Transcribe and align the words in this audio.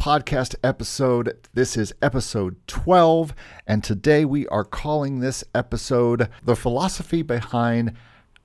podcast 0.00 0.54
episode. 0.64 1.36
This 1.52 1.76
is 1.76 1.92
episode 2.00 2.56
12, 2.66 3.34
and 3.66 3.84
today 3.84 4.24
we 4.24 4.46
are 4.46 4.64
calling 4.64 5.20
this 5.20 5.44
episode 5.54 6.30
The 6.42 6.56
Philosophy 6.56 7.20
Behind 7.20 7.92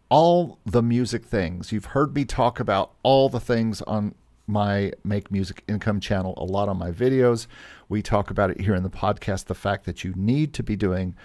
All 0.09 0.59
the 0.65 0.83
Music 0.83 1.23
Things. 1.23 1.71
You've 1.71 1.85
heard 1.85 2.13
me 2.13 2.25
talk 2.25 2.59
about 2.59 2.91
all 3.03 3.29
the 3.29 3.39
things 3.39 3.81
on 3.83 4.15
my 4.47 4.91
Make 5.05 5.31
Music 5.31 5.63
Income 5.69 6.01
channel 6.01 6.33
a 6.35 6.43
lot 6.43 6.67
on 6.67 6.77
my 6.77 6.91
videos. 6.91 7.47
We 7.87 8.01
talk 8.01 8.29
about 8.29 8.51
it 8.51 8.59
here 8.59 8.75
in 8.75 8.83
the 8.83 8.89
podcast 8.89 9.45
the 9.45 9.55
fact 9.55 9.85
that 9.85 10.03
you 10.03 10.11
need 10.17 10.53
to 10.55 10.61
be 10.61 10.75
doing 10.75 11.15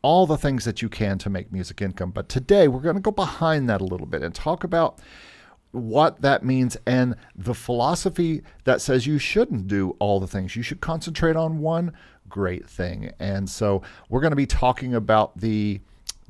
all 0.00 0.28
the 0.28 0.38
things 0.38 0.64
that 0.64 0.80
you 0.80 0.88
can 0.88 1.18
to 1.18 1.28
make 1.28 1.50
music 1.50 1.82
income. 1.82 2.12
But 2.12 2.28
today 2.28 2.68
we're 2.68 2.82
going 2.82 2.94
to 2.94 3.02
go 3.02 3.10
behind 3.10 3.68
that 3.68 3.80
a 3.80 3.84
little 3.84 4.06
bit 4.06 4.22
and 4.22 4.32
talk 4.32 4.62
about 4.62 5.00
what 5.72 6.20
that 6.20 6.44
means 6.44 6.76
and 6.86 7.16
the 7.34 7.54
philosophy 7.54 8.42
that 8.64 8.80
says 8.80 9.06
you 9.06 9.18
shouldn't 9.18 9.66
do 9.66 9.96
all 9.98 10.20
the 10.20 10.26
things. 10.26 10.54
You 10.54 10.62
should 10.62 10.80
concentrate 10.80 11.34
on 11.34 11.58
one 11.58 11.92
great 12.28 12.68
thing. 12.68 13.10
And 13.18 13.48
so 13.48 13.82
we're 14.08 14.20
going 14.20 14.32
to 14.32 14.36
be 14.36 14.46
talking 14.46 14.94
about 14.94 15.38
the 15.38 15.80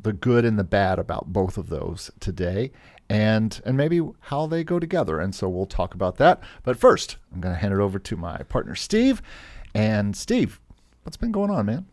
the 0.01 0.13
good 0.13 0.45
and 0.45 0.59
the 0.59 0.65
bad 0.65 0.99
about 0.99 1.33
both 1.33 1.57
of 1.57 1.69
those 1.69 2.11
today 2.19 2.73
and 3.09 3.61
and 3.65 3.77
maybe 3.77 4.01
how 4.21 4.47
they 4.47 4.65
go 4.65 4.79
together. 4.79 5.21
And 5.21 5.35
so 5.35 5.49
we'll 5.49 5.67
talk 5.67 5.95
about 5.95 6.17
that. 6.17 6.41
But 6.63 6.79
first, 6.79 7.17
I'm 7.33 7.41
going 7.41 7.55
to 7.55 7.61
hand 7.61 7.75
it 7.75 7.81
over 7.81 7.99
to 7.99 8.17
my 8.17 8.39
partner 8.45 8.75
Steve. 8.75 9.23
And 9.75 10.17
Steve, 10.17 10.61
what's 11.03 11.17
been 11.17 11.33
going 11.33 11.51
on, 11.51 11.67
man? 11.67 11.87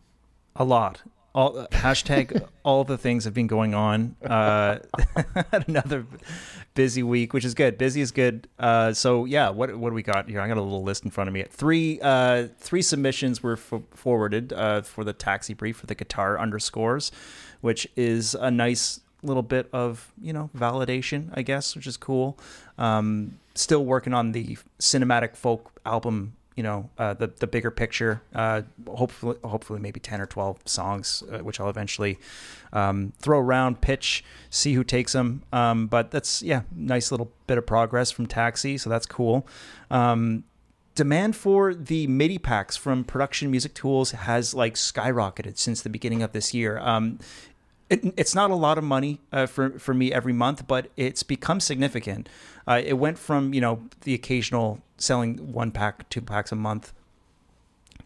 A 0.56 0.64
lot 0.64 1.02
all 1.34 1.66
hashtag 1.70 2.46
all 2.62 2.84
the 2.84 2.98
things 2.98 3.24
have 3.24 3.34
been 3.34 3.46
going 3.46 3.74
on. 3.74 4.16
Uh, 4.24 4.78
another 5.52 6.06
busy 6.74 7.02
week, 7.02 7.32
which 7.32 7.44
is 7.44 7.54
good. 7.54 7.78
Busy 7.78 8.00
is 8.00 8.10
good. 8.10 8.48
Uh, 8.58 8.92
so 8.92 9.24
yeah, 9.24 9.48
what 9.50 9.76
what 9.76 9.90
do 9.90 9.94
we 9.94 10.02
got 10.02 10.28
here? 10.28 10.40
I 10.40 10.48
got 10.48 10.56
a 10.56 10.62
little 10.62 10.82
list 10.82 11.04
in 11.04 11.10
front 11.10 11.28
of 11.28 11.34
me. 11.34 11.44
Three 11.50 12.00
uh, 12.00 12.48
three 12.58 12.82
submissions 12.82 13.42
were 13.42 13.54
f- 13.54 13.82
forwarded 13.92 14.52
uh, 14.52 14.82
for 14.82 15.04
the 15.04 15.12
taxi 15.12 15.54
brief 15.54 15.76
for 15.76 15.86
the 15.86 15.94
guitar 15.94 16.38
underscores, 16.38 17.12
which 17.60 17.88
is 17.96 18.34
a 18.34 18.50
nice 18.50 19.00
little 19.22 19.42
bit 19.42 19.68
of 19.72 20.12
you 20.20 20.32
know 20.32 20.50
validation, 20.56 21.30
I 21.34 21.42
guess, 21.42 21.76
which 21.76 21.86
is 21.86 21.96
cool. 21.96 22.38
Um, 22.78 23.38
still 23.54 23.84
working 23.84 24.14
on 24.14 24.32
the 24.32 24.58
cinematic 24.80 25.36
folk 25.36 25.72
album 25.84 26.34
you 26.60 26.64
know 26.64 26.90
uh, 26.98 27.14
the 27.14 27.28
the 27.28 27.46
bigger 27.46 27.70
picture. 27.70 28.20
Uh, 28.34 28.60
hopefully, 28.86 29.38
hopefully, 29.42 29.80
maybe 29.80 29.98
ten 29.98 30.20
or 30.20 30.26
twelve 30.26 30.58
songs, 30.66 31.22
uh, 31.32 31.38
which 31.38 31.58
I'll 31.58 31.70
eventually 31.70 32.18
um, 32.74 33.14
throw 33.18 33.38
around, 33.38 33.80
pitch, 33.80 34.22
see 34.50 34.74
who 34.74 34.84
takes 34.84 35.14
them. 35.14 35.42
Um, 35.54 35.86
but 35.86 36.10
that's 36.10 36.42
yeah, 36.42 36.64
nice 36.76 37.10
little 37.10 37.32
bit 37.46 37.56
of 37.56 37.64
progress 37.64 38.10
from 38.10 38.26
Taxi, 38.26 38.76
so 38.76 38.90
that's 38.90 39.06
cool. 39.06 39.48
Um, 39.90 40.44
demand 40.94 41.34
for 41.34 41.72
the 41.74 42.06
MIDI 42.08 42.36
packs 42.36 42.76
from 42.76 43.04
Production 43.04 43.50
Music 43.50 43.72
Tools 43.72 44.10
has 44.10 44.52
like 44.52 44.74
skyrocketed 44.74 45.56
since 45.56 45.80
the 45.80 45.88
beginning 45.88 46.22
of 46.22 46.32
this 46.32 46.52
year. 46.52 46.78
Um, 46.78 47.20
it, 47.90 48.14
it's 48.16 48.34
not 48.34 48.50
a 48.50 48.54
lot 48.54 48.78
of 48.78 48.84
money 48.84 49.20
uh, 49.32 49.46
for 49.46 49.78
for 49.78 49.92
me 49.92 50.12
every 50.12 50.32
month, 50.32 50.66
but 50.66 50.90
it's 50.96 51.22
become 51.22 51.60
significant. 51.60 52.28
Uh, 52.66 52.80
it 52.84 52.94
went 52.94 53.18
from 53.18 53.52
you 53.52 53.60
know 53.60 53.82
the 54.02 54.14
occasional 54.14 54.80
selling 54.96 55.52
one 55.52 55.72
pack, 55.72 56.08
two 56.08 56.22
packs 56.22 56.52
a 56.52 56.56
month, 56.56 56.92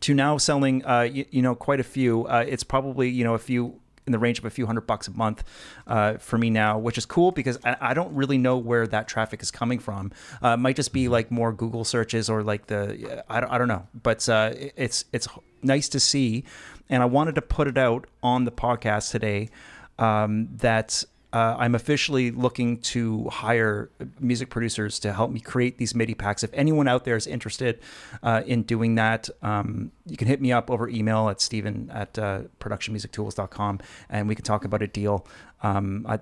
to 0.00 0.14
now 0.14 0.38
selling 0.38 0.84
uh, 0.86 1.02
you, 1.02 1.26
you, 1.30 1.42
know 1.42 1.54
quite 1.54 1.80
a 1.80 1.84
few. 1.84 2.26
Uh, 2.26 2.44
it's 2.48 2.64
probably 2.64 3.10
you 3.10 3.24
know 3.24 3.34
a 3.34 3.38
few 3.38 3.78
in 4.06 4.12
the 4.12 4.18
range 4.18 4.38
of 4.38 4.44
a 4.44 4.50
few 4.50 4.66
hundred 4.66 4.86
bucks 4.86 5.08
a 5.08 5.10
month 5.12 5.44
uh, 5.86 6.14
for 6.14 6.38
me 6.38 6.50
now, 6.50 6.78
which 6.78 6.98
is 6.98 7.06
cool 7.06 7.30
because 7.30 7.58
I, 7.64 7.76
I, 7.80 7.94
don't 7.94 8.14
really 8.14 8.36
know 8.36 8.58
where 8.58 8.86
that 8.86 9.08
traffic 9.08 9.42
is 9.42 9.50
coming 9.50 9.78
from. 9.78 10.12
Uh, 10.42 10.58
might 10.58 10.76
just 10.76 10.92
be 10.92 11.08
like 11.08 11.30
more 11.30 11.52
Google 11.52 11.84
searches 11.84 12.28
or 12.28 12.42
like 12.42 12.66
the 12.66 13.24
I 13.28 13.40
don't, 13.40 13.52
I 13.52 13.58
don't 13.58 13.68
know, 13.68 13.86
but 14.02 14.26
uh, 14.30 14.52
it's 14.54 15.04
it's 15.12 15.28
nice 15.62 15.90
to 15.90 16.00
see, 16.00 16.44
and 16.88 17.02
I 17.02 17.06
wanted 17.06 17.34
to 17.34 17.42
put 17.42 17.68
it 17.68 17.76
out 17.76 18.06
on 18.22 18.44
the 18.44 18.52
podcast 18.52 19.10
today 19.10 19.50
um, 19.98 20.48
that 20.56 21.04
uh, 21.34 21.56
I'm 21.58 21.74
officially 21.74 22.30
looking 22.30 22.78
to 22.78 23.28
hire 23.28 23.90
music 24.20 24.50
producers 24.50 25.00
to 25.00 25.12
help 25.12 25.32
me 25.32 25.40
create 25.40 25.78
these 25.78 25.92
MIDI 25.92 26.14
packs. 26.14 26.44
If 26.44 26.50
anyone 26.54 26.86
out 26.86 27.04
there 27.04 27.16
is 27.16 27.26
interested 27.26 27.80
uh, 28.22 28.42
in 28.46 28.62
doing 28.62 28.94
that, 28.94 29.28
um, 29.42 29.90
you 30.06 30.16
can 30.16 30.28
hit 30.28 30.40
me 30.40 30.52
up 30.52 30.70
over 30.70 30.88
email 30.88 31.28
at 31.28 31.40
steven 31.40 31.90
at 31.92 32.16
uh, 32.20 32.42
productionmusictools.com 32.60 33.80
and 34.08 34.28
we 34.28 34.36
can 34.36 34.44
talk 34.44 34.64
about 34.64 34.80
a 34.80 34.86
deal. 34.86 35.26
Um, 35.64 36.06
I, 36.08 36.20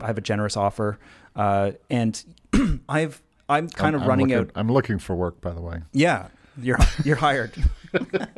I, 0.00 0.06
have 0.06 0.16
a 0.16 0.22
generous 0.22 0.56
offer. 0.56 0.98
Uh, 1.36 1.72
and 1.90 2.24
I've, 2.88 3.20
I'm 3.50 3.68
kind 3.68 3.94
I'm, 3.94 4.00
of 4.00 4.08
running 4.08 4.32
I'm 4.32 4.38
looking, 4.38 4.50
out. 4.56 4.58
I'm 4.58 4.72
looking 4.72 4.98
for 4.98 5.14
work, 5.14 5.42
by 5.42 5.50
the 5.50 5.60
way. 5.60 5.82
Yeah, 5.92 6.28
you're, 6.56 6.78
you're 7.04 7.16
hired. 7.16 7.52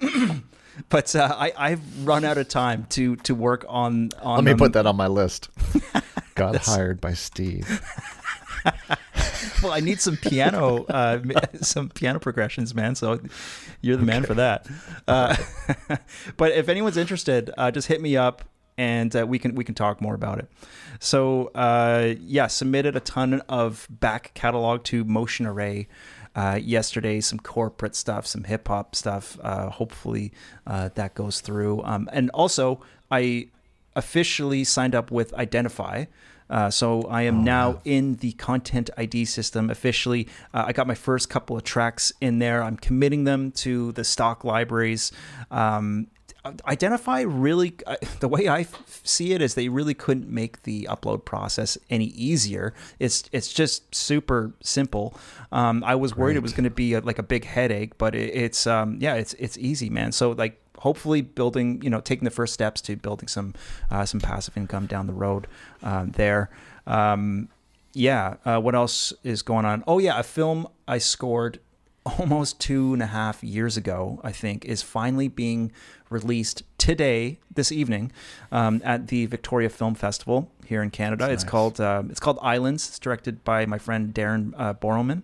but 0.88 1.14
uh, 1.14 1.34
I, 1.38 1.52
I've 1.56 2.06
run 2.06 2.24
out 2.24 2.38
of 2.38 2.48
time 2.48 2.86
to 2.90 3.16
to 3.16 3.34
work 3.34 3.64
on 3.68 4.10
on. 4.20 4.44
Let 4.44 4.44
me 4.44 4.58
put 4.58 4.72
that 4.74 4.86
on 4.86 4.96
my 4.96 5.08
list. 5.08 5.48
Got 6.34 6.56
hired 6.56 7.00
by 7.00 7.14
Steve. 7.14 7.82
well, 9.62 9.72
I 9.72 9.80
need 9.80 10.00
some 10.00 10.16
piano, 10.16 10.84
uh, 10.84 11.20
some 11.60 11.90
piano 11.90 12.18
progressions, 12.18 12.74
man. 12.74 12.94
So 12.94 13.20
you're 13.80 13.96
the 13.96 14.04
man 14.04 14.24
for 14.24 14.34
that. 14.34 14.66
Uh, 15.06 15.36
but 16.36 16.52
if 16.52 16.68
anyone's 16.68 16.96
interested, 16.96 17.50
uh, 17.58 17.70
just 17.70 17.88
hit 17.88 18.00
me 18.00 18.16
up 18.16 18.44
and 18.78 19.14
uh, 19.14 19.26
we 19.26 19.38
can 19.38 19.54
we 19.54 19.64
can 19.64 19.74
talk 19.74 20.00
more 20.00 20.14
about 20.14 20.38
it. 20.38 20.48
So 20.98 21.46
uh, 21.54 22.14
yeah, 22.20 22.46
submitted 22.46 22.96
a 22.96 23.00
ton 23.00 23.42
of 23.48 23.86
back 23.90 24.32
catalog 24.34 24.84
to 24.84 25.04
Motion 25.04 25.46
Array 25.46 25.88
uh, 26.34 26.58
yesterday, 26.62 27.20
some 27.20 27.38
corporate 27.38 27.94
stuff, 27.94 28.26
some 28.26 28.44
hip 28.44 28.68
hop 28.68 28.94
stuff. 28.94 29.38
Uh, 29.42 29.68
hopefully 29.70 30.32
uh, 30.66 30.90
that 30.94 31.14
goes 31.14 31.40
through. 31.40 31.82
Um, 31.84 32.08
and 32.12 32.30
also, 32.30 32.80
I 33.10 33.48
officially 33.94 34.64
signed 34.64 34.94
up 34.94 35.10
with 35.10 35.34
Identifyy. 35.34 36.06
Uh, 36.50 36.70
so 36.70 37.02
I 37.04 37.22
am 37.22 37.40
oh, 37.40 37.42
now 37.42 37.70
wow. 37.70 37.80
in 37.84 38.16
the 38.16 38.32
content 38.32 38.90
ID 38.98 39.24
system 39.24 39.70
officially. 39.70 40.28
Uh, 40.52 40.64
I 40.66 40.72
got 40.72 40.86
my 40.86 40.94
first 40.94 41.30
couple 41.30 41.56
of 41.56 41.64
tracks 41.64 42.12
in 42.20 42.40
there. 42.40 42.62
I'm 42.62 42.76
committing 42.76 43.24
them 43.24 43.52
to 43.52 43.92
the 43.92 44.04
stock 44.04 44.44
libraries. 44.44 45.12
Um, 45.50 46.08
Identifyy 46.66 47.20
really, 47.20 47.74
uh, 47.86 47.96
the 48.18 48.28
way 48.28 48.48
I 48.48 48.60
f- 48.62 49.00
see 49.04 49.32
it 49.32 49.40
is 49.40 49.54
they 49.54 49.68
really 49.68 49.94
couldn't 49.94 50.28
make 50.28 50.64
the 50.64 50.88
upload 50.90 51.24
process 51.24 51.78
any 51.88 52.06
easier. 52.06 52.74
It's 52.98 53.24
it's 53.30 53.52
just 53.52 53.94
super 53.94 54.52
simple. 54.60 55.16
Um, 55.52 55.84
I 55.84 55.94
was 55.94 56.16
worried 56.16 56.32
Great. 56.32 56.38
it 56.38 56.42
was 56.42 56.52
going 56.52 56.64
to 56.64 56.70
be 56.70 56.94
a, 56.94 57.00
like 57.00 57.20
a 57.20 57.22
big 57.22 57.44
headache, 57.44 57.96
but 57.96 58.16
it, 58.16 58.34
it's 58.34 58.66
um, 58.66 58.98
yeah, 59.00 59.14
it's 59.14 59.34
it's 59.34 59.56
easy, 59.56 59.88
man. 59.88 60.10
So 60.10 60.32
like 60.32 60.60
hopefully 60.78 61.20
building, 61.20 61.80
you 61.80 61.88
know, 61.90 62.00
taking 62.00 62.24
the 62.24 62.30
first 62.30 62.52
steps 62.52 62.80
to 62.82 62.96
building 62.96 63.28
some 63.28 63.54
uh, 63.88 64.04
some 64.04 64.20
passive 64.20 64.56
income 64.56 64.86
down 64.86 65.06
the 65.06 65.12
road 65.12 65.46
um, 65.84 66.10
there. 66.10 66.50
Um, 66.88 67.50
yeah. 67.94 68.36
Uh, 68.44 68.58
what 68.58 68.74
else 68.74 69.12
is 69.22 69.42
going 69.42 69.64
on? 69.64 69.84
Oh 69.86 69.98
yeah, 69.98 70.18
a 70.18 70.24
film 70.24 70.66
I 70.88 70.98
scored 70.98 71.60
almost 72.04 72.60
two 72.60 72.92
and 72.92 73.02
a 73.02 73.06
half 73.06 73.44
years 73.44 73.76
ago, 73.76 74.20
I 74.24 74.32
think, 74.32 74.64
is 74.64 74.82
finally 74.82 75.28
being 75.28 75.70
released 76.12 76.62
today, 76.78 77.38
this 77.52 77.72
evening, 77.72 78.12
um, 78.50 78.80
at 78.84 79.08
the 79.08 79.26
Victoria 79.26 79.68
Film 79.68 79.94
Festival 79.94 80.50
here 80.66 80.82
in 80.82 80.90
Canada. 80.90 81.24
That's 81.24 81.34
it's 81.34 81.44
nice. 81.44 81.50
called 81.50 81.80
uh, 81.80 82.02
it's 82.08 82.20
called 82.20 82.38
Islands. 82.42 82.88
It's 82.88 82.98
directed 82.98 83.44
by 83.44 83.66
my 83.66 83.78
friend 83.78 84.14
Darren 84.14 84.52
uh, 84.56 84.74
Borelman. 84.74 85.22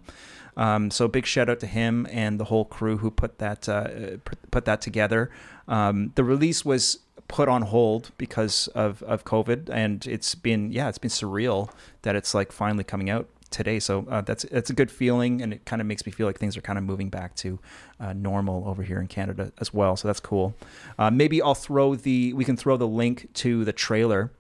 Um, 0.57 0.91
so 0.91 1.07
big 1.07 1.25
shout 1.25 1.49
out 1.49 1.61
to 1.61 1.67
him 1.67 2.07
and 2.11 2.41
the 2.41 2.45
whole 2.45 2.65
crew 2.65 2.99
who 2.99 3.11
put 3.11 3.39
that 3.39 3.69
uh, 3.69 4.17
put 4.51 4.65
that 4.65 4.81
together. 4.81 5.31
Um, 5.69 6.13
the 6.17 6.25
release 6.25 6.65
was 6.65 6.99
put 7.29 7.49
on 7.49 7.63
hold 7.63 8.11
because 8.19 8.69
of, 8.69 9.03
of 9.03 9.25
COVID, 9.25 9.69
and 9.71 10.05
it's 10.07 10.35
been 10.35 10.73
yeah, 10.73 10.89
it's 10.89 10.99
been 10.99 11.11
surreal 11.11 11.71
that 12.03 12.17
it's 12.17 12.35
like 12.35 12.51
finally 12.51 12.85
coming 12.85 13.09
out 13.09 13.29
today. 13.51 13.79
So 13.81 14.07
uh, 14.11 14.21
that's 14.23 14.45
that's 14.45 14.71
a 14.71 14.73
good 14.73 14.91
feeling, 14.91 15.43
and 15.43 15.53
it 15.53 15.65
kind 15.65 15.81
of 15.81 15.87
makes 15.87 16.05
me 16.07 16.13
feel 16.13 16.27
like 16.27 16.39
things 16.39 16.57
are 16.57 16.61
kind 16.61 16.79
of 16.79 16.85
moving 16.85 17.11
back 17.11 17.35
to 17.37 17.59
uh, 18.01 18.13
normal 18.13 18.69
over 18.69 18.83
here 18.83 19.01
in 19.01 19.07
Canada 19.07 19.53
as 19.61 19.73
well. 19.73 19.97
So 19.97 20.09
that's 20.09 20.21
cool. 20.21 20.55
Uh, 20.99 21.11
maybe 21.11 21.41
I'll 21.43 21.55
throw 21.55 21.95
the 21.95 22.33
we 22.33 22.45
can 22.45 22.57
throw 22.57 22.77
the 22.77 22.89
link 22.89 23.33
to 23.35 23.65
the 23.65 23.73
trailer 23.73 24.33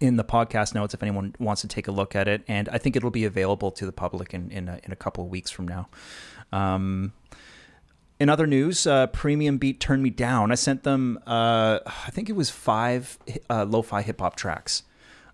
in 0.00 0.16
the 0.16 0.24
podcast 0.24 0.74
notes 0.74 0.92
if 0.92 1.02
anyone 1.02 1.34
wants 1.38 1.62
to 1.62 1.68
take 1.68 1.88
a 1.88 1.92
look 1.92 2.14
at 2.16 2.28
it, 2.28 2.42
and 2.48 2.68
I 2.68 2.78
think 2.78 2.96
it'll 2.96 3.10
be 3.10 3.24
available 3.24 3.70
to 3.72 3.86
the 3.86 3.92
public 3.92 4.34
in 4.34 4.50
in 4.50 4.68
a, 4.68 4.80
in 4.84 4.92
a 4.92 4.96
couple 4.96 5.24
of 5.24 5.30
weeks 5.30 5.50
from 5.50 5.66
now. 5.68 5.88
Um, 6.52 7.12
in 8.20 8.28
other 8.28 8.46
news, 8.46 8.86
uh, 8.86 9.08
Premium 9.08 9.58
Beat 9.58 9.80
turned 9.80 10.02
me 10.02 10.10
down. 10.10 10.52
I 10.52 10.54
sent 10.54 10.84
them, 10.84 11.18
uh, 11.26 11.80
I 11.84 12.10
think 12.10 12.30
it 12.30 12.36
was 12.36 12.48
five 12.48 13.18
uh, 13.50 13.64
lo-fi 13.64 14.02
hip 14.02 14.20
hop 14.20 14.36
tracks, 14.36 14.84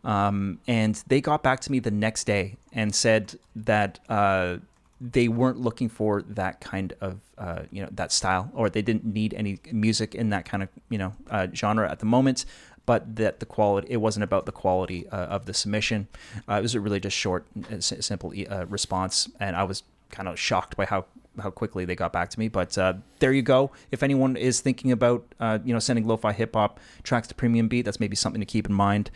um, 0.04 0.58
and 0.66 1.02
they 1.08 1.20
got 1.20 1.42
back 1.42 1.60
to 1.60 1.72
me 1.72 1.78
the 1.78 1.90
next 1.90 2.24
day 2.24 2.56
and 2.72 2.94
said 2.94 3.38
that 3.56 3.98
uh, 4.08 4.56
they 5.00 5.28
weren't 5.28 5.58
looking 5.58 5.88
for 5.88 6.22
that 6.22 6.60
kind 6.60 6.92
of, 7.00 7.20
uh, 7.38 7.62
you 7.70 7.82
know, 7.82 7.88
that 7.92 8.12
style, 8.12 8.50
or 8.54 8.70
they 8.70 8.82
didn't 8.82 9.04
need 9.04 9.34
any 9.34 9.58
music 9.72 10.14
in 10.14 10.30
that 10.30 10.44
kind 10.44 10.62
of, 10.62 10.68
you 10.88 10.98
know, 10.98 11.12
uh, 11.30 11.46
genre 11.54 11.90
at 11.90 11.98
the 11.98 12.06
moment. 12.06 12.44
But 12.86 13.16
that 13.16 13.38
the 13.38 13.46
quality, 13.46 13.88
it 13.90 13.98
wasn't 13.98 14.24
about 14.24 14.46
the 14.46 14.52
quality 14.52 15.06
of 15.08 15.44
the 15.44 15.54
submission. 15.54 16.08
it 16.48 16.62
was 16.62 16.74
a 16.74 16.80
really 16.80 16.98
just 16.98 17.16
short, 17.16 17.46
simple 17.78 18.32
response, 18.68 19.28
and 19.38 19.54
I 19.54 19.62
was 19.62 19.84
kind 20.10 20.28
of 20.28 20.38
shocked 20.40 20.76
by 20.76 20.86
how 20.86 21.04
how 21.38 21.50
quickly 21.50 21.84
they 21.84 21.94
got 21.94 22.12
back 22.12 22.30
to 22.30 22.38
me. 22.38 22.48
But 22.48 22.76
uh, 22.76 22.94
there 23.18 23.32
you 23.32 23.42
go. 23.42 23.70
If 23.90 24.02
anyone 24.02 24.36
is 24.36 24.60
thinking 24.60 24.92
about 24.92 25.24
uh, 25.38 25.58
you 25.64 25.72
know 25.72 25.78
sending 25.78 26.06
lo-fi 26.06 26.32
hip 26.32 26.54
hop 26.54 26.80
tracks 27.02 27.28
to 27.28 27.34
Premium 27.34 27.68
Beat, 27.68 27.82
that's 27.82 28.00
maybe 28.00 28.16
something 28.16 28.40
to 28.40 28.46
keep 28.46 28.66
in 28.66 28.74
mind. 28.74 29.10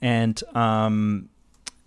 And 0.00 0.42
um, 0.54 1.28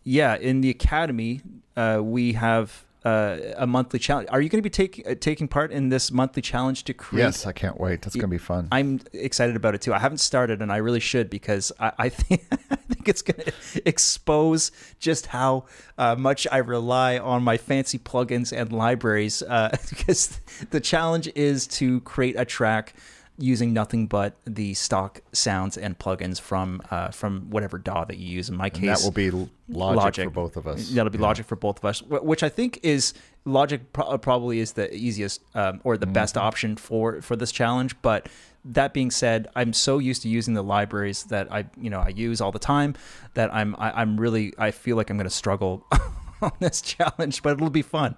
yeah, 0.04 0.36
in 0.36 0.62
the 0.62 0.70
academy, 0.70 1.42
uh, 1.76 2.00
we 2.02 2.34
have 2.34 2.86
uh, 3.06 3.38
a 3.58 3.66
monthly 3.66 4.00
challenge. 4.00 4.28
Are 4.32 4.42
you 4.42 4.50
going 4.50 4.60
to 4.60 4.64
be 4.64 4.70
taking 4.70 5.08
uh, 5.08 5.16
taking 5.16 5.48
part 5.48 5.72
in 5.72 5.90
this 5.90 6.12
monthly 6.12 6.42
challenge 6.42 6.84
to 6.86 6.94
create? 6.94 7.24
Yes, 7.24 7.46
I 7.46 7.54
can't 7.54 7.80
wait. 7.80 8.02
That's 8.02 8.16
going 8.16 8.24
to 8.24 8.28
be 8.28 8.38
fun. 8.38 8.68
I'm 8.72 9.00
excited 9.14 9.56
about 9.56 9.76
it 9.76 9.82
too. 9.82 9.94
I 9.94 10.00
haven't 10.00 10.18
started, 10.18 10.62
and 10.62 10.72
I 10.72 10.78
really 10.78 11.00
should 11.00 11.30
because 11.30 11.72
I, 11.80 11.92
I 11.98 12.10
think 12.20 12.46
I 12.72 12.76
think 12.76 13.08
it's 13.08 13.22
going 13.22 13.42
to 13.46 13.88
expose 13.88 14.72
just 15.00 15.28
how 15.28 15.66
uh, 15.98 16.16
much 16.16 16.46
I 16.52 16.58
rely 16.58 17.18
on 17.18 17.44
my 17.44 17.58
fancy 17.58 18.00
plugins 18.00 18.52
and 18.56 18.72
libraries. 18.74 19.42
Uh, 19.42 19.76
because 19.90 20.40
the 20.72 20.82
challenge 20.82 21.30
is 21.36 21.68
to 21.68 22.02
create 22.02 22.36
a 22.38 22.46
track 22.46 22.96
using 23.40 23.74
nothing 23.74 24.08
but 24.08 24.36
the 24.46 24.74
stock 24.74 25.22
sounds 25.32 25.78
and 25.78 25.98
plugins 25.98 26.40
from 26.40 26.82
uh, 26.92 27.10
from 27.10 27.50
whatever 27.50 27.78
DAW 27.78 28.06
that 28.06 28.18
you 28.18 28.28
use. 28.28 28.50
In 28.50 28.56
my 28.56 28.70
case, 28.70 28.82
and 28.82 28.90
that 28.90 29.02
will 29.02 29.12
be 29.12 29.32
Logic, 29.32 29.48
Logic, 29.70 30.24
for 30.26 30.30
both 30.30 30.58
of 30.58 30.68
us. 30.68 30.90
That'll 30.90 31.10
be 31.10 31.18
yeah. 31.18 31.26
Logic 31.26 31.46
for 31.46 31.56
both 31.56 31.80
of 31.80 31.86
us, 31.86 32.02
which 32.02 32.44
I 32.44 32.50
think 32.50 32.80
is 32.84 33.14
Logic 33.46 33.82
pro- 33.94 34.18
probably 34.18 34.60
is 34.60 34.74
the 34.74 34.94
easiest 34.94 35.42
um, 35.56 35.82
or 35.84 35.98
the 35.98 36.06
mm-hmm. 36.06 36.14
best 36.14 36.38
option 36.38 36.76
for 36.76 37.22
for 37.22 37.36
this 37.36 37.52
challenge. 37.52 38.00
But 38.02 38.28
that 38.66 38.94
being 38.94 39.12
said, 39.12 39.48
I'm 39.56 39.74
so 39.74 39.98
used 39.98 40.22
to 40.24 40.30
using 40.30 40.54
the 40.54 40.64
libraries 40.64 41.24
that 41.26 41.52
I 41.52 41.66
you 41.80 41.90
know 41.90 42.00
I 42.00 42.10
use 42.10 42.42
all 42.42 42.52
the 42.52 42.60
time 42.60 42.96
that 43.34 43.54
I'm 43.54 43.76
I, 43.78 43.90
am 43.90 43.96
i 43.96 44.02
am 44.02 44.20
really 44.20 44.54
I 44.58 44.72
feel 44.72 44.98
like 44.98 45.10
I'm 45.10 45.18
going 45.18 45.30
to 45.30 45.36
struggle. 45.36 45.86
on 46.42 46.54
this 46.60 46.82
challenge, 46.82 47.44
but 47.44 47.52
it'll 47.52 47.70
be 47.70 47.82
fun. 47.82 48.16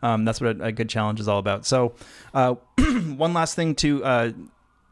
Um, 0.00 0.24
that's 0.24 0.40
what 0.40 0.60
a, 0.60 0.66
a, 0.66 0.72
good 0.72 0.88
challenge 0.88 1.18
is 1.18 1.26
all 1.26 1.40
about. 1.40 1.66
So, 1.66 1.94
uh, 2.32 2.54
one 3.16 3.34
last 3.34 3.56
thing 3.56 3.74
to 3.76 4.04
uh, 4.04 4.32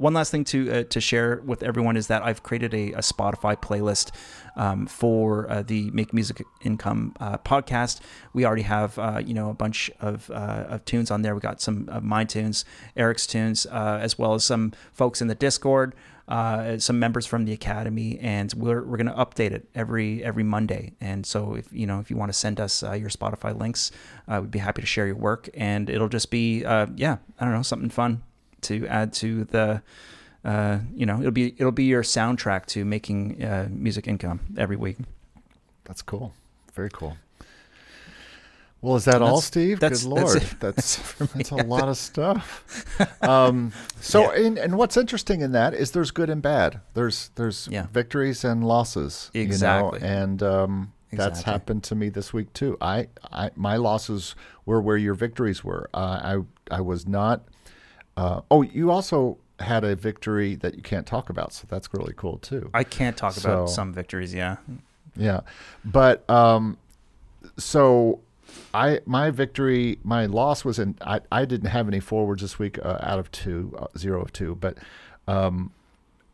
one 0.02 0.14
last 0.14 0.32
thing 0.32 0.42
to 0.42 0.70
uh, 0.70 0.82
to 0.82 1.00
share 1.00 1.40
with 1.46 1.62
everyone 1.62 1.96
is 1.96 2.08
that 2.08 2.22
I've 2.22 2.42
created 2.42 2.74
a, 2.74 2.92
a 2.92 2.98
Spotify 2.98 3.56
playlist 3.56 4.10
um, 4.56 4.86
for 4.86 5.48
uh, 5.48 5.62
the 5.62 5.92
Make 5.92 6.12
Music 6.12 6.42
Income 6.62 7.14
uh, 7.20 7.38
podcast. 7.38 8.00
We 8.32 8.44
already 8.44 8.62
have 8.62 8.98
uh, 8.98 9.22
you 9.24 9.32
know 9.32 9.48
a 9.48 9.54
bunch 9.54 9.92
of, 10.00 10.28
uh, 10.30 10.64
of 10.68 10.84
tunes 10.84 11.12
on 11.12 11.22
there. 11.22 11.36
We 11.36 11.40
got 11.40 11.60
some 11.60 11.88
of 11.88 12.02
my 12.02 12.24
tunes, 12.24 12.64
Eric's 12.96 13.28
tunes, 13.28 13.64
uh, 13.66 14.00
as 14.02 14.18
well 14.18 14.34
as 14.34 14.44
some 14.44 14.72
folks 14.92 15.22
in 15.22 15.28
the 15.28 15.36
Discord. 15.36 15.94
some 16.28 16.98
members 16.98 17.24
from 17.24 17.44
the 17.44 17.52
academy, 17.52 18.18
and 18.18 18.52
we're, 18.54 18.82
we're 18.82 18.96
going 18.96 19.06
to 19.06 19.24
update 19.24 19.52
it 19.52 19.68
every 19.72 20.24
every 20.24 20.42
Monday. 20.42 20.94
And 21.00 21.24
so, 21.24 21.54
if 21.54 21.72
you 21.72 21.86
know 21.86 22.00
if 22.00 22.10
you 22.10 22.16
want 22.16 22.30
to 22.32 22.38
send 22.38 22.58
us 22.58 22.82
your 22.82 23.08
Spotify 23.08 23.56
links, 23.56 23.92
we'd 24.26 24.50
be 24.50 24.58
happy 24.58 24.82
to 24.82 24.86
share 24.86 25.06
your 25.06 25.20
work. 25.30 25.48
And 25.54 25.88
it'll 25.88 26.08
just 26.08 26.32
be 26.32 26.62
yeah, 26.62 27.18
I 27.38 27.44
don't 27.44 27.54
know, 27.54 27.62
something 27.62 27.90
fun 27.90 28.24
to 28.62 28.86
add 28.86 29.12
to 29.14 29.44
the 29.44 29.82
uh, 30.44 30.78
you 30.94 31.06
know 31.06 31.18
it'll 31.20 31.30
be 31.30 31.54
it'll 31.58 31.72
be 31.72 31.84
your 31.84 32.02
soundtrack 32.02 32.66
to 32.66 32.84
making 32.84 33.42
uh, 33.44 33.68
music 33.70 34.08
income 34.08 34.40
every 34.56 34.76
week. 34.76 34.98
That's 35.84 36.02
cool. 36.02 36.34
Very 36.74 36.90
cool. 36.90 37.16
Well, 38.82 38.96
is 38.96 39.04
that 39.04 39.20
that's, 39.20 39.22
all, 39.22 39.40
Steve? 39.40 39.78
That's, 39.78 40.02
Good 40.02 40.08
Lord, 40.08 40.42
that's 40.42 40.96
that's, 40.96 41.14
that's 41.34 41.50
a 41.52 41.56
lot 41.56 41.88
of 41.88 41.96
stuff. 41.96 42.88
Um, 43.22 43.72
so, 44.00 44.34
yeah. 44.34 44.46
and, 44.46 44.58
and 44.58 44.76
what's 44.76 44.96
interesting 44.96 45.40
in 45.42 45.52
that 45.52 45.74
is 45.74 45.92
there's 45.92 46.10
good 46.10 46.28
and 46.28 46.42
bad. 46.42 46.80
There's 46.94 47.30
there's 47.36 47.68
yeah. 47.70 47.86
victories 47.92 48.44
and 48.44 48.66
losses. 48.66 49.30
Exactly. 49.32 50.00
You 50.00 50.04
know? 50.04 50.12
And 50.12 50.42
um, 50.42 50.92
exactly. 51.12 51.16
that's 51.16 51.42
happened 51.42 51.84
to 51.84 51.94
me 51.94 52.08
this 52.08 52.32
week 52.32 52.52
too. 52.52 52.76
I, 52.80 53.08
I 53.30 53.50
my 53.54 53.76
losses 53.76 54.34
were 54.66 54.80
where 54.80 54.96
your 54.96 55.14
victories 55.14 55.62
were. 55.62 55.88
Uh, 55.94 56.42
I 56.68 56.76
I 56.76 56.80
was 56.80 57.06
not 57.06 57.44
uh, 58.16 58.42
oh, 58.50 58.62
you 58.62 58.90
also 58.90 59.38
had 59.60 59.84
a 59.84 59.94
victory 59.94 60.56
that 60.56 60.74
you 60.74 60.82
can't 60.82 61.06
talk 61.06 61.30
about, 61.30 61.52
so 61.52 61.66
that's 61.68 61.88
really 61.92 62.14
cool 62.16 62.38
too. 62.38 62.70
I 62.74 62.84
can't 62.84 63.16
talk 63.16 63.32
so, 63.32 63.50
about 63.50 63.70
some 63.70 63.92
victories, 63.92 64.34
yeah. 64.34 64.56
Yeah, 65.16 65.40
but 65.84 66.28
um, 66.28 66.78
so 67.56 68.20
I 68.74 69.00
my 69.06 69.30
victory, 69.30 69.98
my 70.02 70.26
loss 70.26 70.64
was 70.64 70.78
in. 70.78 70.96
I, 71.00 71.20
I 71.30 71.44
didn't 71.44 71.68
have 71.68 71.88
any 71.88 72.00
forwards 72.00 72.42
this 72.42 72.58
week 72.58 72.78
uh, 72.84 72.98
out 73.00 73.18
of 73.18 73.30
two, 73.30 73.74
uh, 73.78 73.86
zero 73.96 74.22
of 74.22 74.32
two, 74.32 74.56
but 74.56 74.78
um, 75.28 75.72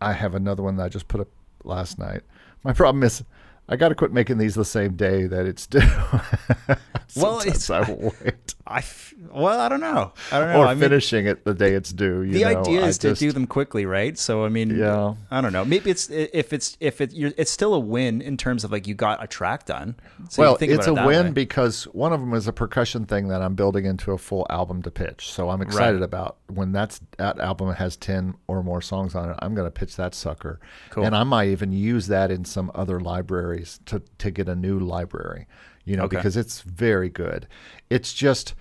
I 0.01 0.13
have 0.13 0.35
another 0.35 0.63
one 0.63 0.77
that 0.77 0.85
I 0.85 0.89
just 0.89 1.09
put 1.09 1.21
up 1.21 1.29
last 1.65 1.99
night. 1.99 2.23
My 2.65 2.73
problem 2.73 3.03
is 3.03 3.23
I 3.71 3.77
got 3.77 3.91
to 3.91 3.95
quit 3.95 4.13
making 4.13 4.39
these 4.39 4.55
the 4.55 4.65
same 4.65 4.95
day 4.95 5.27
that 5.27 5.45
it's 5.45 5.67
due. 5.67 5.81
well, 7.17 7.41
it's 7.41 7.69
I 7.69 7.91
wait. 7.93 8.55
I 8.67 8.83
well, 9.31 9.61
I 9.61 9.69
don't 9.69 9.81
know. 9.81 10.13
I 10.33 10.39
don't 10.39 10.53
know. 10.53 10.61
Or 10.61 10.67
I 10.67 10.75
finishing 10.75 11.25
mean, 11.25 11.33
it 11.33 11.45
the 11.45 11.53
day 11.53 11.75
it's 11.75 11.93
due. 11.93 12.27
the 12.31 12.41
know, 12.41 12.61
idea 12.61 12.85
is 12.85 12.97
to 12.99 13.11
just, 13.11 13.21
do 13.21 13.31
them 13.31 13.47
quickly, 13.47 13.85
right? 13.85 14.17
So 14.17 14.45
I 14.45 14.49
mean, 14.49 14.77
yeah. 14.77 15.15
I 15.31 15.41
don't 15.43 15.53
know. 15.53 15.67
Maybe 15.67 15.91
it's 15.91 16.09
if 16.09 16.53
it's 16.53 16.79
if 16.81 17.01
it 17.03 17.13
you're, 17.13 17.33
it's 17.37 17.51
still 17.51 17.75
a 17.75 17.79
win 17.79 18.23
in 18.23 18.39
terms 18.39 18.65
of 18.65 18.73
like 18.73 18.87
you 18.87 18.95
got 18.95 19.23
a 19.23 19.27
track 19.27 19.67
done. 19.67 19.97
So 20.31 20.43
well, 20.43 20.59
it's 20.61 20.87
a 20.87 20.95
win 20.95 21.27
way. 21.27 21.31
because 21.33 21.85
one 21.85 22.13
of 22.13 22.21
them 22.21 22.33
is 22.33 22.49
a 22.49 22.53
percussion 22.55 23.05
thing 23.05 23.29
that 23.29 23.43
I'm 23.43 23.55
building 23.55 23.85
into 23.85 24.13
a 24.13 24.19
full 24.19 24.47
album 24.49 24.83
to 24.83 24.91
pitch. 24.91 25.31
So 25.31 25.51
I'm 25.51 25.61
excited 25.61 26.01
right. 26.01 26.05
about 26.05 26.39
when 26.47 26.73
that's 26.73 27.01
that 27.19 27.39
album 27.39 27.75
has 27.75 27.97
ten 27.97 28.35
or 28.47 28.63
more 28.63 28.81
songs 28.81 29.15
on 29.15 29.31
it. 29.31 29.37
I'm 29.41 29.55
going 29.55 29.67
to 29.67 29.71
pitch 29.71 29.97
that 29.97 30.15
sucker, 30.15 30.59
cool. 30.91 31.05
and 31.05 31.15
I 31.15 31.25
might 31.25 31.49
even 31.49 31.73
use 31.73 32.07
that 32.07 32.31
in 32.31 32.47
some 32.47 32.71
other 32.75 32.99
library 32.99 33.58
libraries 33.59 33.81
to 33.87 34.03
to 34.19 34.31
get 34.31 34.49
a 34.49 34.55
new 34.55 34.79
library, 34.79 35.47
you 35.85 35.97
know, 35.97 36.05
okay. 36.05 36.17
because 36.17 36.37
it's 36.37 36.63
very 36.63 37.09
good. 37.09 37.47
It's 37.91 38.13
just 38.13 38.55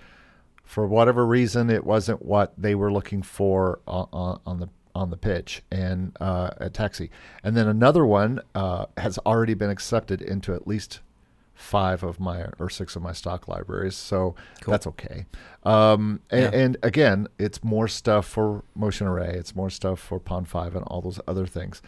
for 0.64 0.86
whatever 0.86 1.26
reason 1.26 1.70
it 1.70 1.84
wasn't 1.84 2.22
what 2.24 2.52
they 2.58 2.74
were 2.74 2.92
looking 2.92 3.22
for 3.22 3.80
on, 3.86 4.40
on 4.44 4.60
the 4.60 4.68
on 4.94 5.10
the 5.10 5.16
pitch 5.16 5.62
and 5.70 6.16
uh, 6.20 6.50
at 6.60 6.74
taxi 6.74 7.10
and 7.44 7.56
then 7.56 7.68
another 7.68 8.04
one 8.04 8.40
uh, 8.54 8.86
has 8.96 9.16
already 9.18 9.54
been 9.54 9.70
accepted 9.70 10.20
into 10.20 10.52
at 10.52 10.66
least 10.66 11.00
five 11.54 12.02
of 12.02 12.18
my 12.18 12.46
or 12.58 12.68
six 12.68 12.96
of 12.96 13.02
my 13.02 13.12
stock 13.12 13.46
libraries 13.46 13.94
so 13.94 14.34
cool. 14.60 14.72
that's 14.72 14.86
okay 14.86 15.24
um, 15.62 16.20
and, 16.30 16.52
yeah. 16.52 16.60
and, 16.60 16.76
again 16.82 17.28
it's 17.38 17.62
more 17.62 17.86
stuff 17.86 18.26
for 18.26 18.64
motion 18.74 19.06
array 19.06 19.34
it's 19.34 19.54
more 19.54 19.70
stuff 19.70 20.00
for 20.00 20.18
Pond5 20.18 20.74
and 20.74 20.84
all 20.84 21.00
those 21.00 21.20
other 21.28 21.46
things 21.46 21.80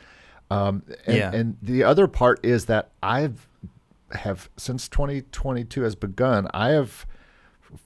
um, 0.51 0.83
and, 1.07 1.17
yeah. 1.17 1.33
and 1.33 1.57
the 1.63 1.85
other 1.85 2.07
part 2.07 2.45
is 2.45 2.67
that 2.67 2.91
I've 3.03 3.49
have 4.13 4.51
since 4.57 4.89
2022 4.89 5.83
has 5.83 5.95
begun, 5.95 6.49
I 6.53 6.71
have 6.71 7.07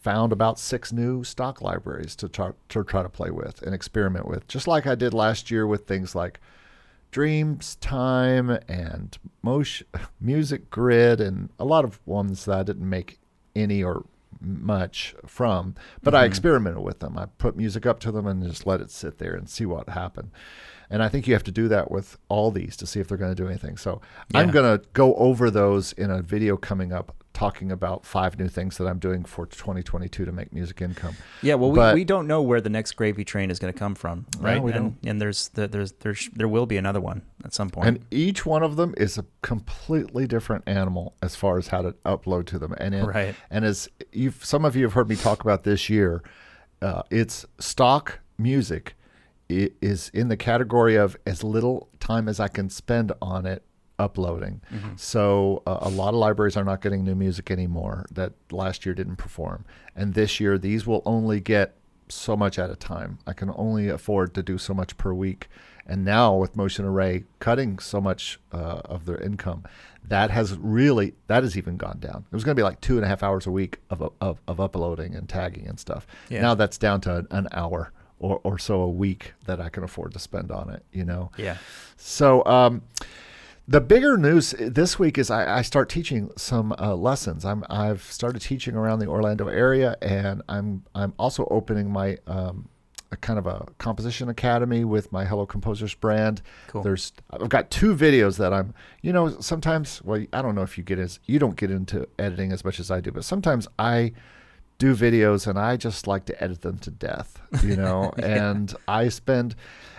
found 0.01 0.33
about 0.33 0.59
six 0.59 0.93
new 0.93 1.25
stock 1.25 1.61
libraries 1.61 2.17
to 2.17 2.29
try, 2.29 2.53
to 2.71 2.85
try 2.85 3.03
to 3.03 3.09
play 3.09 3.31
with 3.31 3.63
and 3.63 3.75
experiment 3.75 4.27
with, 4.27 4.49
just 4.49 4.67
like 4.67 4.87
I 4.87 4.95
did 4.95 5.13
last 5.13 5.51
year 5.51 5.67
with 5.67 5.87
things 5.87 6.15
like 6.15 6.41
Dreamstime 7.13 8.63
and 8.69 9.17
Motion, 9.43 9.87
Music 10.21 10.71
Grid 10.71 11.21
and 11.21 11.51
a 11.59 11.65
lot 11.65 11.85
of 11.85 12.01
ones 12.07 12.47
that 12.47 12.59
I 12.59 12.63
didn't 12.63 12.89
make 12.89 13.19
any 13.55 13.85
or 13.85 14.05
much 14.41 15.15
from, 15.27 15.75
but 16.03 16.13
mm-hmm. 16.13 16.23
I 16.23 16.27
experimented 16.27 16.83
with 16.83 17.01
them. 17.01 17.17
I 17.19 17.27
put 17.39 17.57
music 17.57 17.87
up 17.87 18.01
to 18.01 18.13
them 18.13 18.27
and 18.27 18.43
just 18.43 18.67
let 18.67 18.81
it 18.81 18.91
sit 18.91 19.19
there 19.19 19.35
and 19.35 19.49
see 19.49 19.65
what 19.65 19.89
happened. 19.89 20.31
And 20.91 21.03
I 21.03 21.09
think 21.09 21.27
you 21.27 21.35
have 21.35 21.45
to 21.45 21.53
do 21.53 21.69
that 21.69 21.91
with 21.91 22.19
all 22.29 22.51
these 22.51 22.77
to 22.77 22.87
see 22.87 23.01
if 23.01 23.09
they're 23.09 23.19
going 23.19 23.35
to 23.35 23.43
do 23.43 23.49
anything. 23.49 23.77
So 23.77 24.01
yeah. 24.31 24.41
I'm 24.41 24.51
going 24.51 24.79
to 24.79 24.85
go 24.93 25.15
over 25.17 25.51
those 25.51 25.93
in 25.93 26.11
a 26.11 26.23
video 26.23 26.57
coming 26.57 26.93
up 26.93 27.15
talking 27.35 27.73
about 27.73 28.07
five 28.07 28.39
new 28.39 28.49
things 28.49 28.79
that 28.79 28.87
I'm 28.87 29.01
doing 29.01 29.25
for 29.25 29.45
2022 29.45 30.25
to 30.25 30.33
make 30.33 30.53
music 30.53 30.81
income. 30.81 31.17
Yeah, 31.43 31.55
well, 31.55 31.73
but, 31.73 31.95
we, 31.95 32.01
we 32.01 32.05
don't 32.05 32.29
know 32.29 32.41
where 32.41 32.61
the 32.61 32.71
next 32.71 32.93
gravy 32.93 33.25
train 33.25 33.51
is 33.51 33.59
going 33.59 33.73
to 33.73 33.79
come 33.79 33.97
from, 33.97 34.25
right? 34.39 34.59
No, 34.59 34.69
and, 34.69 34.75
don't. 34.75 35.11
and 35.11 35.21
there's 35.21 35.49
the, 35.49 35.67
there's 35.67 35.93
there's 35.93 36.31
there 36.33 36.49
will 36.49 36.65
be 36.65 36.77
another 36.77 37.01
one 37.01 37.23
at 37.45 37.53
some 37.53 37.71
point. 37.71 37.89
And 37.89 38.05
each 38.11 38.47
one 38.47 38.63
of 38.63 38.77
them 38.77 38.95
is 38.97 39.19
a 39.19 39.27
completely 39.43 40.27
different 40.27 40.63
animal 40.69 41.17
as 41.23 41.35
far 41.35 41.59
as 41.59 41.69
how 41.69 41.83
to 41.83 41.93
upload 42.07 42.47
to 42.47 42.59
them. 42.59 42.73
And 42.79 42.95
it, 42.95 43.05
right. 43.05 43.35
and 43.51 43.65
as 43.65 43.89
you 44.13 44.33
some 44.41 44.65
of 44.65 44.77
you 44.77 44.85
have 44.85 44.93
heard 44.93 45.09
me 45.09 45.17
talk 45.17 45.43
about 45.43 45.65
this 45.65 45.91
year, 45.91 46.23
uh, 46.81 47.03
it's 47.11 47.45
stock 47.59 48.21
music 48.39 48.95
it 49.49 49.75
is 49.81 50.11
in 50.15 50.29
the 50.29 50.37
category 50.37 50.97
of 50.97 51.17
as 51.27 51.45
little 51.45 51.89
time 52.01 52.29
as 52.29 52.41
I 52.41 52.49
can 52.49 52.71
spend 52.71 53.13
on 53.21 53.47
it 53.47 53.63
uploading. 53.99 54.61
So 54.97 55.63
uh, 55.67 55.79
a 55.83 55.89
lot 55.89 56.15
of 56.15 56.21
libraries 56.21 56.57
are 56.57 56.65
not 56.65 56.81
getting 56.81 57.05
new 57.05 57.15
music 57.15 57.51
anymore 57.51 58.07
that 58.11 58.33
last 58.51 58.85
year 58.85 58.95
didn't 58.95 59.17
perform. 59.17 59.65
And 59.95 60.15
this 60.15 60.41
year, 60.41 60.59
these 60.59 60.87
will 60.87 61.03
only 61.07 61.41
get 61.41 61.77
so 62.09 62.37
much 62.37 62.59
at 62.59 62.71
a 62.71 62.77
time. 62.77 63.19
I 63.27 63.33
can 63.33 63.53
only 63.55 63.89
afford 63.89 64.35
to 64.35 64.43
do 64.43 64.59
so 64.59 64.75
much 64.75 64.97
per 64.97 65.13
week. 65.13 65.49
And 65.87 66.05
now 66.05 66.35
with 66.35 66.57
Motion 66.57 66.85
Array 66.85 67.25
cutting 67.39 67.79
so 67.79 68.01
much 68.01 68.41
uh, 68.53 68.81
of 68.85 69.05
their 69.05 69.19
income, 69.19 69.65
that 70.03 70.31
has 70.31 70.57
really 70.57 71.15
that 71.29 71.43
has 71.43 71.57
even 71.57 71.77
gone 71.77 71.99
down. 71.99 72.25
It 72.31 72.35
was 72.35 72.43
going 72.45 72.57
to 72.57 72.59
be 72.59 72.65
like 72.65 72.81
two 72.81 72.97
and 72.97 73.05
a 73.05 73.09
half 73.09 73.23
hours 73.23 73.47
a 73.47 73.51
week 73.51 73.79
of 73.91 74.11
of, 74.21 74.41
of 74.49 74.61
uploading 74.61 75.15
and 75.15 75.29
tagging 75.29 75.67
and 75.67 75.79
stuff. 75.79 76.07
Yeah. 76.29 76.43
Now 76.43 76.55
that's 76.55 76.79
down 76.79 77.01
to 77.03 77.27
an 77.31 77.49
hour 77.53 77.93
or, 78.19 78.41
or 78.45 78.59
so 78.59 78.81
a 78.81 78.91
week 78.91 79.35
that 79.47 79.61
I 79.61 79.69
can 79.69 79.85
afford 79.85 80.13
to 80.13 80.19
spend 80.19 80.51
on 80.51 80.71
it. 80.71 80.85
You 80.93 81.05
know. 81.05 81.31
Yeah. 81.37 81.59
So 81.97 82.45
um, 82.45 82.83
the 83.67 83.81
bigger 83.81 84.17
news 84.17 84.55
this 84.59 84.99
week 84.99 85.17
is 85.19 85.31
I, 85.31 85.59
I 85.59 85.63
start 85.63 85.89
teaching 85.89 86.31
some 86.37 86.75
uh, 86.79 86.95
lessons. 86.95 87.45
I'm 87.45 87.65
I've 87.71 88.03
started 88.03 88.41
teaching 88.41 88.75
around 88.75 88.99
the 88.99 89.07
Orlando 89.07 89.49
area, 89.49 89.97
and 90.03 90.43
I'm 90.49 90.85
I'm 90.95 91.15
also 91.19 91.47
opening 91.51 91.91
my 91.91 92.19
um, 92.27 92.69
a 93.15 93.17
kind 93.17 93.39
of 93.39 93.47
a 93.47 93.67
composition 93.79 94.29
academy 94.29 94.85
with 94.85 95.11
my 95.13 95.25
Hello 95.25 95.47
Composers 95.47 95.95
brand. 95.95 96.43
Cool. 96.67 96.83
There's 96.83 97.13
I've 97.31 97.49
got 97.49 97.71
two 97.71 97.97
videos 97.97 98.37
that 98.37 98.53
I'm 98.53 98.75
you 99.03 99.13
know 99.13 99.41
sometimes 99.41 100.03
well 100.03 100.25
I 100.33 100.43
don't 100.43 100.55
know 100.55 100.63
if 100.63 100.77
you 100.77 100.85
get 100.85 100.99
as 100.99 101.21
you 101.25 101.39
don't 101.39 101.57
get 101.57 101.71
into 101.71 102.07
editing 102.19 102.53
as 102.53 102.65
much 102.65 102.79
as 102.79 102.91
I 102.91 103.01
do, 103.01 103.13
but 103.13 103.25
sometimes 103.25 103.67
I 103.79 104.13
do 104.79 104.95
videos 104.95 105.47
and 105.47 105.59
I 105.59 105.77
just 105.77 106.07
like 106.07 106.25
to 106.27 106.43
edit 106.43 106.63
them 106.63 106.79
to 106.79 106.91
death, 106.91 107.41
you 107.63 107.77
know, 107.85 108.13
and 108.19 108.75
I 108.89 109.09
spend 109.09 109.55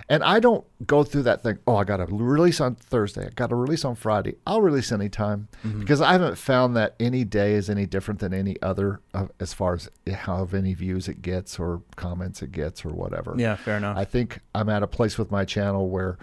and 0.07 0.23
I 0.23 0.39
don't 0.39 0.63
go 0.85 1.03
through 1.03 1.23
that 1.23 1.41
thing, 1.41 1.57
oh, 1.65 1.77
I 1.77 1.83
got 1.83 1.97
to 1.97 2.05
release 2.05 2.61
on 2.61 2.75
Thursday, 2.75 3.25
I 3.25 3.29
got 3.29 3.49
to 3.49 3.55
release 3.55 3.83
on 3.83 3.95
Friday. 3.95 4.35
I'll 4.45 4.61
release 4.61 4.91
anytime 4.91 5.47
because 5.79 5.99
I 5.99 6.11
haven't 6.11 6.37
found 6.37 6.75
that 6.75 6.93
any 6.99 7.23
day 7.23 7.53
is 7.53 7.71
any 7.71 7.87
different 7.87 8.19
than 8.19 8.31
any 8.33 8.61
other 8.61 9.01
uh, 9.15 9.27
as 9.39 9.53
far 9.53 9.73
as 9.73 9.89
how 10.13 10.47
many 10.51 10.75
views 10.75 11.07
it 11.07 11.23
gets 11.23 11.57
or 11.57 11.81
comments 11.95 12.43
it 12.43 12.51
gets 12.51 12.85
or 12.85 12.89
whatever. 12.89 13.33
Yeah. 13.35 13.55
Fair 13.55 13.77
enough. 13.77 13.97
I 13.97 14.05
think 14.05 14.41
I'm 14.53 14.69
at 14.69 14.83
a 14.83 14.87
place 14.87 15.17
with 15.17 15.31
my 15.31 15.43
channel 15.43 15.89
where 15.89 16.19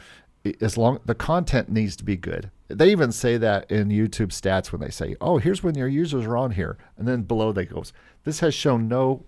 as 0.61 0.77
long 0.77 1.01
the 1.05 1.15
content 1.15 1.69
needs 1.69 1.97
to 1.97 2.05
be 2.05 2.17
good. 2.17 2.51
They 2.75 2.91
even 2.91 3.13
say 3.13 3.37
that 3.39 3.71
in 3.71 3.89
YouTube 3.89 4.29
stats 4.29 4.73
when 4.73 4.81
they 4.81 4.91
say, 4.91 5.17
"Oh, 5.21 5.39
here's 5.39 5.63
when 5.63 5.75
your 5.75 5.89
users 5.89 6.25
are 6.25 6.37
on 6.37 6.53
here," 6.53 6.79
and 6.97 7.07
then 7.07 7.23
below 7.23 7.53
they 7.53 7.67
goes, 7.67 7.93
"This 8.25 8.41
has 8.41 8.55
shown 8.55 8.89
no." 8.89 9.25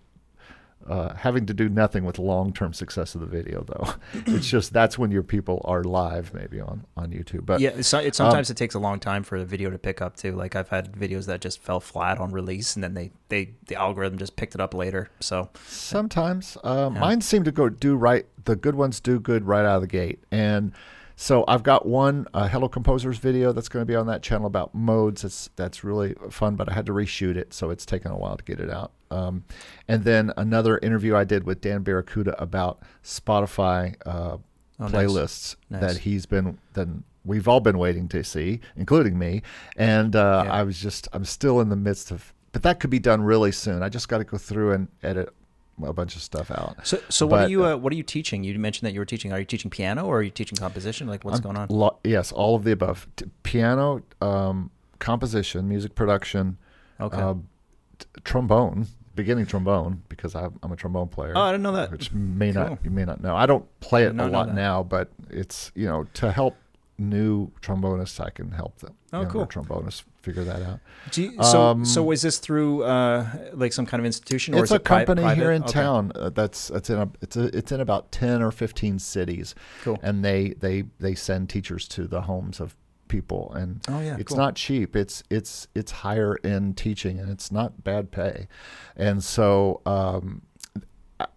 Uh, 0.86 1.14
having 1.14 1.46
to 1.46 1.54
do 1.54 1.66
nothing 1.66 2.04
with 2.04 2.18
long-term 2.18 2.74
success 2.74 3.14
of 3.14 3.22
the 3.22 3.26
video, 3.26 3.64
though. 3.64 3.94
it's 4.34 4.46
just 4.46 4.70
that's 4.70 4.98
when 4.98 5.10
your 5.10 5.22
people 5.22 5.62
are 5.64 5.82
live, 5.82 6.34
maybe 6.34 6.60
on 6.60 6.84
on 6.94 7.10
YouTube. 7.10 7.46
But 7.46 7.60
yeah, 7.60 7.80
so, 7.80 8.00
it, 8.00 8.14
sometimes 8.14 8.50
it 8.50 8.58
takes 8.58 8.74
a 8.74 8.78
long 8.78 9.00
time 9.00 9.22
for 9.22 9.38
the 9.38 9.46
video 9.46 9.70
to 9.70 9.78
pick 9.78 10.02
up 10.02 10.14
too. 10.14 10.32
Like 10.32 10.54
I've 10.54 10.68
had 10.68 10.92
videos 10.92 11.24
that 11.24 11.40
just 11.40 11.58
fell 11.58 11.80
flat 11.80 12.18
on 12.18 12.32
release, 12.32 12.74
and 12.74 12.84
then 12.84 12.92
they, 12.92 13.12
they 13.30 13.52
the 13.66 13.76
algorithm 13.76 14.18
just 14.18 14.36
picked 14.36 14.54
it 14.54 14.60
up 14.60 14.74
later. 14.74 15.08
So 15.20 15.48
Sometimes 15.64 16.58
uh, 16.62 16.90
mine 16.90 17.22
seem 17.22 17.44
to 17.44 17.52
go 17.52 17.70
do 17.70 17.96
right. 17.96 18.26
The 18.44 18.54
good 18.54 18.74
ones 18.74 19.00
do 19.00 19.18
good 19.18 19.46
right 19.46 19.64
out 19.64 19.76
of 19.76 19.80
the 19.80 19.88
gate, 19.88 20.22
and 20.30 20.72
so 21.16 21.44
I've 21.46 21.62
got 21.62 21.86
one 21.86 22.26
uh, 22.34 22.48
Hello 22.48 22.68
Composers 22.68 23.18
video 23.18 23.52
that's 23.52 23.68
going 23.68 23.82
to 23.82 23.86
be 23.86 23.94
on 23.94 24.06
that 24.08 24.22
channel 24.22 24.46
about 24.46 24.74
modes. 24.74 25.24
It's 25.24 25.50
that's 25.56 25.84
really 25.84 26.14
fun, 26.30 26.56
but 26.56 26.68
I 26.68 26.74
had 26.74 26.86
to 26.86 26.92
reshoot 26.92 27.36
it, 27.36 27.54
so 27.54 27.70
it's 27.70 27.86
taken 27.86 28.10
a 28.10 28.16
while 28.16 28.36
to 28.36 28.44
get 28.44 28.58
it 28.60 28.70
out. 28.70 28.92
Um, 29.10 29.44
and 29.86 30.04
then 30.04 30.32
another 30.36 30.78
interview 30.78 31.14
I 31.14 31.24
did 31.24 31.44
with 31.44 31.60
Dan 31.60 31.82
Barracuda 31.82 32.40
about 32.42 32.80
Spotify 33.02 33.94
uh, 34.06 34.38
Oh, 34.80 34.88
nice. 34.88 34.90
playlists 34.92 35.54
Nice. 35.70 35.80
that 35.82 35.96
he's 35.98 36.26
been 36.26 36.58
then 36.72 37.04
we've 37.24 37.46
all 37.46 37.60
been 37.60 37.78
waiting 37.78 38.08
to 38.08 38.24
see, 38.24 38.58
including 38.76 39.16
me. 39.16 39.42
And 39.76 40.16
uh, 40.16 40.42
Yeah. 40.46 40.52
I 40.52 40.62
was 40.64 40.80
just 40.80 41.06
I'm 41.12 41.24
still 41.24 41.60
in 41.60 41.68
the 41.68 41.76
midst 41.76 42.10
of, 42.10 42.34
but 42.50 42.64
that 42.64 42.80
could 42.80 42.90
be 42.90 42.98
done 42.98 43.22
really 43.22 43.52
soon. 43.52 43.84
I 43.84 43.88
just 43.88 44.08
got 44.08 44.18
to 44.18 44.24
go 44.24 44.36
through 44.36 44.72
and 44.72 44.88
edit 45.02 45.32
a 45.82 45.92
bunch 45.92 46.14
of 46.16 46.22
stuff 46.22 46.50
out. 46.50 46.86
so 46.86 46.98
so 47.08 47.26
what 47.26 47.38
But- 47.38 47.44
are 47.46 47.50
you 47.50 47.64
uh, 47.64 47.76
what 47.76 47.92
are 47.92 47.96
you 47.96 48.02
teaching? 48.02 48.44
You 48.44 48.58
mentioned 48.58 48.86
that 48.86 48.92
you 48.94 49.00
were 49.00 49.04
teaching. 49.06 49.32
Are 49.32 49.38
you 49.38 49.44
teaching 49.44 49.70
piano 49.70 50.06
or 50.06 50.18
are 50.18 50.22
you 50.22 50.30
teaching 50.30 50.56
composition? 50.56 51.06
Like 51.08 51.24
what's 51.24 51.40
going 51.40 51.56
on? 51.56 51.68
Lo- 51.68 51.98
yes, 52.04 52.30
all 52.32 52.54
of 52.56 52.64
the 52.64 52.72
above: 52.72 53.06
T- 53.16 53.26
piano, 53.42 54.02
um, 54.20 54.70
composition, 54.98 55.68
music 55.68 55.94
production, 55.94 56.56
Okay. 57.00 57.20
uh, 57.20 57.34
t- 57.98 58.06
trombone, 58.24 58.86
beginning 59.14 59.46
trombone 59.46 60.02
because 60.08 60.34
I'm, 60.34 60.58
I'm 60.62 60.72
a 60.72 60.76
trombone 60.76 61.08
player. 61.08 61.32
oh, 61.36 61.40
I 61.40 61.50
didn't 61.52 61.62
know 61.64 61.72
that. 61.72 61.90
which 61.90 62.12
may 62.12 62.52
Cool. 62.52 62.62
not 62.62 62.84
you 62.84 62.90
may 62.90 63.04
not 63.04 63.20
know. 63.20 63.34
I 63.36 63.46
don't 63.46 63.64
play 63.80 64.04
it 64.04 64.14
a 64.18 64.26
lot 64.26 64.54
now, 64.54 64.82
but 64.82 65.10
it's 65.30 65.72
you 65.74 65.86
know 65.86 66.06
to 66.14 66.30
help 66.30 66.56
new 66.98 67.50
trombonists, 67.60 68.20
I 68.20 68.30
can 68.30 68.52
help 68.52 68.78
them. 68.78 68.94
Oh, 69.12 69.26
cool. 69.26 69.46
trombonists 69.46 70.04
figure 70.24 70.44
that 70.44 70.62
out. 70.62 70.80
You, 71.14 71.34
so 71.42 71.62
Um, 71.62 71.84
so 71.84 72.10
is 72.10 72.22
this 72.22 72.38
through 72.38 72.82
uh, 72.84 73.26
like 73.52 73.72
some 73.72 73.86
kind 73.86 74.00
of 74.00 74.06
institution 74.06 74.54
or 74.54 74.58
It's 74.64 74.70
is 74.70 74.72
a 74.72 74.76
it 74.76 74.84
company 74.84 75.22
here 75.34 75.52
in 75.52 75.62
Okay. 75.62 75.72
town 75.72 76.10
uh, 76.16 76.30
that's 76.30 76.70
it's 76.70 76.90
in 76.90 76.98
a 76.98 77.08
it's 77.20 77.36
a, 77.36 77.44
it's 77.56 77.70
in 77.72 77.80
about 77.80 78.10
ten 78.10 78.42
or 78.42 78.50
fifteen 78.50 78.98
cities, 78.98 79.54
Cool. 79.84 79.98
and 80.02 80.24
they 80.24 80.54
they 80.58 80.84
they 80.98 81.14
send 81.14 81.48
teachers 81.50 81.86
to 81.88 82.06
the 82.08 82.22
homes 82.22 82.58
of 82.60 82.74
people, 83.08 83.52
and 83.54 83.80
Oh 83.88 84.00
yeah. 84.00 84.16
it's 84.18 84.30
cool. 84.30 84.38
not 84.38 84.56
cheap. 84.56 84.96
It's 84.96 85.22
it's 85.30 85.68
it's 85.74 85.92
higher 85.92 86.36
in 86.36 86.74
teaching, 86.74 87.20
and 87.20 87.30
it's 87.30 87.52
not 87.52 87.84
bad 87.84 88.10
pay, 88.10 88.48
and 88.96 89.22
so 89.22 89.82
um, 89.86 90.42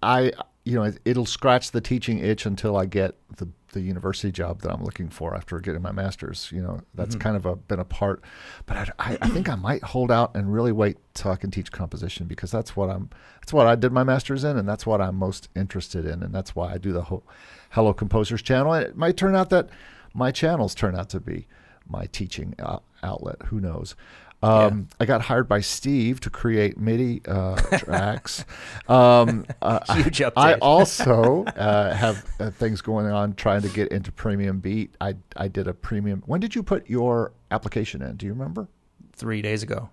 I 0.02 0.32
you 0.68 0.76
know 0.76 0.84
it, 0.84 1.00
it'll 1.06 1.26
scratch 1.26 1.72
the 1.72 1.82
teaching 1.82 2.20
itch 2.20 2.46
until 2.46 2.76
I 2.78 2.86
get 2.86 3.16
the 3.38 3.48
the 3.74 3.82
university 3.82 4.32
job 4.32 4.62
that 4.62 4.72
I'm 4.72 4.84
looking 4.84 5.10
for 5.10 5.36
after 5.36 5.60
getting 5.60 5.82
my 5.82 5.92
master's. 5.92 6.50
You 6.52 6.62
know 6.62 6.82
that's 6.94 7.16
Mhm. 7.16 7.20
kind 7.22 7.36
of 7.38 7.46
a 7.46 7.56
been 7.56 7.80
a 7.80 7.86
part, 7.86 8.24
but 8.66 8.78
I, 8.78 8.90
I, 9.00 9.18
I 9.22 9.30
think 9.30 9.48
I 9.50 9.56
might 9.56 9.84
hold 9.84 10.12
out 10.12 10.36
and 10.36 10.52
really 10.54 10.72
wait 10.72 10.98
till 11.14 11.32
I 11.32 11.36
can 11.36 11.52
teach 11.52 11.72
composition 11.72 12.28
because 12.28 12.52
that's 12.52 12.76
what 12.76 12.90
I'm 12.90 13.10
that's 13.42 13.54
what 13.54 13.68
I 13.68 13.76
did 13.76 13.92
my 13.92 14.04
master's 14.04 14.44
in, 14.44 14.58
and 14.58 14.68
that's 14.68 14.86
what 14.86 15.00
I'm 15.02 15.16
most 15.16 15.48
interested 15.56 16.06
in, 16.06 16.22
and 16.24 16.34
that's 16.34 16.56
why 16.56 16.74
I 16.74 16.78
do 16.78 16.92
the 16.92 17.04
whole 17.04 17.24
Hello 17.72 17.94
Composers 17.94 18.42
channel. 18.42 18.74
And 18.74 18.86
it 18.86 18.98
might 18.98 19.18
turn 19.18 19.36
out 19.36 19.50
that 19.52 19.70
my 20.14 20.32
channels 20.32 20.74
turn 20.76 20.96
out 20.96 21.10
to 21.10 21.20
be 21.20 21.48
my 21.88 22.06
teaching 22.08 22.54
out- 22.60 22.84
outlet. 23.04 23.38
Who 23.48 23.60
knows? 23.62 23.96
Um, 24.44 24.88
I 25.00 25.06
got 25.06 25.22
hired 25.24 25.48
by 25.50 25.62
Steve 25.62 26.20
to 26.22 26.30
create 26.30 26.78
MIDI 26.78 27.22
uh, 27.28 27.56
tracks. 27.80 28.46
Um, 28.88 29.46
uh, 29.62 29.80
I- 29.90 30.02
Huge 30.04 30.20
update. 30.20 30.34
I 30.36 30.54
also 30.62 31.44
uh, 31.46 31.94
have 31.96 32.24
uh, 32.40 32.52
things 32.52 32.82
going 32.82 33.08
on 33.08 33.34
trying 33.34 33.62
to 33.64 33.70
get 33.70 33.92
into 33.92 34.12
Premium 34.12 34.60
Beat. 34.60 34.94
I 35.02 35.16
I 35.36 35.48
did 35.48 35.68
a 35.68 35.74
premium. 35.74 36.22
When 36.28 36.40
did 36.40 36.54
you 36.54 36.62
put 36.62 36.88
your 36.90 37.32
application 37.52 38.02
in? 38.02 38.16
Do 38.18 38.26
you 38.26 38.34
remember? 38.34 38.68
three 39.14 39.42
days 39.42 39.64
ago. 39.64 39.90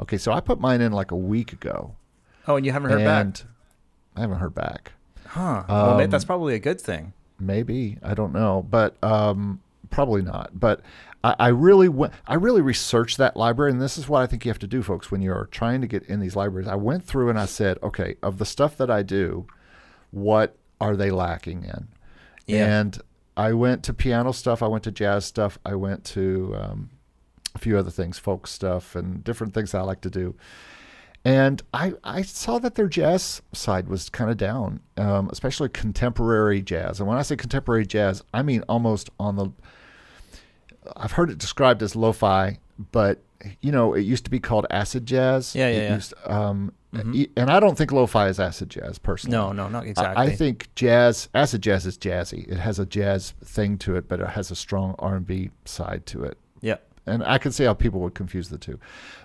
Okay, 0.00 0.18
so 0.18 0.32
I 0.32 0.40
put 0.40 0.58
mine 0.58 0.80
in 0.80 0.90
like 0.90 1.12
a 1.12 1.16
week 1.16 1.52
ago, 1.52 1.94
Oh, 2.48 2.56
and 2.56 2.66
you 2.66 2.72
haven't 2.72 2.90
heard 2.90 3.00
and 3.02 3.32
back? 3.34 3.44
I 4.16 4.20
haven't 4.22 4.38
heard 4.38 4.54
back. 4.56 4.90
Huh. 5.28 5.62
well, 5.68 6.00
um, 6.00 6.10
that's 6.10 6.24
probably 6.24 6.56
a 6.56 6.58
good 6.58 6.80
thing. 6.80 7.12
Maybe 7.38 7.98
I 8.02 8.14
don't 8.14 8.32
know, 8.32 8.66
but 8.68 8.96
um, 9.04 9.60
probably 9.94 10.22
not. 10.22 10.58
But 10.58 10.80
I, 11.22 11.34
I 11.38 11.48
really 11.48 11.88
went. 11.88 12.12
I 12.26 12.34
really 12.34 12.60
researched 12.60 13.16
that 13.18 13.36
library, 13.36 13.72
and 13.72 13.80
this 13.80 13.96
is 13.96 14.08
what 14.08 14.22
I 14.22 14.26
think 14.26 14.44
you 14.44 14.50
have 14.50 14.58
to 14.60 14.66
do, 14.66 14.82
folks, 14.82 15.10
when 15.10 15.22
you're 15.22 15.48
trying 15.50 15.80
to 15.80 15.86
get 15.86 16.02
in 16.04 16.20
these 16.20 16.36
libraries. 16.36 16.68
I 16.68 16.74
went 16.74 17.04
through 17.04 17.30
and 17.30 17.38
I 17.38 17.46
said, 17.46 17.78
okay, 17.82 18.16
of 18.22 18.38
the 18.38 18.44
stuff 18.44 18.76
that 18.76 18.90
I 18.90 19.02
do, 19.02 19.46
what 20.10 20.56
are 20.80 20.96
they 20.96 21.10
lacking 21.10 21.64
in? 21.64 21.88
Yeah. 22.46 22.80
And 22.80 23.00
I 23.36 23.52
went 23.52 23.82
to 23.84 23.94
piano 23.94 24.32
stuff. 24.32 24.62
I 24.62 24.66
went 24.66 24.84
to 24.84 24.92
jazz 24.92 25.24
stuff. 25.24 25.58
I 25.64 25.74
went 25.74 26.04
to 26.06 26.54
um, 26.58 26.90
a 27.54 27.58
few 27.58 27.78
other 27.78 27.90
things, 27.90 28.18
folk 28.18 28.46
stuff, 28.46 28.94
and 28.94 29.24
different 29.24 29.54
things 29.54 29.74
I 29.74 29.80
like 29.80 30.00
to 30.02 30.10
do. 30.10 30.34
And 31.24 31.62
I, 31.72 31.94
I 32.04 32.20
saw 32.20 32.58
that 32.58 32.74
their 32.74 32.86
jazz 32.86 33.40
side 33.52 33.88
was 33.88 34.10
kind 34.10 34.30
of 34.30 34.36
down, 34.36 34.80
um, 34.98 35.30
especially 35.30 35.70
contemporary 35.70 36.60
jazz. 36.60 37.00
And 37.00 37.08
when 37.08 37.16
I 37.16 37.22
say 37.22 37.34
contemporary 37.34 37.86
jazz, 37.86 38.22
I 38.34 38.42
mean 38.42 38.62
almost 38.68 39.08
on 39.18 39.36
the. 39.36 39.50
I've 40.96 41.12
heard 41.12 41.30
it 41.30 41.38
described 41.38 41.82
as 41.82 41.94
lo-fi, 41.96 42.58
but 42.92 43.22
you 43.60 43.72
know 43.72 43.94
it 43.94 44.02
used 44.02 44.24
to 44.24 44.30
be 44.30 44.40
called 44.40 44.66
acid 44.70 45.06
jazz. 45.06 45.54
Yeah, 45.54 45.68
yeah, 45.68 45.76
yeah. 45.82 45.94
used- 45.94 46.14
um, 46.26 46.72
Mhm. 46.94 47.14
e- 47.14 47.30
And 47.36 47.50
I 47.50 47.58
don't 47.58 47.76
think 47.76 47.90
lo-fi 47.90 48.28
is 48.28 48.38
acid 48.38 48.70
jazz 48.70 48.98
personally. 48.98 49.36
No, 49.36 49.50
no, 49.52 49.68
not 49.68 49.82
I- 49.84 49.86
exactly. 49.88 50.24
I 50.26 50.30
think 50.36 50.68
jazz, 50.76 51.28
acid 51.34 51.60
jazz 51.60 51.86
is 51.86 51.98
jazzy. 51.98 52.46
It 52.48 52.58
has 52.58 52.78
a 52.78 52.86
jazz 52.86 53.34
thing 53.44 53.78
to 53.78 53.96
it, 53.96 54.08
but 54.08 54.20
it 54.20 54.28
has 54.30 54.50
a 54.52 54.54
strong 54.56 54.94
R 55.00 55.16
and 55.16 55.26
B 55.26 55.50
side 55.64 56.06
to 56.06 56.22
it. 56.22 56.38
Yeah. 56.60 56.76
And 57.06 57.22
I 57.24 57.38
can 57.38 57.50
see 57.52 57.64
how 57.64 57.74
people 57.74 58.00
would 58.00 58.14
confuse 58.14 58.48
the 58.48 58.58
two. 58.58 58.78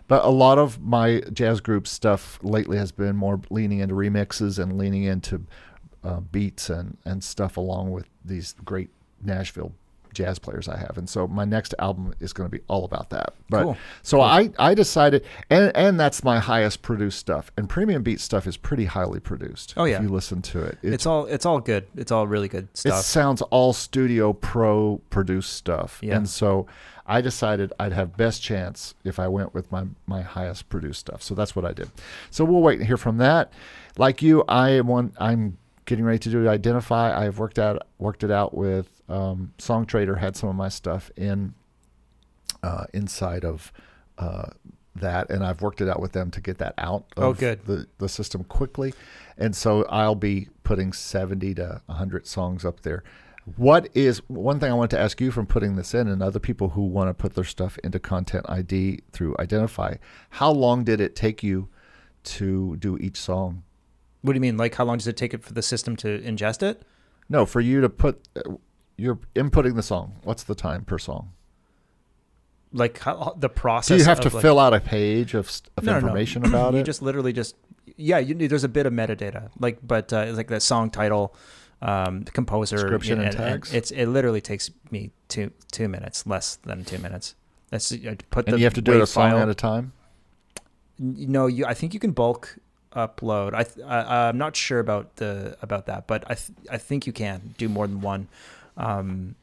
But 0.08 0.26
a 0.26 0.30
lot 0.30 0.58
of 0.58 0.82
my 0.82 1.22
jazz 1.32 1.62
group 1.62 1.88
stuff 1.88 2.40
lately 2.42 2.78
has 2.78 2.92
been 2.92 3.16
more 3.16 3.40
leaning 3.52 3.80
into 3.80 3.94
remixes 3.94 4.58
and 4.62 4.76
leaning 4.78 5.04
into 5.04 5.46
uh, 6.04 6.22
beats 6.22 6.70
and, 6.72 6.98
and 7.06 7.24
stuff 7.24 7.56
along 7.56 7.92
with 7.92 8.10
these 8.26 8.56
great 8.66 8.90
Nashville 9.24 9.74
jazz 10.14 10.40
players 10.40 10.68
I 10.68 10.78
have, 10.78 10.98
and 10.98 11.10
so 11.10 11.28
my 11.28 11.46
next 11.46 11.74
album 11.80 12.14
is 12.20 12.34
going 12.34 12.50
to 12.50 12.56
be 12.58 12.64
all 12.68 12.86
about 12.86 13.10
that. 13.12 13.34
But 13.50 13.64
Cool. 13.64 13.78
so 14.02 14.22
I 14.22 14.52
I 14.60 14.74
decided, 14.74 15.24
and 15.50 15.72
and 15.76 16.00
that's 16.00 16.24
my 16.24 16.40
highest 16.40 16.82
produced 16.82 17.20
stuff, 17.20 17.52
and 17.58 17.70
Premium 17.70 18.04
Beat 18.04 18.20
stuff 18.20 18.48
is 18.48 18.58
pretty 18.58 18.86
highly 18.86 19.20
produced. 19.20 19.74
Oh, 19.78 19.86
yeah. 19.86 19.98
if 19.98 20.04
you 20.04 20.10
listen 20.10 20.42
to 20.44 20.62
it, 20.64 20.78
It's 20.82 21.06
all 21.06 21.26
it's 21.26 21.46
all 21.46 21.60
good. 21.60 21.88
It's 21.96 22.12
all 22.12 22.28
really 22.28 22.48
good 22.48 22.68
stuff. 22.74 23.00
it 23.00 23.04
sounds 23.04 23.42
all 23.44 23.74
Studio 23.74 24.34
Pro 24.34 25.02
produced 25.10 25.54
stuff, 25.54 26.00
Yeah. 26.02 26.18
and 26.18 26.30
so 26.30 26.68
I 27.06 27.22
decided 27.22 27.74
I'd 27.80 27.94
have 27.94 28.16
best 28.18 28.44
chance 28.44 28.94
if 29.04 29.18
I 29.20 29.28
went 29.28 29.54
with 29.54 29.72
my 29.72 29.86
my 30.06 30.22
highest 30.22 30.70
produced 30.70 31.00
stuff. 31.00 31.24
So 31.24 31.34
that's 31.36 31.56
what 31.56 31.66
I 31.66 31.74
did. 31.74 31.90
So 32.30 32.46
we'll 32.46 32.62
wait 32.62 32.78
and 32.80 32.88
hear 32.88 32.98
from 32.98 33.18
that. 33.18 33.52
Like 33.98 34.22
you, 34.22 34.44
I 34.48 34.70
am 34.72 34.88
one. 34.88 35.14
I'm 35.20 35.58
getting 35.86 36.06
ready 36.06 36.20
to 36.20 36.30
do 36.30 36.48
Identifyy. 36.48 37.12
I've 37.26 37.40
worked 37.40 37.58
out 37.58 37.82
worked 37.98 38.24
it 38.24 38.30
out 38.30 38.54
with 38.56 38.99
um, 39.10 39.54
Songtradr. 39.58 40.20
Had 40.20 40.36
some 40.36 40.50
of 40.50 40.56
my 40.56 40.70
stuff 40.70 41.12
in 41.16 41.54
uh, 42.64 42.86
inside 42.94 43.44
of. 43.44 43.72
Uh, 44.18 44.50
that 44.96 45.30
and 45.30 45.46
I've 45.46 45.62
worked 45.62 45.80
it 45.80 45.88
out 45.88 46.02
with 46.02 46.12
them 46.12 46.30
to 46.32 46.42
get 46.42 46.58
that 46.58 46.74
out 46.78 47.06
of 47.16 47.24
Oh, 47.24 47.34
good. 47.34 47.66
the, 47.66 47.88
the 48.00 48.10
system 48.10 48.44
quickly. 48.44 48.94
And 49.38 49.56
so 49.56 49.86
I'll 49.86 50.16
be 50.16 50.50
putting 50.64 50.92
70 50.92 51.54
to 51.56 51.82
100 51.86 52.28
songs 52.28 52.66
up 52.66 52.82
there. 52.82 53.04
What 53.56 53.88
is 53.94 54.22
one 54.28 54.60
thing 54.60 54.70
I 54.70 54.74
want 54.76 54.92
to 54.92 55.00
ask 55.00 55.22
you 55.22 55.32
from 55.32 55.46
putting 55.46 55.78
this 55.78 55.94
in 55.94 56.10
and 56.10 56.22
other 56.22 56.40
people 56.40 56.70
who 56.70 56.82
want 56.82 57.08
to 57.10 57.14
put 57.14 57.36
their 57.36 57.46
stuff 57.46 57.78
into 57.82 57.98
Content 57.98 58.46
ID 58.50 59.02
through 59.14 59.36
Identifyy? 59.40 59.96
How 60.32 60.52
long 60.52 60.84
did 60.84 61.00
it 61.00 61.16
take 61.16 61.44
you 61.44 61.70
to 62.26 62.76
do 62.78 62.98
each 62.98 63.18
song? 63.18 63.64
what 64.22 64.34
do 64.34 64.36
you 64.36 64.42
mean? 64.42 64.58
Like 64.58 64.76
how 64.76 64.84
long 64.84 64.98
does 64.98 65.08
it 65.08 65.16
take 65.16 65.34
it 65.34 65.44
for 65.44 65.54
the 65.54 65.62
system 65.62 65.96
to 65.98 66.20
ingest 66.20 66.62
it? 66.62 66.82
No, 67.30 67.46
for 67.46 67.62
you 67.62 67.80
to 67.80 67.88
put, 67.88 68.28
you're 69.00 69.20
inputting 69.36 69.76
the 69.76 69.84
song. 69.84 70.16
What's 70.24 70.44
the 70.44 70.56
time 70.56 70.84
per 70.86 70.98
song? 71.00 71.32
Like 72.72 73.00
how, 73.00 73.34
the 73.38 73.48
Do 73.48 73.54
process. 73.54 74.00
you 74.00 74.06
have 74.06 74.20
to 74.22 74.30
like- 74.30 74.42
fill 74.42 74.60
out 74.60 74.74
a 74.74 74.80
page 74.80 75.34
of, 75.34 75.50
of 75.78 75.84
No, 75.84 75.94
no, 75.94 76.00
no. 76.00 76.06
information 76.08 76.46
about 76.46 76.74
you 76.74 76.82
it? 76.82 76.84
just 76.84 77.02
literally 77.02 77.34
just 77.34 77.56
yeah. 77.98 78.20
You, 78.20 78.36
there's 78.36 78.64
a 78.64 78.70
bit 78.70 78.86
of 78.86 78.94
metadata, 78.94 79.50
like 79.60 79.80
but 79.82 80.14
uh, 80.14 80.32
like 80.36 80.48
the 80.50 80.60
song 80.60 80.92
title, 80.92 81.34
um, 81.82 82.22
the 82.26 82.32
composer, 82.32 82.76
Description 82.78 83.22
and 83.22 83.36
tags? 83.36 83.74
it's 83.74 83.90
it 83.90 84.06
literally 84.06 84.42
takes 84.42 84.70
me 84.92 85.10
two 85.30 85.52
two 85.72 85.88
minutes, 85.88 86.28
less 86.28 86.58
than 86.58 86.86
two 86.86 87.00
minutes. 87.00 87.34
That's 87.72 87.92
I 87.92 88.18
put 88.30 88.46
and 88.46 88.54
the 88.54 88.60
you 88.60 88.66
have 88.66 88.74
to 88.76 88.82
do 88.82 88.94
it 88.94 89.02
a 89.02 89.08
song 89.08 89.32
file. 89.32 89.40
at 89.42 89.50
a 89.50 89.56
time? 89.56 89.94
No, 91.00 91.48
you. 91.48 91.66
I 91.66 91.74
think 91.74 91.94
you 91.96 92.00
can 92.00 92.12
bulk 92.12 92.58
upload. 92.96 93.54
I, 93.56 93.64
th- 93.64 93.86
I 93.86 94.28
I'm 94.30 94.38
not 94.38 94.56
sure 94.56 94.80
about 94.80 95.16
the 95.16 95.58
about 95.64 95.86
that, 95.88 96.06
but 96.06 96.24
I 96.30 96.36
th- 96.36 96.52
I 96.70 96.78
think 96.78 97.08
you 97.08 97.14
can 97.14 97.56
do 97.58 97.68
more 97.70 97.88
than 97.88 98.02
one. 98.02 98.28
Um, 98.80 99.36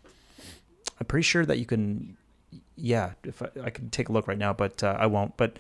I'm 0.99 1.07
pretty 1.07 1.25
sure 1.25 1.47
that 1.47 1.59
you 1.59 1.67
can. 1.67 2.17
Yeah, 2.77 3.13
if 3.25 3.43
I, 3.43 3.49
I 3.65 3.71
can 3.71 3.91
take 3.91 4.09
a 4.09 4.13
look 4.13 4.27
right 4.27 4.39
now, 4.39 4.53
but 4.53 4.83
uh, 4.83 4.97
I 4.99 5.07
won't. 5.07 5.37
But 5.37 5.59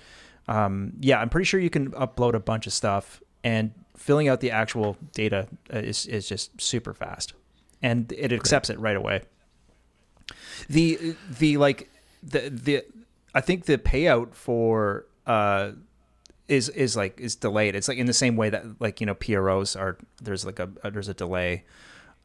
um, 0.48 0.94
yeah, 1.00 1.20
I'm 1.20 1.28
pretty 1.28 1.44
sure 1.44 1.60
you 1.60 1.70
can 1.70 1.90
upload 1.92 2.34
a 2.34 2.40
bunch 2.40 2.66
of 2.66 2.72
stuff, 2.72 3.22
and 3.44 3.72
filling 3.96 4.28
out 4.28 4.40
the 4.40 4.50
actual 4.50 4.96
data 5.12 5.48
uh, 5.72 5.78
is 5.78 6.06
is 6.06 6.28
just 6.28 6.60
super 6.60 6.94
fast, 6.94 7.34
and 7.82 8.12
it 8.12 8.32
accepts 8.32 8.70
it 8.70 8.78
right 8.80 8.96
away. 8.96 9.22
The 10.68 11.14
the 11.38 11.56
like 11.58 11.90
the 12.22 12.50
the 12.50 12.84
I 13.34 13.40
think 13.40 13.66
the 13.66 13.78
payout 13.78 14.34
for 14.34 15.06
uh 15.26 15.72
is 16.48 16.68
is 16.70 16.96
like 16.96 17.20
is 17.20 17.36
delayed. 17.36 17.74
It's 17.74 17.88
like 17.88 17.98
in 17.98 18.06
the 18.06 18.12
same 18.12 18.36
way 18.36 18.50
that 18.50 18.80
like 18.80 19.00
you 19.00 19.06
know 19.06 19.14
PROs 19.14 19.76
are 19.76 19.98
there's 20.22 20.44
like 20.44 20.58
a 20.58 20.68
there's 20.90 21.08
a 21.08 21.14
delay. 21.14 21.64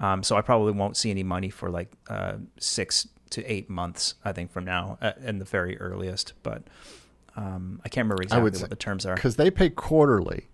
Um, 0.02 0.24
so 0.24 0.36
I 0.36 0.42
probably 0.42 0.74
won't 0.74 0.98
see 0.98 1.12
any 1.12 1.24
money 1.24 1.50
for 1.50 1.70
like 1.70 1.94
uh, 2.10 2.34
six 2.60 3.08
to 3.30 3.46
eight 3.50 3.70
months. 3.70 4.16
I 4.26 4.34
think 4.34 4.52
from 4.52 4.66
now 4.66 4.98
at, 5.02 5.18
in 5.20 5.40
the 5.40 5.46
very 5.46 5.78
earliest. 5.80 6.34
But 6.44 6.64
um, 7.38 7.80
I 7.86 7.90
can't 7.90 8.06
remember 8.06 8.24
exactly 8.24 8.44
what 8.44 8.56
say- 8.58 8.68
the 8.68 8.76
terms 8.76 9.06
are. 9.06 9.16
because 9.16 9.36
they 9.38 9.50
pay 9.52 9.70
quarterly. 9.70 10.48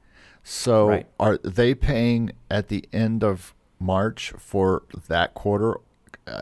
So 0.43 0.89
Right. 0.89 1.07
are 1.19 1.37
they 1.39 1.73
paying 1.73 2.31
at 2.51 2.67
the 2.67 2.85
end 2.93 3.23
of 3.23 3.53
March 3.79 4.31
for 4.37 4.83
that 5.07 5.33
quarter, 5.33 5.79
uh, 6.25 6.41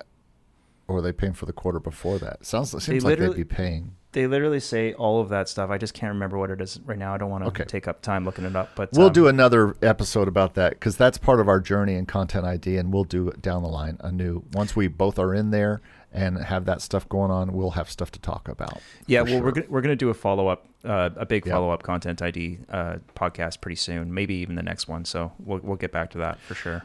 or 0.87 0.97
are 0.97 1.01
they 1.01 1.11
paying 1.11 1.33
for 1.33 1.45
the 1.45 1.53
quarter 1.53 1.79
before 1.79 2.19
that? 2.19 2.45
Sounds 2.45 2.73
it 2.73 2.81
seems 2.81 3.03
like 3.03 3.17
they'd 3.17 3.35
be 3.35 3.43
paying. 3.43 3.95
They 4.15 4.27
literally 4.27 4.61
say 4.61 4.93
all 4.93 5.19
of 5.19 5.27
that 5.27 5.49
stuff. 5.49 5.69
I 5.69 5.77
just 5.77 5.93
can't 5.93 6.13
remember 6.13 6.37
what 6.37 6.49
it 6.49 6.61
is 6.61 6.79
right 6.85 6.97
now. 6.97 7.13
I 7.13 7.17
don't 7.17 7.29
want 7.29 7.43
to 7.43 7.49
Okay. 7.49 7.65
take 7.65 7.85
up 7.85 8.01
time 8.01 8.23
looking 8.23 8.45
it 8.45 8.55
up. 8.55 8.69
But 8.73 8.89
We'll 8.93 9.07
um, 9.07 9.13
do 9.13 9.27
another 9.27 9.75
episode 9.81 10.29
about 10.29 10.53
that 10.53 10.71
because 10.71 10.95
that's 10.95 11.17
part 11.17 11.41
of 11.41 11.49
our 11.49 11.59
journey 11.59 11.95
in 11.95 12.05
Content 12.05 12.45
ID, 12.45 12.77
and 12.77 12.93
we'll 12.93 13.03
do 13.03 13.27
it 13.27 13.41
down 13.41 13.61
the 13.61 13.67
line 13.67 13.97
a 13.99 14.13
new. 14.13 14.43
Once 14.53 14.73
we 14.73 14.87
both 14.87 15.19
are 15.19 15.33
in 15.33 15.51
there 15.51 15.81
and 16.13 16.37
have 16.37 16.63
that 16.63 16.81
stuff 16.81 17.09
going 17.09 17.29
on, 17.29 17.51
we'll 17.51 17.71
have 17.71 17.89
stuff 17.89 18.09
to 18.11 18.19
talk 18.21 18.47
about. 18.47 18.81
Yeah, 19.05 19.21
well, 19.23 19.41
we're 19.43 19.51
gonna, 19.51 19.67
we're 19.67 19.81
gonna 19.81 19.97
do 19.97 20.07
a 20.09 20.13
follow 20.13 20.47
up, 20.47 20.65
uh, 20.85 21.09
a 21.17 21.25
big 21.25 21.45
Yeah. 21.45 21.51
follow 21.51 21.71
up 21.71 21.83
content 21.83 22.21
ID 22.21 22.59
uh, 22.69 22.95
podcast 23.17 23.59
pretty 23.59 23.75
soon, 23.75 24.13
maybe 24.13 24.35
even 24.35 24.55
the 24.55 24.63
next 24.63 24.87
one. 24.87 25.03
So 25.03 25.33
we'll 25.39 25.59
we'll 25.61 25.75
get 25.75 25.91
back 25.91 26.09
to 26.11 26.17
that 26.19 26.39
for 26.39 26.55
sure. 26.55 26.83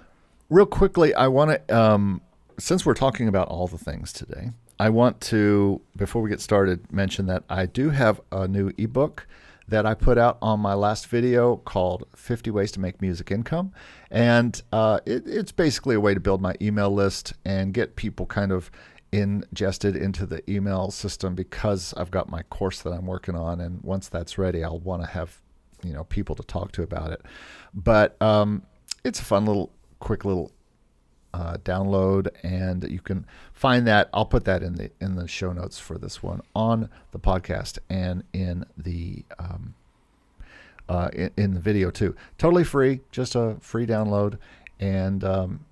Real 0.49 0.67
quickly, 0.67 1.15
I 1.15 1.29
want 1.29 1.53
to, 1.69 1.79
um, 1.81 2.23
since 2.59 2.85
we're 2.85 2.95
talking 2.95 3.29
about 3.29 3.47
all 3.47 3.69
the 3.69 3.79
things 3.79 4.13
today, 4.13 4.51
I 4.81 4.89
want 4.89 5.21
to, 5.21 5.83
before 5.95 6.23
we 6.23 6.31
get 6.31 6.41
started, 6.41 6.91
mention 6.91 7.27
that 7.27 7.45
I 7.51 7.67
do 7.67 7.91
have 7.91 8.19
a 8.33 8.49
new 8.49 8.73
ebook 8.79 9.27
that 9.69 9.85
I 9.85 9.93
put 9.93 10.17
out 10.17 10.39
on 10.41 10.59
my 10.61 10.73
last 10.73 11.07
video 11.07 11.57
called 11.57 12.05
50 12.17 12.51
Ways 12.51 12.73
to 12.73 12.81
Make 12.81 13.03
Music 13.03 13.31
Income. 13.31 13.75
And 14.11 14.61
uh, 14.73 15.01
it, 15.05 15.25
it's 15.27 15.53
basically 15.53 15.97
a 15.97 16.01
way 16.01 16.15
to 16.15 16.21
build 16.21 16.41
my 16.41 16.55
email 16.63 16.91
list 16.91 17.35
and 17.45 17.75
get 17.75 17.95
people 17.95 18.25
kind 18.25 18.53
of 18.53 18.71
ingested 19.13 19.97
into 19.97 20.25
the 20.25 20.51
email 20.51 20.91
system 20.91 21.35
because 21.35 21.93
I've 21.99 22.11
got 22.11 22.31
my 22.31 22.43
course 22.45 22.81
that 22.81 22.91
I'm 22.91 23.05
working 23.05 23.35
on. 23.35 23.61
And 23.61 23.83
once 23.83 24.09
that's 24.09 24.39
ready, 24.39 24.65
I'll 24.65 24.81
want 24.81 25.03
to 25.03 25.09
have, 25.09 25.43
you 25.85 25.93
know, 25.93 26.05
people 26.05 26.35
to 26.37 26.43
talk 26.43 26.73
to 26.73 26.83
about 26.83 27.13
it. 27.13 27.21
But 27.75 28.21
um, 28.23 28.63
it's 29.05 29.21
a 29.21 29.25
fun 29.25 29.45
little, 29.45 29.75
quick 29.99 30.25
little 30.25 30.53
uh, 31.33 31.57
download, 31.65 32.29
and 32.43 32.85
you 32.91 33.01
can 33.01 33.27
find 33.53 33.87
that. 33.87 34.09
I'll 34.13 34.27
put 34.27 34.45
that 34.45 34.63
in 34.63 34.75
the 34.75 34.91
in 35.01 35.17
the 35.17 35.29
show 35.29 35.53
notes 35.53 35.79
for 35.79 35.99
this 35.99 36.23
one 36.23 36.41
on 36.55 36.89
the 37.13 37.19
podcast 37.19 37.79
and 37.89 38.25
in 38.33 38.65
the 38.77 39.25
um, 39.39 39.75
uh, 40.89 41.09
in, 41.13 41.31
in 41.37 41.55
the 41.55 41.61
video 41.61 41.91
too. 41.91 42.15
Totally 42.39 42.65
free, 42.65 43.01
just 43.13 43.35
a 43.35 43.57
free 43.61 43.87
download, 43.87 44.39
and 44.79 45.23
um, 45.25 45.65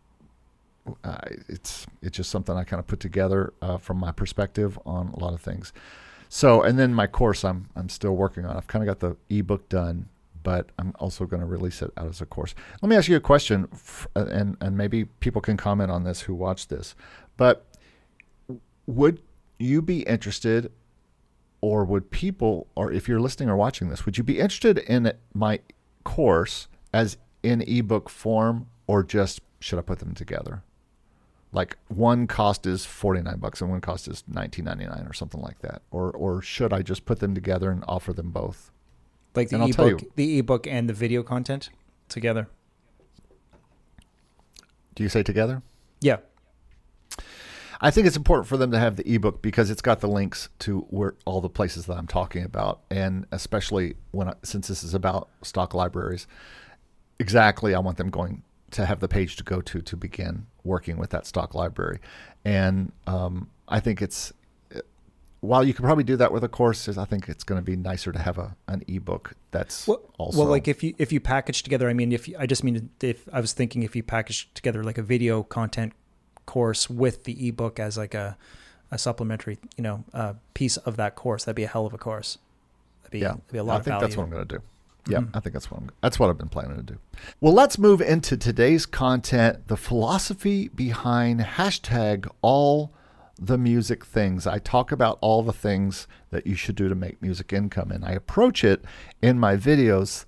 it's 1.48 1.86
it's 2.02 2.16
just 2.16 2.30
something 2.30 2.56
I 2.56 2.64
kind 2.64 2.80
of 2.80 2.86
put 2.86 3.00
together 3.00 3.52
uh, 3.60 3.78
from 3.78 3.98
my 3.98 4.12
perspective 4.12 4.78
on 4.86 5.08
a 5.08 5.18
lot 5.18 5.34
of 5.34 5.40
things. 5.40 5.72
So, 6.28 6.62
and 6.62 6.78
then 6.78 6.94
my 6.94 7.06
course, 7.06 7.44
I'm 7.44 7.68
I'm 7.74 7.88
still 7.88 8.14
working 8.14 8.44
on. 8.44 8.56
I've 8.56 8.66
kind 8.66 8.82
of 8.82 8.86
got 8.86 9.00
the 9.00 9.16
ebook 9.34 9.68
done, 9.68 10.08
but 10.42 10.70
I'm 10.78 10.94
also 10.98 11.26
going 11.26 11.40
to 11.40 11.46
release 11.46 11.82
it 11.82 11.90
out 11.96 12.08
as 12.08 12.20
a 12.20 12.26
course. 12.26 12.54
Let 12.82 12.88
me 12.88 12.96
ask 12.96 13.08
you 13.08 13.16
a 13.16 13.20
question, 13.20 13.68
uh, 14.16 14.26
and 14.26 14.56
and 14.60 14.76
maybe 14.76 15.04
people 15.04 15.40
can 15.40 15.56
comment 15.56 15.90
on 15.90 16.04
this 16.04 16.22
who 16.22 16.34
watch 16.34 16.68
this. 16.68 16.94
But 17.36 17.64
would 18.86 19.22
you 19.58 19.82
be 19.82 20.02
interested, 20.02 20.72
or 21.60 21.84
would 21.84 22.10
people, 22.10 22.66
or 22.74 22.92
if 22.92 23.08
you're 23.08 23.20
listening 23.20 23.48
or 23.48 23.56
watching 23.56 23.88
this, 23.88 24.06
would 24.06 24.16
you 24.18 24.24
be 24.24 24.38
interested 24.38 24.78
in 24.78 25.12
my 25.34 25.60
course 26.04 26.68
as 26.92 27.16
in 27.42 27.62
ebook 27.62 28.08
form, 28.08 28.66
or 28.86 29.02
just 29.02 29.40
should 29.60 29.78
I 29.78 29.82
put 29.82 29.98
them 29.98 30.14
together? 30.14 30.62
Like 31.52 31.78
one 31.88 32.26
cost 32.26 32.66
is 32.66 32.84
forty 32.84 33.22
nine 33.22 33.38
bucks 33.38 33.60
and 33.60 33.70
one 33.70 33.80
cost 33.80 34.06
is 34.06 34.22
nineteen 34.28 34.66
ninety 34.66 34.84
nine 34.86 35.06
or 35.06 35.12
something 35.12 35.40
like 35.40 35.60
that, 35.60 35.82
or 35.90 36.10
or 36.10 36.42
should 36.42 36.72
I 36.72 36.82
just 36.82 37.04
put 37.04 37.20
them 37.20 37.34
together 37.34 37.70
and 37.70 37.84
offer 37.88 38.12
them 38.12 38.30
both? 38.30 38.70
Like 39.34 39.50
the 39.50 39.56
And 39.56 39.64
I'll 39.64 39.70
tell 39.70 39.86
ebook, 39.88 40.14
the 40.16 40.38
ebook 40.38 40.66
and 40.66 40.88
the 40.88 40.94
video 40.94 41.22
content 41.22 41.70
together. 42.08 42.48
Do 44.94 45.02
you 45.02 45.08
say 45.08 45.22
together? 45.22 45.62
Yeah, 46.00 46.18
I 47.80 47.90
think 47.90 48.06
it's 48.06 48.16
important 48.16 48.48
for 48.48 48.56
them 48.56 48.72
to 48.72 48.78
have 48.78 48.96
the 48.96 49.08
ebook 49.08 49.40
because 49.40 49.70
it's 49.70 49.82
got 49.82 50.00
the 50.00 50.08
links 50.08 50.48
to 50.60 50.80
where 50.90 51.14
all 51.24 51.40
the 51.40 51.48
places 51.48 51.86
that 51.86 51.96
I'm 51.96 52.08
talking 52.08 52.44
about, 52.44 52.80
and 52.90 53.26
especially 53.30 53.94
when 54.10 54.28
I, 54.28 54.34
since 54.42 54.66
this 54.66 54.82
is 54.82 54.94
about 54.94 55.28
stock 55.42 55.74
libraries, 55.74 56.26
exactly 57.20 57.74
I 57.74 57.78
want 57.78 57.96
them 57.96 58.10
going 58.10 58.42
to 58.72 58.84
have 58.84 59.00
the 59.00 59.08
page 59.08 59.36
to 59.36 59.44
go 59.44 59.60
to 59.60 59.80
to 59.80 59.96
begin 59.96 60.46
working 60.64 60.96
with 60.98 61.10
that 61.10 61.24
stock 61.24 61.54
library, 61.54 62.00
and 62.44 62.90
um, 63.06 63.48
I 63.68 63.78
think 63.78 64.02
it's 64.02 64.32
while 65.40 65.62
you 65.64 65.72
can 65.74 65.84
probably 65.84 66.04
do 66.04 66.16
that 66.16 66.32
with 66.32 66.42
a 66.44 66.48
course, 66.48 66.88
is 66.88 66.98
I 66.98 67.04
think 67.04 67.28
it's 67.28 67.44
going 67.44 67.60
to 67.60 67.64
be 67.64 67.76
nicer 67.76 68.10
to 68.12 68.18
have 68.18 68.38
a 68.38 68.56
an 68.66 68.82
ebook 68.88 69.34
that's 69.50 69.86
Well, 69.86 70.00
also 70.18 70.38
well, 70.40 70.48
like 70.48 70.66
if 70.68 70.82
you 70.82 70.94
if 70.98 71.12
you 71.12 71.20
package 71.20 71.62
together, 71.62 71.88
I 71.88 71.92
mean, 71.94 72.12
if 72.12 72.26
you, 72.28 72.36
I 72.38 72.46
just 72.46 72.64
mean 72.64 72.90
if 73.00 73.28
I 73.32 73.40
was 73.40 73.52
thinking 73.52 73.82
if 73.82 73.94
you 73.94 74.02
package 74.02 74.48
together 74.54 74.82
like 74.82 74.98
a 74.98 75.02
video 75.02 75.42
content 75.42 75.92
course 76.46 76.88
with 76.90 77.24
the 77.24 77.48
ebook 77.48 77.78
as 77.78 77.96
like 77.96 78.14
a 78.14 78.36
a 78.90 78.96
supplementary, 78.98 79.58
you 79.76 79.82
know, 79.82 80.04
uh, 80.14 80.32
piece 80.54 80.76
of 80.78 80.96
that 80.96 81.14
course, 81.14 81.44
that'd 81.44 81.54
be 81.56 81.64
a 81.64 81.68
hell 81.68 81.84
of 81.86 81.92
a 81.92 81.98
course. 81.98 82.38
That'd 83.02 83.12
be, 83.12 83.18
yeah, 83.18 83.28
that'd 83.28 83.52
be 83.52 83.58
a 83.58 83.62
lot 83.64 83.74
I 83.74 83.76
of 83.78 83.84
think 83.84 83.92
value. 83.94 84.06
that's 84.06 84.16
what 84.16 84.24
I'm 84.24 84.30
going 84.30 84.48
to 84.48 84.56
do. 84.56 84.62
Yeah, 85.06 85.18
Mhm. 85.20 85.30
I 85.34 85.40
think 85.40 85.52
that's 85.52 85.70
what 85.70 85.80
I'm, 85.80 85.90
that's 86.02 86.18
what 86.18 86.28
I've 86.30 86.38
been 86.38 86.48
planning 86.48 86.76
to 86.76 86.82
do. 86.82 86.98
Well, 87.40 87.52
let's 87.54 87.78
move 87.78 88.00
into 88.00 88.36
today's 88.36 88.86
content: 88.86 89.68
the 89.68 89.76
philosophy 89.76 90.68
behind 90.68 91.40
hashtag 91.40 92.28
all 92.42 92.92
the 93.38 93.58
music 93.58 94.04
things. 94.04 94.46
I 94.46 94.58
talk 94.58 94.90
about 94.90 95.18
all 95.20 95.42
the 95.42 95.52
things 95.52 96.06
that 96.30 96.46
you 96.46 96.54
should 96.54 96.74
do 96.74 96.88
to 96.88 96.94
make 96.94 97.22
music 97.22 97.52
income. 97.52 97.90
And 97.90 98.04
I 98.04 98.12
approach 98.12 98.64
it 98.64 98.84
in 99.22 99.38
my 99.38 99.56
videos 99.56 100.24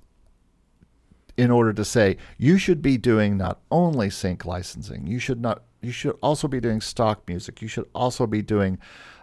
in 1.36 1.50
order 1.50 1.72
to 1.72 1.84
say 1.84 2.16
you 2.38 2.58
should 2.58 2.82
be 2.82 2.98
doing 2.98 3.36
not 3.36 3.60
only 3.70 4.10
sync 4.10 4.44
licensing, 4.44 5.06
you 5.06 5.18
should 5.18 5.40
not 5.40 5.62
you 5.82 5.92
should 5.92 6.18
also 6.22 6.46
be 6.46 6.60
doing 6.60 6.80
stock 6.80 7.26
music. 7.26 7.62
You 7.62 7.68
should 7.68 7.88
also 7.94 8.26
be 8.26 8.42
doing 8.42 8.78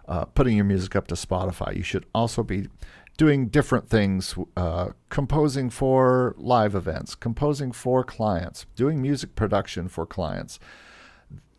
uh, 0.07 0.25
putting 0.25 0.55
your 0.55 0.65
music 0.65 0.95
up 0.95 1.07
to 1.07 1.15
Spotify. 1.15 1.75
You 1.75 1.83
should 1.83 2.05
also 2.15 2.41
be 2.41 2.67
doing 3.17 3.47
different 3.47 3.89
things, 3.89 4.35
uh, 4.55 4.89
composing 5.09 5.69
for 5.69 6.35
live 6.37 6.75
events, 6.75 7.15
composing 7.15 7.71
for 7.71 8.03
clients, 8.03 8.65
doing 8.75 9.01
music 9.01 9.35
production 9.35 9.87
for 9.87 10.05
clients. 10.05 10.59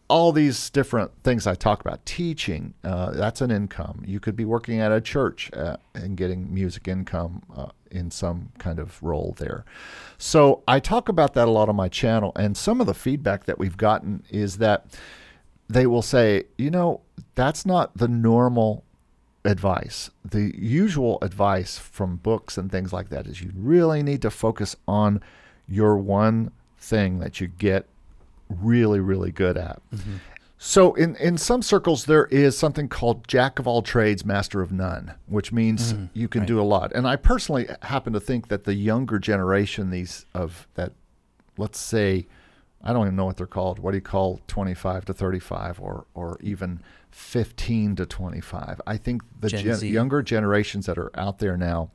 All 0.09 0.33
these 0.33 0.71
different 0.71 1.11
things 1.23 1.47
I 1.47 1.55
talk 1.55 1.81
about, 1.81 2.05
teaching, 2.07 2.75
uh, 2.83 3.11
that's 3.11 3.41
an 3.41 3.51
income. 3.51 4.03
You 4.07 4.21
could 4.21 4.37
be 4.37 4.45
working 4.45 4.81
at 4.81 4.91
a 4.91 5.01
church 5.01 5.51
uh, 5.53 5.77
and 5.95 6.17
getting 6.17 6.53
music 6.53 6.89
income 6.89 7.43
uh, 7.55 7.69
in 7.91 8.11
some 8.11 8.51
kind 8.59 8.79
of 8.79 9.03
role 9.03 9.35
there. 9.39 9.65
So 10.17 10.63
I 10.67 10.81
talk 10.81 11.09
about 11.09 11.35
that 11.35 11.47
a 11.47 11.51
lot 11.51 11.69
on 11.69 11.77
my 11.77 11.89
channel, 11.89 12.33
and 12.37 12.57
some 12.57 12.81
of 12.81 12.87
the 12.87 12.95
feedback 12.95 13.45
that 13.45 13.59
we've 13.59 13.77
gotten 13.77 14.23
is 14.31 14.59
that 14.59 14.87
they 15.69 15.87
will 15.87 16.03
say, 16.03 16.45
you 16.57 16.71
know, 16.71 17.03
that's 17.35 17.67
not 17.67 17.97
the 17.97 18.09
normal 18.09 18.85
advice. 19.45 20.11
The 20.25 20.53
usual 20.59 21.19
advice 21.23 21.79
from 21.79 22.17
books 22.17 22.57
and 22.57 22.71
things 22.71 22.93
like 22.93 23.11
that 23.11 23.27
is 23.27 23.43
you 23.43 23.53
really 23.55 24.03
need 24.03 24.23
to 24.23 24.31
focus 24.31 24.77
on 24.87 25.21
your 25.67 25.97
one 25.97 26.53
thing 26.79 27.19
that 27.19 27.41
you 27.41 27.47
get 27.47 27.87
really, 28.49 29.01
really 29.01 29.31
good 29.31 29.57
at. 29.57 29.81
Mm-hmm. 29.95 30.17
So 30.59 30.95
in, 30.95 31.15
in 31.17 31.39
some 31.39 31.63
circles 31.63 32.07
there 32.07 32.27
is 32.27 32.59
something 32.59 32.89
called 32.89 33.29
jack 33.29 33.61
of 33.61 33.69
all 33.69 33.81
trades, 33.81 34.25
master 34.25 34.61
of 34.61 34.73
none, 34.73 35.15
which 35.27 35.53
means 35.53 35.93
mm, 35.93 36.09
you 36.13 36.27
can 36.27 36.41
right. 36.41 36.49
do 36.49 36.61
a 36.61 36.65
lot. 36.65 36.93
And 36.93 37.07
I 37.07 37.15
personally 37.15 37.69
happen 37.83 38.13
to 38.13 38.21
think 38.21 38.49
that 38.49 38.65
the 38.65 38.75
younger 38.75 39.21
generation 39.21 39.91
these 39.91 40.27
of 40.35 40.67
that 40.75 40.93
let's 41.57 41.79
say 41.79 42.27
I 42.83 42.93
don't 42.93 43.07
even 43.07 43.17
know 43.17 43.27
what 43.27 43.37
they're 43.37 43.47
called. 43.47 43.81
What 43.81 43.91
do 43.93 43.97
you 43.97 44.03
call 44.03 44.41
25 44.47 45.07
to 45.07 45.15
35 45.15 45.81
or 45.81 46.07
or 46.15 46.39
even 46.43 46.81
15 47.13 47.97
to 47.97 48.07
25? 48.07 48.81
I 48.87 48.97
think 48.97 49.23
the 49.41 49.49
gen 49.49 49.65
gen 49.65 49.93
younger 49.93 50.23
generations 50.23 50.87
that 50.87 50.99
are 50.99 51.11
out 51.15 51.39
there 51.39 51.57
now 51.57 51.91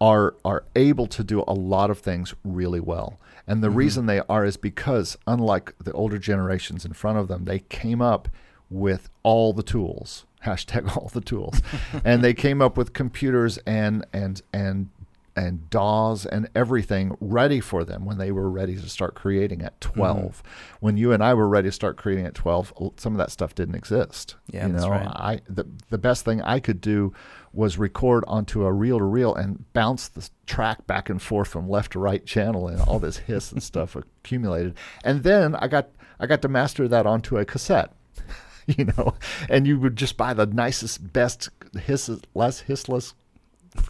are 0.00 0.34
are 0.44 0.64
able 0.74 1.06
to 1.08 1.24
do 1.24 1.44
a 1.46 1.54
lot 1.54 1.90
of 1.90 1.98
things 1.98 2.34
really 2.44 2.80
well. 2.80 3.18
And 3.48 3.62
the 3.62 3.68
mm-hmm. 3.68 3.76
reason 3.78 4.06
they 4.06 4.20
are 4.28 4.44
is 4.44 4.56
because 4.56 5.16
unlike 5.26 5.74
the 5.78 5.92
older 5.92 6.18
generations 6.18 6.84
in 6.84 6.92
front 6.92 7.18
of 7.18 7.26
them, 7.26 7.46
they 7.46 7.58
came 7.58 8.00
up 8.00 8.28
with 8.70 9.08
all 9.22 9.52
the 9.52 9.62
tools 9.62 10.26
hashtag 10.44 10.94
all 10.96 11.10
the 11.12 11.20
tools 11.20 11.62
and 12.04 12.22
they 12.22 12.34
came 12.34 12.60
up 12.62 12.76
with 12.76 12.92
computers 12.92 13.58
and 13.66 14.06
and 14.12 14.42
and 14.52 14.90
and 15.38 15.70
DAWs 15.70 16.26
and 16.26 16.48
everything 16.54 17.16
ready 17.20 17.60
for 17.60 17.84
them 17.84 18.04
when 18.04 18.18
they 18.18 18.32
were 18.32 18.50
ready 18.50 18.76
to 18.76 18.88
start 18.88 19.14
creating 19.14 19.62
at 19.62 19.80
mm-hmm. 19.80 19.98
12. 19.98 20.18
Mm-hmm. 20.18 20.76
When 20.80 20.96
you 20.96 21.12
and 21.12 21.22
I 21.22 21.34
were 21.34 21.48
ready 21.48 21.68
to 21.68 21.72
start 21.72 21.96
creating 21.96 22.26
at 22.26 22.34
12, 22.34 22.92
some 22.96 23.12
of 23.12 23.18
that 23.18 23.30
stuff 23.30 23.54
didn't 23.54 23.76
exist. 23.76 24.36
Yeah, 24.50 24.66
you 24.66 24.72
know, 24.72 24.90
right. 24.90 25.06
I 25.06 25.40
the 25.48 25.64
the 25.90 25.98
best 25.98 26.24
thing 26.24 26.42
I 26.42 26.60
could 26.60 26.80
do 26.80 27.14
was 27.52 27.78
record 27.78 28.24
onto 28.26 28.64
a 28.64 28.72
reel 28.72 28.98
to 28.98 29.04
reel 29.04 29.34
and 29.34 29.64
bounce 29.72 30.08
the 30.08 30.28
track 30.46 30.86
back 30.86 31.08
and 31.08 31.20
forth 31.20 31.48
from 31.48 31.68
left 31.68 31.92
to 31.92 31.98
right 31.98 32.24
channel 32.26 32.68
and 32.68 32.80
all 32.82 32.98
this 32.98 33.18
hiss 33.18 33.52
and 33.52 33.62
stuff 33.72 33.96
accumulated. 33.96 34.74
And 35.04 35.22
then 35.22 35.54
I 35.54 35.68
got 35.68 35.88
I 36.18 36.26
got 36.26 36.42
to 36.42 36.48
master 36.48 36.88
that 36.88 37.06
onto 37.06 37.38
a 37.38 37.44
cassette. 37.44 37.92
you 38.66 38.84
know, 38.84 39.14
and 39.48 39.66
you 39.66 39.78
would 39.78 39.96
just 39.96 40.16
buy 40.18 40.34
the 40.34 40.44
nicest, 40.44 41.12
best 41.12 41.48
hiss, 41.80 42.10
less 42.34 42.64
hissless 42.64 43.14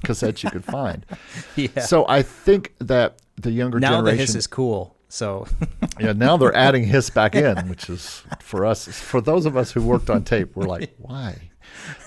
cassettes 0.03 0.42
you 0.42 0.51
could 0.51 0.64
find. 0.64 1.05
yeah. 1.57 1.81
So 1.81 2.07
I 2.09 2.22
think 2.22 2.74
that 2.79 3.18
the 3.37 3.51
younger 3.51 3.81
now 3.81 3.96
generation 3.96 4.16
the 4.16 4.22
hiss 4.22 4.35
is 4.35 4.46
cool. 4.46 4.96
So 5.09 5.46
yeah, 6.01 6.12
now 6.12 6.37
they're 6.37 6.55
adding 6.55 6.85
hiss 6.85 7.11
back 7.11 7.35
in, 7.35 7.57
which 7.68 7.88
is 7.88 8.22
for 8.40 8.66
us, 8.66 8.87
for 8.87 9.20
those 9.20 9.46
of 9.46 9.57
us 9.57 9.72
who 9.72 9.83
worked 9.83 10.11
on 10.11 10.24
tape, 10.24 10.55
we're 10.55 10.66
like, 10.66 10.94
why? 10.98 11.51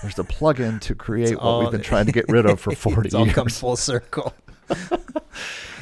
There's 0.02 0.18
a 0.18 0.24
plug-in 0.24 0.80
to 0.80 0.94
create 0.94 1.34
all, 1.34 1.58
what 1.58 1.64
we've 1.64 1.72
been 1.72 1.86
trying 1.86 2.06
to 2.06 2.12
get 2.12 2.28
rid 2.28 2.46
of 2.46 2.60
for 2.60 2.72
40 2.74 3.06
it's 3.06 3.14
all 3.14 3.24
years. 3.24 3.34
come 3.34 3.48
full 3.48 3.76
circle. 3.76 4.34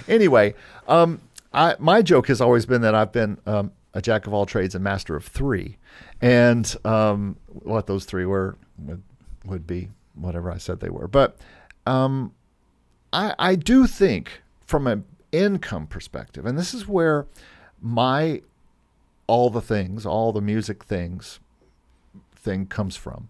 anyway, 0.08 0.54
um, 0.86 1.20
I, 1.52 1.74
my 1.78 2.02
joke 2.02 2.28
has 2.28 2.40
always 2.40 2.66
been 2.66 2.82
that 2.82 2.94
I've 2.94 3.12
been 3.12 3.38
um, 3.46 3.72
a 3.94 4.00
jack 4.00 4.26
of 4.26 4.32
all 4.34 4.46
trades 4.46 4.74
and 4.74 4.84
master 4.84 5.16
of 5.16 5.24
three, 5.24 5.76
and 6.20 6.74
um, 6.84 7.36
what 7.48 7.86
those 7.86 8.04
three 8.04 8.24
were 8.24 8.56
would, 8.78 9.02
would 9.44 9.66
be 9.66 9.88
whatever 10.14 10.50
I 10.50 10.58
said 10.58 10.80
they 10.80 10.90
were. 10.90 11.08
But 11.08 11.36
um, 11.90 12.32
I, 13.12 13.34
I 13.38 13.54
do 13.56 13.86
think 13.86 14.42
from 14.64 14.86
an 14.86 15.04
income 15.32 15.88
perspective, 15.88 16.46
and 16.46 16.56
this 16.56 16.72
is 16.72 16.86
where 16.86 17.26
my 17.80 18.42
all 19.26 19.50
the 19.50 19.60
things, 19.60 20.06
all 20.06 20.32
the 20.32 20.40
music 20.40 20.84
things 20.84 21.40
thing 22.34 22.66
comes 22.66 22.96
from. 22.96 23.28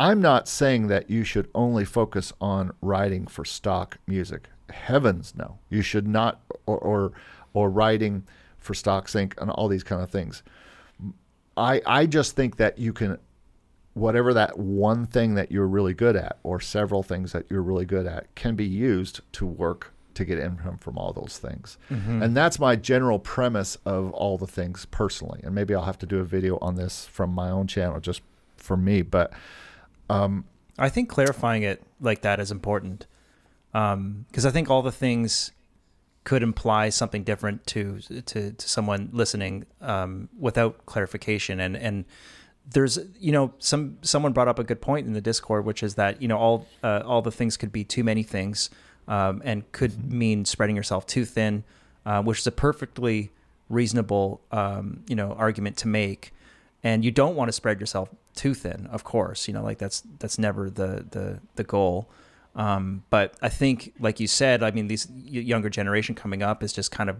I'm 0.00 0.20
not 0.20 0.48
saying 0.48 0.88
that 0.88 1.10
you 1.10 1.22
should 1.22 1.48
only 1.54 1.84
focus 1.84 2.32
on 2.40 2.72
writing 2.80 3.26
for 3.26 3.44
stock 3.44 3.98
music. 4.06 4.48
Heavens 4.70 5.34
no. 5.36 5.58
You 5.68 5.82
should 5.82 6.08
not 6.08 6.40
or 6.64 6.78
or, 6.78 7.12
or 7.52 7.68
writing 7.68 8.24
for 8.58 8.72
stock 8.72 9.06
sync 9.06 9.34
and 9.38 9.50
all 9.50 9.68
these 9.68 9.84
kind 9.84 10.02
of 10.02 10.08
things. 10.08 10.42
I 11.58 11.82
I 11.84 12.06
just 12.06 12.34
think 12.36 12.56
that 12.56 12.78
you 12.78 12.94
can 12.94 13.18
whatever 13.94 14.32
that 14.32 14.58
one 14.58 15.06
thing 15.06 15.34
that 15.34 15.52
you're 15.52 15.66
really 15.66 15.94
good 15.94 16.16
at 16.16 16.38
or 16.42 16.60
several 16.60 17.02
things 17.02 17.32
that 17.32 17.44
you're 17.50 17.62
really 17.62 17.84
good 17.84 18.06
at 18.06 18.34
can 18.34 18.54
be 18.54 18.64
used 18.64 19.20
to 19.32 19.46
work 19.46 19.92
to 20.14 20.24
get 20.24 20.38
income 20.38 20.78
from 20.78 20.98
all 20.98 21.12
those 21.12 21.38
things. 21.38 21.78
Mm-hmm. 21.90 22.22
And 22.22 22.36
that's 22.36 22.58
my 22.58 22.76
general 22.76 23.18
premise 23.18 23.76
of 23.84 24.12
all 24.12 24.38
the 24.38 24.46
things 24.46 24.86
personally. 24.86 25.40
And 25.42 25.54
maybe 25.54 25.74
I'll 25.74 25.84
have 25.84 25.98
to 26.00 26.06
do 26.06 26.18
a 26.18 26.24
video 26.24 26.58
on 26.60 26.76
this 26.76 27.06
from 27.06 27.30
my 27.30 27.50
own 27.50 27.66
channel 27.66 28.00
just 28.00 28.22
for 28.56 28.76
me, 28.76 29.02
but 29.02 29.32
um, 30.08 30.44
I 30.78 30.88
think 30.88 31.08
clarifying 31.08 31.62
it 31.62 31.82
like 32.00 32.22
that 32.22 32.40
is 32.40 32.50
important. 32.50 33.06
Um, 33.74 34.26
cuz 34.32 34.44
I 34.44 34.50
think 34.50 34.70
all 34.70 34.82
the 34.82 34.92
things 34.92 35.52
could 36.24 36.42
imply 36.42 36.88
something 36.88 37.24
different 37.24 37.66
to 37.68 38.00
to, 38.00 38.52
to 38.52 38.68
someone 38.68 39.08
listening 39.12 39.64
um, 39.80 40.28
without 40.38 40.84
clarification 40.86 41.58
and 41.58 41.76
and 41.76 42.04
there's 42.70 42.98
you 43.18 43.32
know 43.32 43.52
some 43.58 43.98
someone 44.02 44.32
brought 44.32 44.48
up 44.48 44.58
a 44.58 44.64
good 44.64 44.80
point 44.80 45.06
in 45.06 45.12
the 45.12 45.20
discord 45.20 45.64
which 45.64 45.82
is 45.82 45.96
that 45.96 46.20
you 46.22 46.28
know 46.28 46.38
all 46.38 46.66
uh, 46.82 47.02
all 47.04 47.22
the 47.22 47.32
things 47.32 47.56
could 47.56 47.72
be 47.72 47.84
too 47.84 48.04
many 48.04 48.22
things 48.22 48.70
um, 49.08 49.42
and 49.44 49.70
could 49.72 49.92
mm-hmm. 49.92 50.18
mean 50.18 50.44
spreading 50.44 50.76
yourself 50.76 51.06
too 51.06 51.24
thin 51.24 51.64
uh, 52.06 52.22
which 52.22 52.38
is 52.38 52.46
a 52.46 52.52
perfectly 52.52 53.30
reasonable 53.68 54.40
um, 54.52 55.02
you 55.08 55.16
know 55.16 55.32
argument 55.32 55.76
to 55.76 55.88
make 55.88 56.32
and 56.84 57.04
you 57.04 57.10
don't 57.10 57.36
want 57.36 57.48
to 57.48 57.52
spread 57.52 57.80
yourself 57.80 58.08
too 58.34 58.54
thin 58.54 58.86
of 58.92 59.04
course 59.04 59.48
you 59.48 59.54
know 59.54 59.62
like 59.62 59.78
that's 59.78 60.02
that's 60.18 60.38
never 60.38 60.70
the 60.70 61.04
the 61.10 61.40
the 61.56 61.64
goal 61.64 62.08
um, 62.54 63.02
but 63.08 63.34
I 63.40 63.48
think 63.48 63.94
like 63.98 64.20
you 64.20 64.26
said 64.26 64.62
I 64.62 64.70
mean 64.70 64.86
these 64.86 65.08
younger 65.10 65.70
generation 65.70 66.14
coming 66.14 66.42
up 66.42 66.62
is 66.62 66.72
just 66.72 66.90
kind 66.90 67.10
of 67.10 67.16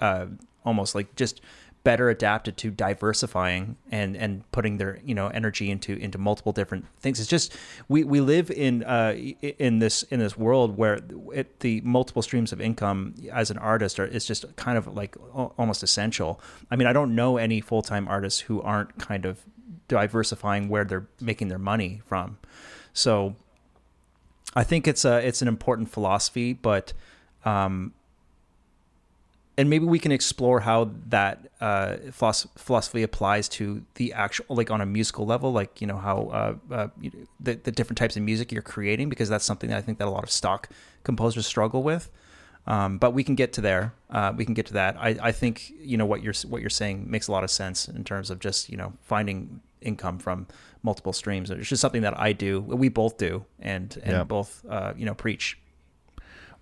uh, 0.00 0.26
almost 0.64 0.94
like 0.94 1.14
just 1.16 1.40
better 1.84 2.08
adapted 2.08 2.56
to 2.56 2.70
diversifying 2.70 3.76
and 3.90 4.16
and 4.16 4.50
putting 4.50 4.78
their 4.78 4.98
you 5.04 5.14
know 5.14 5.28
energy 5.28 5.70
into 5.70 5.94
into 5.96 6.18
multiple 6.18 6.52
different 6.52 6.86
things. 6.98 7.20
It's 7.20 7.28
just 7.28 7.54
we 7.88 8.02
we 8.02 8.20
live 8.20 8.50
in 8.50 8.82
uh, 8.82 9.14
in 9.40 9.78
this 9.78 10.02
in 10.04 10.18
this 10.18 10.36
world 10.36 10.76
where 10.76 11.00
it, 11.32 11.60
the 11.60 11.82
multiple 11.82 12.22
streams 12.22 12.52
of 12.52 12.60
income 12.60 13.14
as 13.30 13.50
an 13.50 13.58
artist 13.58 14.00
are 14.00 14.06
is 14.06 14.26
just 14.26 14.56
kind 14.56 14.78
of 14.78 14.86
like 14.88 15.16
almost 15.34 15.82
essential. 15.82 16.40
I 16.70 16.76
mean, 16.76 16.88
I 16.88 16.92
don't 16.92 17.14
know 17.14 17.36
any 17.36 17.60
full 17.60 17.82
time 17.82 18.08
artists 18.08 18.40
who 18.40 18.62
aren't 18.62 18.98
kind 18.98 19.26
of 19.26 19.42
diversifying 19.86 20.68
where 20.68 20.84
they're 20.84 21.06
making 21.20 21.48
their 21.48 21.58
money 21.58 22.00
from. 22.06 22.38
So 22.94 23.36
I 24.56 24.64
think 24.64 24.88
it's 24.88 25.04
a 25.04 25.26
it's 25.26 25.42
an 25.42 25.48
important 25.48 25.90
philosophy, 25.90 26.54
but 26.54 26.94
um, 27.44 27.92
and 29.56 29.70
maybe 29.70 29.84
we 29.84 29.98
can 29.98 30.10
explore 30.10 30.60
how 30.60 30.90
that 31.06 31.48
uh, 31.60 31.96
philosophy 32.10 33.02
applies 33.02 33.48
to 33.50 33.84
the 33.94 34.12
actual, 34.12 34.46
like 34.48 34.70
on 34.70 34.80
a 34.80 34.86
musical 34.86 35.26
level, 35.26 35.52
like 35.52 35.80
you 35.80 35.86
know 35.86 35.96
how 35.96 36.58
uh, 36.70 36.74
uh, 36.74 36.88
the, 37.38 37.54
the 37.54 37.70
different 37.70 37.98
types 37.98 38.16
of 38.16 38.22
music 38.22 38.50
you're 38.50 38.62
creating, 38.62 39.08
because 39.08 39.28
that's 39.28 39.44
something 39.44 39.70
that 39.70 39.78
I 39.78 39.80
think 39.80 39.98
that 39.98 40.08
a 40.08 40.10
lot 40.10 40.24
of 40.24 40.30
stock 40.30 40.68
composers 41.04 41.46
struggle 41.46 41.82
with. 41.82 42.10
Um, 42.66 42.98
but 42.98 43.12
we 43.12 43.22
can 43.22 43.34
get 43.34 43.52
to 43.54 43.60
there. 43.60 43.94
Uh, 44.10 44.32
we 44.34 44.44
can 44.44 44.54
get 44.54 44.66
to 44.66 44.72
that. 44.74 44.96
I, 44.98 45.16
I 45.22 45.32
think 45.32 45.72
you 45.78 45.96
know 45.96 46.06
what 46.06 46.22
you're 46.22 46.34
what 46.48 46.60
you're 46.60 46.70
saying 46.70 47.08
makes 47.08 47.28
a 47.28 47.32
lot 47.32 47.44
of 47.44 47.50
sense 47.50 47.86
in 47.88 48.02
terms 48.02 48.30
of 48.30 48.40
just 48.40 48.68
you 48.68 48.76
know 48.76 48.92
finding 49.02 49.60
income 49.80 50.18
from 50.18 50.48
multiple 50.82 51.12
streams. 51.12 51.50
It's 51.50 51.68
just 51.68 51.80
something 51.80 52.02
that 52.02 52.18
I 52.18 52.32
do. 52.32 52.60
We 52.60 52.88
both 52.88 53.18
do, 53.18 53.44
and 53.60 53.96
and 54.02 54.12
yeah. 54.12 54.24
both 54.24 54.64
uh, 54.68 54.94
you 54.96 55.04
know 55.04 55.14
preach 55.14 55.58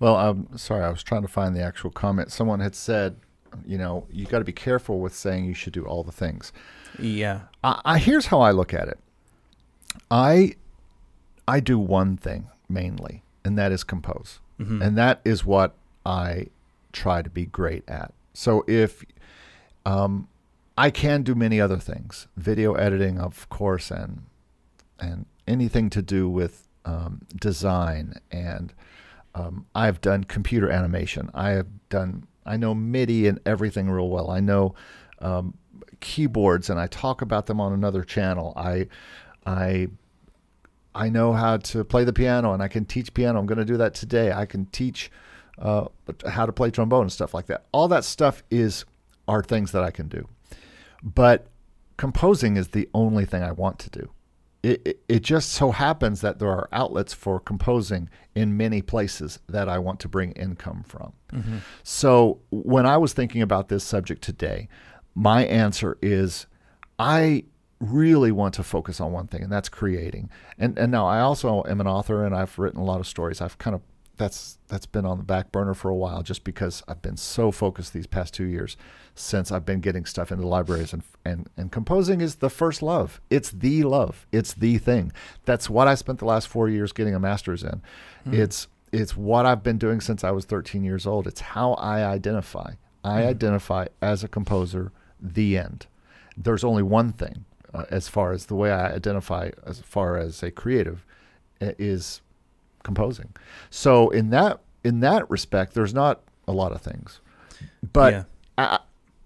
well, 0.03 0.17
I'm 0.17 0.59
sorry, 0.59 0.83
I 0.85 0.91
was 0.91 1.05
trying 1.05 1.23
to 1.23 1.29
find 1.29 1.55
the 1.55 1.62
actual 1.62 1.91
comment. 1.91 2.33
Someone 2.33 2.59
had 2.59 2.75
said, 2.75 3.15
you 3.65 3.79
know, 3.79 4.05
you 4.11 4.27
got 4.27 4.41
to 4.41 4.45
be 4.45 4.53
careful 4.53 4.99
with 4.99 5.15
saying 5.15 5.45
you 5.45 5.55
should 5.55 5.73
do 5.73 5.85
all 5.85 6.03
the 6.03 6.11
things. 6.11 6.53
Yeah. 6.99 7.43
I, 7.62 7.81
I, 7.85 7.99
here's 7.99 8.27
how 8.27 8.41
I 8.41 8.51
look 8.51 8.75
at 8.75 8.88
it. 8.88 8.99
I 10.11 10.57
I 11.47 11.61
do 11.61 11.79
one 11.79 12.17
thing 12.17 12.49
mainly, 12.69 13.23
and 13.45 13.57
that 13.57 13.71
is 13.71 13.85
compose. 13.85 14.41
Mm-hmm. 14.59 14.83
And 14.83 14.99
that 14.99 15.21
is 15.25 15.45
what 15.45 15.77
I 16.05 16.49
try 16.93 17.23
to 17.23 17.31
be 17.31 17.47
great 17.47 17.88
at. 17.88 18.12
So 18.35 18.65
if 18.67 19.05
um, 19.87 20.27
I 20.77 20.91
can 20.91 21.23
do 21.23 21.37
many 21.37 21.61
other 21.61 21.79
things, 21.79 22.27
video 22.37 22.75
editing, 22.75 23.21
of 23.21 23.49
course, 23.51 23.93
and 23.93 24.23
and 24.99 25.27
anything 25.47 25.91
to 25.91 26.03
do 26.03 26.29
with 26.29 26.67
um, 26.85 27.21
design. 27.41 28.15
And 28.33 28.73
um, 29.35 29.66
I've 29.75 30.01
done 30.01 30.25
computer 30.25 30.71
animation. 30.71 31.31
I 31.35 31.51
have 31.51 31.68
done. 31.88 32.27
I 32.45 32.57
know 32.57 32.75
MIDI 32.75 33.29
and 33.29 33.40
everything 33.47 33.88
real 33.88 34.09
well. 34.09 34.31
I 34.31 34.40
know 34.40 34.75
um, 35.21 35.55
keyboards, 36.01 36.68
and 36.68 36.79
I 36.79 36.87
talk 36.88 37.23
about 37.23 37.47
them 37.47 37.61
on 37.61 37.73
another 37.73 38.03
channel. 38.03 38.53
I 38.57 38.88
I 39.47 39.88
I 40.95 41.09
know 41.09 41.33
how 41.33 41.57
to 41.57 41.85
play 41.85 42.05
the 42.05 42.12
piano 42.12 42.53
and 42.53 42.62
I 42.62 42.68
can 42.68 42.85
teach 42.85 43.14
piano. 43.14 43.38
I'm 43.38 43.47
going 43.47 43.59
to 43.59 43.64
do 43.64 43.77
that 43.79 43.95
today. 43.95 44.33
I 44.33 44.45
can 44.45 44.66
teach 44.66 45.11
uh, 45.59 45.87
how 46.29 46.47
to 46.47 46.53
play 46.53 46.71
trombone 46.71 47.03
and 47.03 47.12
stuff 47.12 47.33
like 47.35 47.47
that. 47.47 47.64
All 47.73 47.88
that 47.88 48.05
stuff 48.05 48.42
is 48.51 48.85
are 49.27 49.42
things 49.42 49.73
that 49.73 49.83
I 49.83 49.90
can 49.90 50.09
do. 50.09 50.29
But 51.03 51.47
composing 51.97 52.57
is 52.57 52.68
the 52.68 52.88
only 52.92 53.25
thing 53.25 53.42
I 53.42 53.53
want 53.53 53.79
to 53.81 53.90
do. 53.90 54.11
It, 54.62 54.81
it, 54.87 55.01
it 55.09 55.22
just 55.22 55.51
so 55.51 55.72
happens 55.72 56.20
that 56.20 56.38
there 56.38 56.51
are 56.51 56.68
outlets 56.70 57.12
for 57.12 57.40
composing 57.40 58.09
in 58.35 58.57
many 58.57 58.81
places 58.81 59.40
that 59.48 59.68
I 59.68 59.79
want 59.79 59.98
to 60.01 60.09
bring 60.09 60.33
income 60.33 60.85
from. 60.87 61.12
Mm-hmm. 61.33 61.57
So 61.83 62.40
when 62.51 62.87
I 62.87 62.96
was 62.96 63.12
thinking 63.12 63.42
about 63.42 63.68
this 63.68 63.83
subject 63.83 64.22
today, 64.22 64.68
my 65.14 65.44
answer 65.44 65.98
is 66.01 66.46
I 66.98 67.44
really 67.81 68.31
want 68.31 68.55
to 68.55 68.62
focus 68.62 69.01
on 69.01 69.12
one 69.12 69.27
thing, 69.27 69.42
and 69.42 69.53
that's 69.53 69.68
creating. 69.68 70.31
And 70.59 70.79
and 70.79 70.92
now 70.92 71.07
I 71.07 71.20
also 71.20 71.64
am 71.66 71.81
an 71.81 71.87
author, 71.87 72.25
and 72.25 72.35
I've 72.35 72.59
written 72.59 72.81
a 72.81 72.85
lot 72.85 73.01
of 73.01 73.07
stories. 73.07 73.40
I've 73.40 73.59
kind 73.59 73.75
of 73.75 73.83
that's 74.23 74.59
that's 74.69 74.87
been 74.87 75.05
on 75.05 75.19
the 75.19 75.25
back 75.25 75.51
burner 75.53 75.75
for 75.75 75.89
a 75.91 75.95
while, 75.95 76.23
just 76.23 76.45
because 76.45 76.83
I've 76.87 77.03
been 77.03 77.17
so 77.17 77.51
focused 77.51 77.93
these 77.93 78.07
past 78.07 78.33
two 78.35 78.45
years 78.45 78.77
since 79.15 79.51
I've 79.53 79.67
been 79.67 79.81
getting 79.81 80.05
stuff 80.05 80.31
into 80.33 80.47
libraries 80.47 80.93
and 80.93 81.03
and 81.25 81.49
and 81.57 81.71
composing 81.73 82.21
is 82.21 82.37
the 82.37 82.49
first 82.51 82.81
love. 82.83 83.21
It's 83.31 83.51
the 83.51 83.83
love. 83.83 84.27
It's 84.33 84.55
the 84.55 84.79
thing. 84.79 85.13
That's 85.45 85.69
what 85.69 85.89
I 85.89 85.95
spent 85.97 86.21
the 86.21 86.25
last 86.25 86.49
four 86.49 86.69
years 86.69 86.93
getting 86.93 87.15
a 87.15 87.21
master's 87.21 87.63
in. 87.63 87.83
Mm. 88.27 88.35
It's 88.35 88.69
it's 88.93 89.17
what 89.17 89.45
I've 89.45 89.63
been 89.63 89.79
doing 89.79 90.01
since 90.01 90.23
I 90.23 90.31
was 90.31 90.45
13 90.45 90.85
years 90.85 91.07
old. 91.07 91.27
It's 91.27 91.41
how 91.41 91.73
I 91.75 92.05
identify. 92.05 92.73
I 93.05 93.23
Mm. 93.23 93.27
identify 93.27 93.87
as 94.01 94.23
a 94.23 94.29
composer. 94.29 94.93
The 95.21 95.59
end. 95.59 95.87
There's 96.37 96.65
only 96.65 96.83
one 96.83 97.13
thing 97.13 97.45
uh, 97.75 97.85
as 97.91 98.09
far 98.09 98.33
as 98.33 98.47
the 98.47 98.55
way 98.55 98.71
I 98.73 98.93
identify 98.95 99.51
as 99.67 99.81
far 99.81 100.17
as 100.17 100.43
a 100.43 100.51
creative 100.51 101.05
uh, 101.61 101.73
is 101.79 102.22
composing. 102.83 103.35
So 103.71 104.11
in 104.11 104.31
that 104.31 104.61
in 104.85 105.01
that 105.01 105.31
respect, 105.31 105.75
there's 105.75 105.95
not 105.95 106.23
a 106.49 106.53
lot 106.53 106.73
of 106.73 106.81
things, 106.81 107.21
but 107.92 108.12
Yeah. 108.12 108.25
a- 108.59 108.81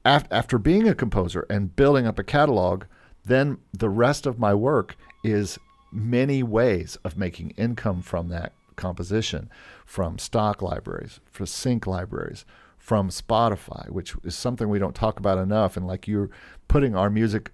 af- 0.04 0.28
after 0.30 0.58
being 0.58 0.86
a 0.86 0.94
composer 0.94 1.46
and 1.48 1.74
building 1.74 2.06
up 2.06 2.18
a 2.18 2.24
catalog, 2.24 2.84
then 3.24 3.58
the 3.72 3.88
rest 3.88 4.26
of 4.26 4.38
my 4.38 4.52
work 4.54 4.96
is 5.24 5.58
many 5.90 6.42
ways 6.42 6.98
of 7.04 7.16
making 7.16 7.50
income 7.50 8.02
from 8.02 8.28
that 8.28 8.52
composition, 8.76 9.48
from 9.86 10.18
stock 10.18 10.60
libraries, 10.60 11.20
from 11.30 11.46
sync 11.46 11.86
libraries, 11.86 12.44
from 12.76 13.08
Spotify, 13.08 13.88
which 13.88 14.14
is 14.22 14.36
something 14.36 14.68
we 14.68 14.78
don't 14.78 14.94
talk 14.94 15.18
about 15.18 15.38
enough. 15.38 15.76
And 15.76 15.86
like 15.86 16.06
you're 16.06 16.28
putting 16.68 16.94
our 16.94 17.08
music 17.08 17.50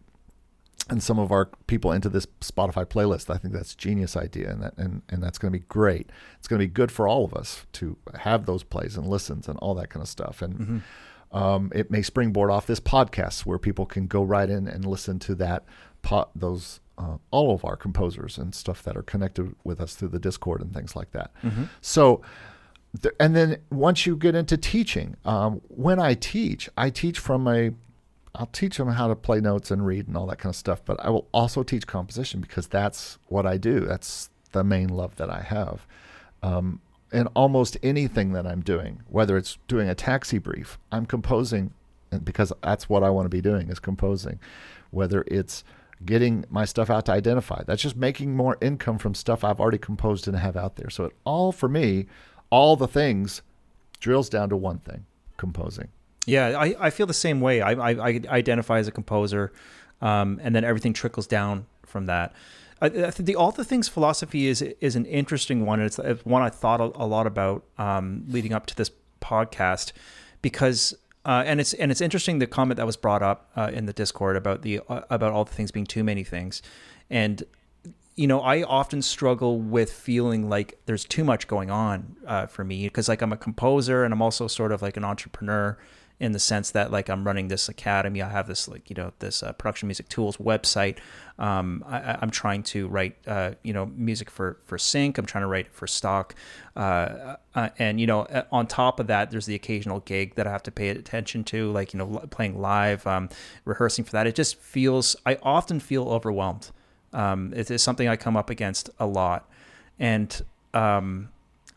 and 0.90 1.02
some 1.02 1.18
of 1.18 1.30
our 1.30 1.46
people 1.66 1.92
into 1.92 2.08
this 2.08 2.26
Spotify 2.40 2.84
playlist. 2.84 3.30
I 3.32 3.38
think 3.38 3.54
that's 3.54 3.72
a 3.74 3.76
genius 3.76 4.16
idea, 4.16 4.50
and 4.50 4.62
that 4.62 4.76
and, 4.76 5.02
and 5.08 5.22
that's 5.22 5.38
going 5.38 5.52
to 5.52 5.58
be 5.58 5.64
great. 5.68 6.10
It's 6.38 6.48
going 6.48 6.60
to 6.60 6.66
be 6.66 6.72
good 6.72 6.90
for 6.90 7.06
all 7.08 7.24
of 7.24 7.32
us 7.34 7.66
to 7.74 7.96
have 8.14 8.46
those 8.46 8.62
plays 8.64 8.96
and 8.96 9.06
listens 9.06 9.48
and 9.48 9.58
all 9.60 9.74
that 9.76 9.90
kind 9.90 10.02
of 10.02 10.08
stuff. 10.08 10.42
And 10.42 10.54
Mm-hmm. 10.58 11.36
um, 11.36 11.70
it 11.74 11.90
may 11.90 12.02
springboard 12.02 12.50
off 12.50 12.66
this 12.66 12.80
podcast 12.80 13.46
where 13.46 13.58
people 13.58 13.86
can 13.86 14.06
go 14.06 14.22
right 14.22 14.50
in 14.50 14.66
and 14.68 14.84
listen 14.84 15.18
to 15.20 15.34
that 15.36 15.64
pot 16.02 16.30
those 16.34 16.80
uh, 16.98 17.16
all 17.30 17.54
of 17.54 17.64
our 17.64 17.76
composers 17.76 18.36
and 18.36 18.54
stuff 18.54 18.82
that 18.82 18.96
are 18.96 19.02
connected 19.02 19.54
with 19.64 19.80
us 19.80 19.94
through 19.94 20.08
the 20.08 20.18
Discord 20.18 20.60
and 20.60 20.74
things 20.74 20.94
like 20.94 21.12
that. 21.12 21.30
Mm-hmm. 21.42 21.64
So, 21.80 22.20
th- 23.00 23.14
and 23.18 23.34
then 23.34 23.58
once 23.70 24.04
you 24.04 24.14
get 24.16 24.34
into 24.34 24.56
teaching, 24.58 25.16
um, 25.24 25.62
when 25.68 25.98
I 25.98 26.14
teach, 26.14 26.68
I 26.76 26.90
teach 26.90 27.18
from 27.18 27.48
a, 27.48 27.70
I'll 28.34 28.46
teach 28.46 28.78
them 28.78 28.88
how 28.88 29.08
to 29.08 29.14
play 29.14 29.40
notes 29.40 29.70
and 29.70 29.86
read 29.86 30.08
and 30.08 30.16
all 30.16 30.26
that 30.26 30.38
kind 30.38 30.50
of 30.50 30.56
stuff. 30.56 30.82
But 30.84 30.98
I 31.04 31.10
will 31.10 31.28
also 31.32 31.62
teach 31.62 31.86
composition 31.86 32.40
because 32.40 32.66
that's 32.66 33.18
what 33.28 33.46
I 33.46 33.58
do. 33.58 33.80
That's 33.80 34.30
the 34.52 34.64
main 34.64 34.88
love 34.88 35.16
that 35.16 35.30
I 35.30 35.40
have. 35.40 35.86
Um, 36.42 36.80
and 37.12 37.28
almost 37.34 37.76
anything 37.82 38.32
that 38.32 38.46
I'm 38.46 38.62
doing, 38.62 39.02
whether 39.08 39.36
it's 39.36 39.58
doing 39.68 39.88
a 39.88 39.94
taxi 39.94 40.38
brief, 40.38 40.78
I'm 40.90 41.04
composing 41.04 41.74
because 42.24 42.52
that's 42.62 42.88
what 42.88 43.02
I 43.02 43.10
want 43.10 43.26
to 43.26 43.30
be 43.30 43.40
doing 43.40 43.68
is 43.68 43.78
composing. 43.78 44.38
Whether 44.90 45.24
it's 45.26 45.64
getting 46.04 46.44
my 46.50 46.64
stuff 46.64 46.90
out 46.90 47.06
to 47.06 47.12
Identifyy, 47.12 47.62
that's 47.66 47.82
just 47.82 47.96
making 47.96 48.34
more 48.34 48.58
income 48.60 48.98
from 48.98 49.14
stuff 49.14 49.44
I've 49.44 49.60
already 49.60 49.78
composed 49.78 50.26
and 50.26 50.36
have 50.36 50.56
out 50.56 50.76
there. 50.76 50.90
So 50.90 51.04
it 51.04 51.12
all 51.24 51.52
for 51.52 51.68
me, 51.68 52.06
all 52.50 52.76
the 52.76 52.88
things 52.88 53.42
drills 54.00 54.28
down 54.28 54.48
to 54.50 54.56
one 54.56 54.78
thing: 54.78 55.06
composing. 55.36 55.88
Yeah, 56.26 56.58
I, 56.58 56.74
I 56.78 56.90
feel 56.90 57.06
the 57.06 57.14
same 57.14 57.40
way. 57.40 57.60
I, 57.60 57.72
I, 57.72 57.90
I 57.90 58.22
identify 58.28 58.78
as 58.78 58.88
a 58.88 58.92
composer, 58.92 59.52
um, 60.00 60.40
and 60.42 60.54
then 60.54 60.64
everything 60.64 60.92
trickles 60.92 61.26
down 61.26 61.66
from 61.84 62.06
that. 62.06 62.32
I, 62.80 62.86
I 62.86 63.10
think 63.10 63.26
the 63.26 63.36
all 63.36 63.50
the 63.50 63.64
things 63.64 63.88
philosophy 63.88 64.46
is 64.46 64.62
is 64.62 64.96
an 64.96 65.06
interesting 65.06 65.66
one. 65.66 65.80
and 65.80 65.86
It's, 65.86 65.98
it's 65.98 66.24
one 66.24 66.42
I 66.42 66.50
thought 66.50 66.80
a, 66.80 66.84
a 66.94 67.06
lot 67.06 67.26
about 67.26 67.64
um, 67.78 68.24
leading 68.28 68.52
up 68.52 68.66
to 68.66 68.76
this 68.76 68.90
podcast 69.20 69.92
because. 70.40 70.94
Uh, 71.24 71.44
and 71.46 71.60
it's 71.60 71.72
and 71.74 71.92
it's 71.92 72.00
interesting 72.00 72.40
the 72.40 72.48
comment 72.48 72.76
that 72.76 72.84
was 72.84 72.96
brought 72.96 73.22
up 73.22 73.48
uh, 73.54 73.70
in 73.72 73.86
the 73.86 73.92
Discord 73.92 74.36
about 74.36 74.62
the 74.62 74.80
uh, 74.88 75.02
about 75.08 75.30
all 75.30 75.44
the 75.44 75.54
things 75.54 75.70
being 75.70 75.86
too 75.86 76.02
many 76.02 76.24
things, 76.24 76.62
and 77.08 77.44
you 78.16 78.26
know 78.26 78.40
I 78.40 78.64
often 78.64 79.02
struggle 79.02 79.60
with 79.60 79.92
feeling 79.92 80.48
like 80.48 80.80
there's 80.86 81.04
too 81.04 81.22
much 81.22 81.46
going 81.46 81.70
on 81.70 82.16
uh, 82.26 82.46
for 82.46 82.64
me 82.64 82.86
because 82.88 83.08
like 83.08 83.22
I'm 83.22 83.32
a 83.32 83.36
composer 83.36 84.02
and 84.02 84.12
I'm 84.12 84.20
also 84.20 84.48
sort 84.48 84.72
of 84.72 84.82
like 84.82 84.96
an 84.96 85.04
entrepreneur 85.04 85.78
in 86.22 86.30
the 86.30 86.38
sense 86.38 86.70
that 86.70 86.92
like 86.92 87.10
I'm 87.10 87.24
running 87.24 87.48
this 87.48 87.68
academy. 87.68 88.22
I 88.22 88.28
have 88.28 88.46
this 88.46 88.68
like 88.68 88.88
you 88.88 88.94
know 88.94 89.12
this 89.18 89.42
uh, 89.42 89.52
production 89.54 89.88
music 89.88 90.08
tools 90.08 90.36
website. 90.36 90.98
Um, 91.36 91.82
I, 91.84 92.16
I'm 92.22 92.30
trying 92.30 92.62
to 92.74 92.86
write 92.86 93.16
uh, 93.26 93.54
you 93.64 93.72
know 93.72 93.86
music 93.86 94.30
for 94.30 94.60
for 94.64 94.78
sync. 94.78 95.18
I'm 95.18 95.26
trying 95.26 95.42
to 95.42 95.48
write 95.48 95.72
for 95.72 95.88
stock, 95.88 96.36
uh, 96.76 97.34
uh, 97.56 97.70
and 97.76 98.00
you 98.00 98.06
know 98.06 98.20
uh, 98.20 98.44
on 98.52 98.68
top 98.68 99.00
of 99.00 99.08
that, 99.08 99.32
there's 99.32 99.46
the 99.46 99.56
occasional 99.56 99.98
gig 99.98 100.36
that 100.36 100.46
I 100.46 100.52
have 100.52 100.62
to 100.62 100.70
pay 100.70 100.90
attention 100.90 101.42
to, 101.44 101.72
like 101.72 101.92
you 101.92 101.98
know 101.98 102.24
playing 102.30 102.60
live, 102.60 103.04
um, 103.04 103.28
rehearsing 103.64 104.04
for 104.04 104.12
that. 104.12 104.28
It 104.28 104.36
just 104.36 104.54
feels 104.60 105.16
I 105.26 105.38
often 105.42 105.80
feel 105.80 106.08
overwhelmed. 106.08 106.70
Um, 107.12 107.52
it 107.52 107.68
is 107.68 107.82
something 107.82 108.06
I 108.06 108.14
come 108.14 108.36
up 108.36 108.48
against 108.48 108.90
a 109.00 109.06
lot, 109.06 109.50
and 109.98 110.40
um, 110.72 111.30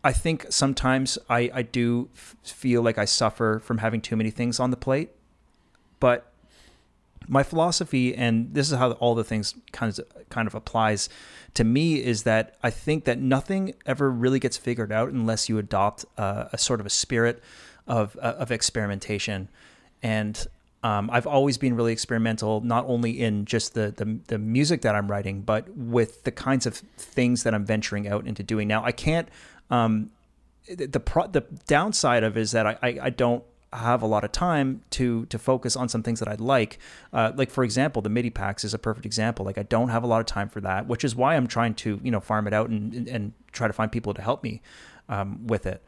I 0.05 0.13
think 0.13 0.45
sometimes 0.49 1.17
I, 1.27 1.49
I 1.51 1.61
do 1.63 2.09
f- 2.15 2.35
feel 2.43 2.83
like 2.83 2.99
I 2.99 3.05
suffer 3.05 3.59
from 3.63 3.79
having 3.79 4.01
too 4.01 4.15
many 4.15 4.29
things 4.29 4.59
on 4.59 4.69
the 4.69 4.77
plate. 4.77 5.09
But 5.99 6.31
my 7.27 7.41
philosophy, 7.41 8.13
and 8.13 8.53
this 8.53 8.71
is 8.71 8.77
how 8.77 8.91
all 8.91 9.15
the 9.15 9.23
things 9.23 9.55
kind 9.71 9.97
of 9.97 10.29
kind 10.29 10.47
of 10.47 10.53
applies 10.53 11.09
to 11.55 11.63
me, 11.63 12.03
is 12.03 12.21
that 12.21 12.55
I 12.61 12.69
think 12.69 13.05
that 13.05 13.17
nothing 13.17 13.73
ever 13.87 14.11
really 14.11 14.37
gets 14.39 14.57
figured 14.57 14.91
out 14.91 15.09
unless 15.09 15.49
you 15.49 15.57
adopt 15.57 16.05
a 16.17 16.57
sort 16.57 16.79
of 16.79 16.85
a 16.85 16.91
spirit 16.91 17.41
of 17.87 18.15
uh, 18.21 18.35
of 18.37 18.51
experimentation. 18.51 19.49
And 20.03 20.45
um, 20.83 21.09
I've 21.11 21.25
always 21.25 21.57
been 21.57 21.75
really 21.75 21.93
experimental, 21.93 22.61
not 22.61 22.85
only 22.87 23.19
in 23.19 23.45
just 23.45 23.73
the, 23.73 23.91
the 23.97 24.19
the 24.27 24.37
music 24.37 24.81
that 24.81 24.93
I'm 24.93 25.09
writing, 25.09 25.41
but 25.41 25.67
with 25.75 26.23
the 26.25 26.31
kinds 26.31 26.67
of 26.67 26.75
things 26.95 27.41
that 27.41 27.55
I'm 27.55 27.65
venturing 27.65 28.07
out 28.07 28.27
into 28.27 28.43
doing. 28.43 28.67
Now, 28.67 28.83
I 28.83 28.91
can't. 28.91 29.27
Um, 29.69 30.11
the 30.67 30.87
the, 30.87 30.99
pro- 30.99 31.27
the 31.27 31.41
downside 31.67 32.23
of 32.23 32.37
is 32.37 32.51
that 32.51 32.65
I, 32.65 32.77
I, 32.81 32.99
I 33.03 33.09
don't 33.09 33.43
have 33.75 34.01
a 34.01 34.05
lot 34.05 34.23
of 34.23 34.31
time 34.31 34.81
to 34.89 35.25
to 35.27 35.37
focus 35.37 35.75
on 35.75 35.89
some 35.89 36.01
things 36.03 36.19
that 36.19 36.27
I'd 36.27 36.41
like. 36.41 36.79
Uh, 37.13 37.31
like 37.35 37.49
for 37.49 37.63
example, 37.63 38.01
the 38.01 38.09
MIDI 38.09 38.29
packs 38.29 38.63
is 38.63 38.73
a 38.73 38.79
perfect 38.79 39.05
example. 39.05 39.45
Like 39.45 39.57
I 39.57 39.63
don't 39.63 39.89
have 39.89 40.03
a 40.03 40.07
lot 40.07 40.19
of 40.19 40.25
time 40.25 40.49
for 40.49 40.61
that, 40.61 40.87
which 40.87 41.03
is 41.03 41.15
why 41.15 41.35
I'm 41.35 41.47
trying 41.47 41.75
to 41.75 41.99
you 42.03 42.11
know 42.11 42.19
farm 42.19 42.47
it 42.47 42.53
out 42.53 42.69
and 42.69 43.07
and, 43.07 43.33
try 43.51 43.67
to 43.67 43.73
find 43.73 43.89
people 43.89 44.13
to 44.13 44.21
help 44.21 44.43
me 44.43 44.61
um, 45.07 45.47
with 45.47 45.65
it. 45.65 45.81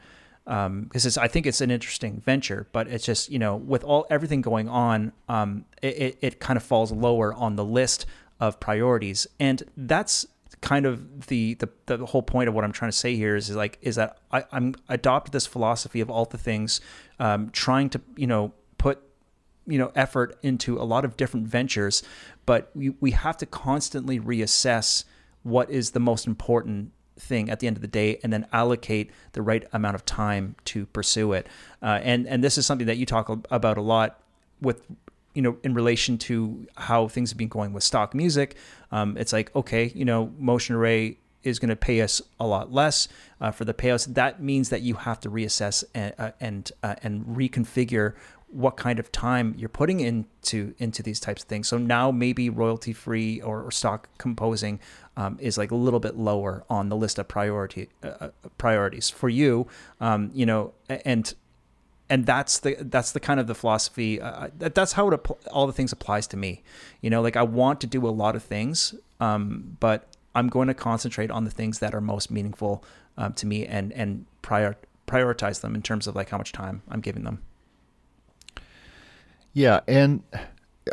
Because 0.46 1.04
it's 1.04 1.18
I 1.18 1.28
think 1.28 1.46
it's 1.46 1.60
an 1.60 1.70
interesting 1.70 2.22
venture, 2.24 2.66
but 2.72 2.88
it's 2.88 3.04
just 3.04 3.30
you 3.30 3.38
know 3.38 3.56
with 3.56 3.84
all 3.84 4.06
everything 4.08 4.40
going 4.40 4.68
on, 4.68 5.12
um, 5.28 5.66
it, 5.82 5.98
it, 5.98 6.18
it 6.22 6.40
kind 6.40 6.56
of 6.56 6.62
falls 6.62 6.92
lower 6.92 7.34
on 7.34 7.56
the 7.56 7.64
list 7.64 8.06
of 8.40 8.58
priorities, 8.58 9.26
and 9.38 9.62
that's 9.76 10.26
kind 10.60 10.86
of 10.86 11.26
the, 11.26 11.54
the 11.54 11.68
the 11.86 12.06
whole 12.06 12.22
point 12.22 12.48
of 12.48 12.54
what 12.54 12.64
I'm 12.64 12.72
trying 12.72 12.90
to 12.90 12.96
say 12.96 13.16
here 13.16 13.36
is, 13.36 13.50
is 13.50 13.56
like 13.56 13.78
is 13.82 13.96
that 13.96 14.18
I, 14.32 14.44
I'm 14.52 14.74
adopt 14.88 15.32
this 15.32 15.46
philosophy 15.46 16.00
of 16.00 16.10
all 16.10 16.24
the 16.24 16.38
things, 16.38 16.80
um, 17.18 17.50
trying 17.50 17.90
to 17.90 18.00
you 18.16 18.26
know 18.26 18.52
put 18.76 19.02
you 19.66 19.78
know 19.78 19.92
effort 19.94 20.36
into 20.42 20.80
a 20.80 20.84
lot 20.84 21.04
of 21.04 21.16
different 21.16 21.46
ventures, 21.46 22.02
but 22.46 22.70
we 22.74 22.90
we 23.00 23.12
have 23.12 23.36
to 23.38 23.46
constantly 23.46 24.18
reassess 24.18 25.04
what 25.42 25.70
is 25.70 25.92
the 25.92 26.00
most 26.00 26.26
important 26.26 26.92
thing 27.18 27.50
at 27.50 27.60
the 27.60 27.66
end 27.66 27.76
of 27.76 27.82
the 27.82 27.88
day 27.88 28.18
and 28.22 28.32
then 28.32 28.46
allocate 28.52 29.10
the 29.32 29.42
right 29.42 29.66
amount 29.72 29.94
of 29.94 30.04
time 30.04 30.54
to 30.64 30.86
pursue 30.86 31.32
it. 31.32 31.46
Uh, 31.82 32.00
and 32.02 32.26
and 32.26 32.42
this 32.42 32.58
is 32.58 32.66
something 32.66 32.86
that 32.86 32.96
you 32.96 33.06
talk 33.06 33.28
about 33.50 33.76
a 33.76 33.82
lot 33.82 34.20
with 34.60 34.82
you 35.38 35.42
know 35.42 35.56
in 35.62 35.72
relation 35.72 36.18
to 36.18 36.66
how 36.76 37.06
things 37.06 37.30
have 37.30 37.38
been 37.38 37.46
going 37.46 37.72
with 37.72 37.84
stock 37.84 38.12
music. 38.12 38.56
Um, 38.90 39.16
it's 39.16 39.32
like 39.32 39.54
okay, 39.54 39.92
you 39.94 40.04
know, 40.04 40.32
Motion 40.36 40.74
Array 40.74 41.18
is 41.44 41.60
going 41.60 41.68
to 41.68 41.76
pay 41.76 42.00
us 42.00 42.20
a 42.40 42.46
lot 42.46 42.72
less 42.72 43.06
uh, 43.40 43.52
for 43.52 43.64
the 43.64 43.72
payouts. 43.72 44.12
That 44.14 44.42
means 44.42 44.70
that 44.70 44.82
you 44.82 44.94
have 44.94 45.20
to 45.20 45.30
reassess 45.30 45.84
and 45.94 46.12
uh, 46.18 46.32
and, 46.40 46.72
uh, 46.82 46.96
and 47.04 47.24
reconfigure 47.24 48.14
what 48.50 48.76
kind 48.76 48.98
of 48.98 49.12
time 49.12 49.54
you're 49.56 49.68
putting 49.68 50.00
into 50.00 50.74
into 50.78 51.04
these 51.04 51.20
types 51.20 51.42
of 51.44 51.48
things. 51.48 51.68
So 51.68 51.78
now 51.78 52.10
maybe 52.10 52.50
royalty 52.50 52.92
free 52.92 53.40
or, 53.40 53.62
or, 53.62 53.70
stock 53.70 54.08
composing 54.18 54.80
um, 55.16 55.38
is 55.38 55.56
like 55.56 55.70
a 55.70 55.76
little 55.76 56.00
bit 56.00 56.16
lower 56.16 56.64
on 56.68 56.88
the 56.88 56.96
list 56.96 57.20
of 57.20 57.28
priority 57.28 57.90
uh, 58.02 58.08
uh 58.08 58.30
priorities 58.56 59.08
for 59.08 59.28
you. 59.28 59.68
Um, 60.00 60.32
you 60.34 60.46
know, 60.46 60.72
and 60.88 61.32
and 62.10 62.26
that's 62.26 62.58
the 62.60 62.76
that's 62.80 63.12
the 63.12 63.20
kind 63.20 63.38
of 63.38 63.46
the 63.46 63.54
philosophy. 63.54 64.20
Uh, 64.20 64.48
that, 64.58 64.74
that's 64.74 64.92
how 64.92 65.10
it 65.10 65.26
all 65.52 65.66
the 65.66 65.72
things 65.72 65.92
applies 65.92 66.26
to 66.28 66.36
me. 66.36 66.62
You 67.00 67.10
know, 67.10 67.20
like 67.20 67.36
I 67.36 67.42
want 67.42 67.80
to 67.82 67.86
do 67.86 68.06
a 68.06 68.10
lot 68.10 68.34
of 68.34 68.42
things, 68.42 68.94
um, 69.20 69.76
but 69.80 70.08
I'm 70.34 70.48
going 70.48 70.68
to 70.68 70.74
concentrate 70.74 71.30
on 71.30 71.44
the 71.44 71.50
things 71.50 71.80
that 71.80 71.94
are 71.94 72.00
most 72.00 72.30
meaningful 72.30 72.84
um, 73.16 73.32
to 73.34 73.46
me 73.46 73.66
and 73.66 73.92
and 73.92 74.26
prior 74.42 74.76
prioritize 75.06 75.60
them 75.60 75.74
in 75.74 75.82
terms 75.82 76.06
of 76.06 76.14
like 76.14 76.30
how 76.30 76.38
much 76.38 76.52
time 76.52 76.82
I'm 76.88 77.00
giving 77.00 77.24
them. 77.24 77.42
Yeah, 79.52 79.80
and 79.88 80.22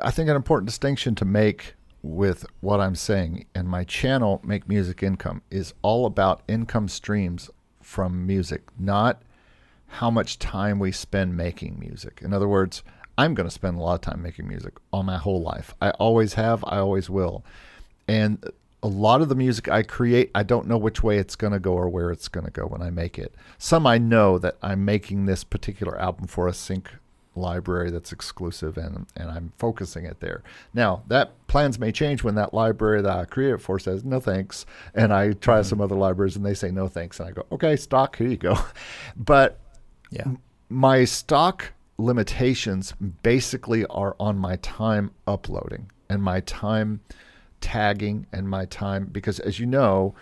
I 0.01 0.11
think 0.11 0.29
an 0.29 0.35
important 0.35 0.67
distinction 0.67 1.15
to 1.15 1.25
make 1.25 1.75
with 2.01 2.45
what 2.61 2.79
I'm 2.79 2.95
saying 2.95 3.45
and 3.55 3.67
my 3.67 3.83
channel 3.83 4.39
Make 4.43 4.69
Music 4.69 5.01
Income 5.01 5.41
is 5.49 5.73
all 5.81 6.05
about 6.05 6.41
income 6.47 6.87
streams 6.87 7.49
from 7.81 8.25
music, 8.27 8.63
not 8.79 9.21
how 9.87 10.09
much 10.09 10.39
time 10.39 10.79
we 10.79 10.91
spend 10.91 11.37
making 11.37 11.79
music. 11.79 12.21
In 12.23 12.33
other 12.33 12.47
words, 12.47 12.83
I'm 13.17 13.33
going 13.33 13.47
to 13.47 13.53
spend 13.53 13.77
a 13.77 13.81
lot 13.81 13.95
of 13.95 14.01
time 14.01 14.21
making 14.21 14.47
music 14.47 14.73
all 14.91 15.03
my 15.03 15.17
whole 15.17 15.41
life. 15.41 15.73
I 15.81 15.91
always 15.91 16.33
have, 16.33 16.63
I 16.67 16.77
always 16.77 17.09
will. 17.09 17.45
And 18.07 18.43
a 18.83 18.87
lot 18.87 19.21
of 19.21 19.29
the 19.29 19.35
music 19.35 19.69
I 19.69 19.83
create, 19.83 20.31
I 20.35 20.43
don't 20.43 20.67
know 20.67 20.77
which 20.77 21.01
way 21.01 21.17
it's 21.17 21.35
going 21.35 21.53
to 21.53 21.59
go 21.59 21.73
or 21.73 21.89
where 21.89 22.11
it's 22.11 22.27
going 22.27 22.45
to 22.45 22.51
go 22.51 22.65
when 22.65 22.81
I 22.81 22.89
make 22.89 23.17
it. 23.17 23.33
Some 23.57 23.87
I 23.87 23.97
know 23.97 24.37
that 24.37 24.57
I'm 24.61 24.85
making 24.85 25.25
this 25.25 25.43
particular 25.43 25.99
album 25.99 26.27
for 26.27 26.47
a 26.47 26.53
sync 26.53 26.91
library 27.37 27.91
that's 27.91 28.11
exclusive 28.11 28.77
and 28.77 29.05
and 29.15 29.29
I'm 29.29 29.51
focusing 29.57 30.05
it 30.05 30.19
there. 30.19 30.43
Now 30.73 31.03
that 31.07 31.31
plans 31.47 31.79
may 31.79 31.91
change 31.91 32.23
when 32.23 32.35
that 32.35 32.53
library 32.53 33.01
that 33.01 33.17
I 33.17 33.25
create 33.25 33.53
it 33.53 33.61
for 33.61 33.79
says 33.79 34.03
no 34.03 34.19
thanks, 34.19 34.65
and 34.93 35.13
I 35.13 35.33
try 35.33 35.59
mm-hmm. 35.59 35.69
some 35.69 35.81
other 35.81 35.95
libraries 35.95 36.35
and 36.35 36.45
they 36.45 36.53
say 36.53 36.71
no 36.71 36.87
thanks, 36.87 37.19
and 37.19 37.29
I 37.29 37.31
go 37.31 37.45
okay 37.51 37.75
stock 37.75 38.17
here 38.17 38.27
you 38.27 38.37
go, 38.37 38.57
but 39.17 39.59
yeah, 40.15 40.31
my 40.69 41.05
stock 41.05 41.73
limitations 41.97 42.93
basically 43.23 43.85
are 43.85 44.15
on 44.19 44.37
my 44.37 44.57
time 44.57 45.11
uploading 45.27 45.89
and 46.09 46.21
my 46.21 46.41
time 46.41 46.99
tagging 47.61 48.27
and 48.33 48.49
my 48.49 48.65
time 48.65 49.05
because 49.11 49.39
as 49.39 49.59
you 49.59 49.65
know 49.65 50.13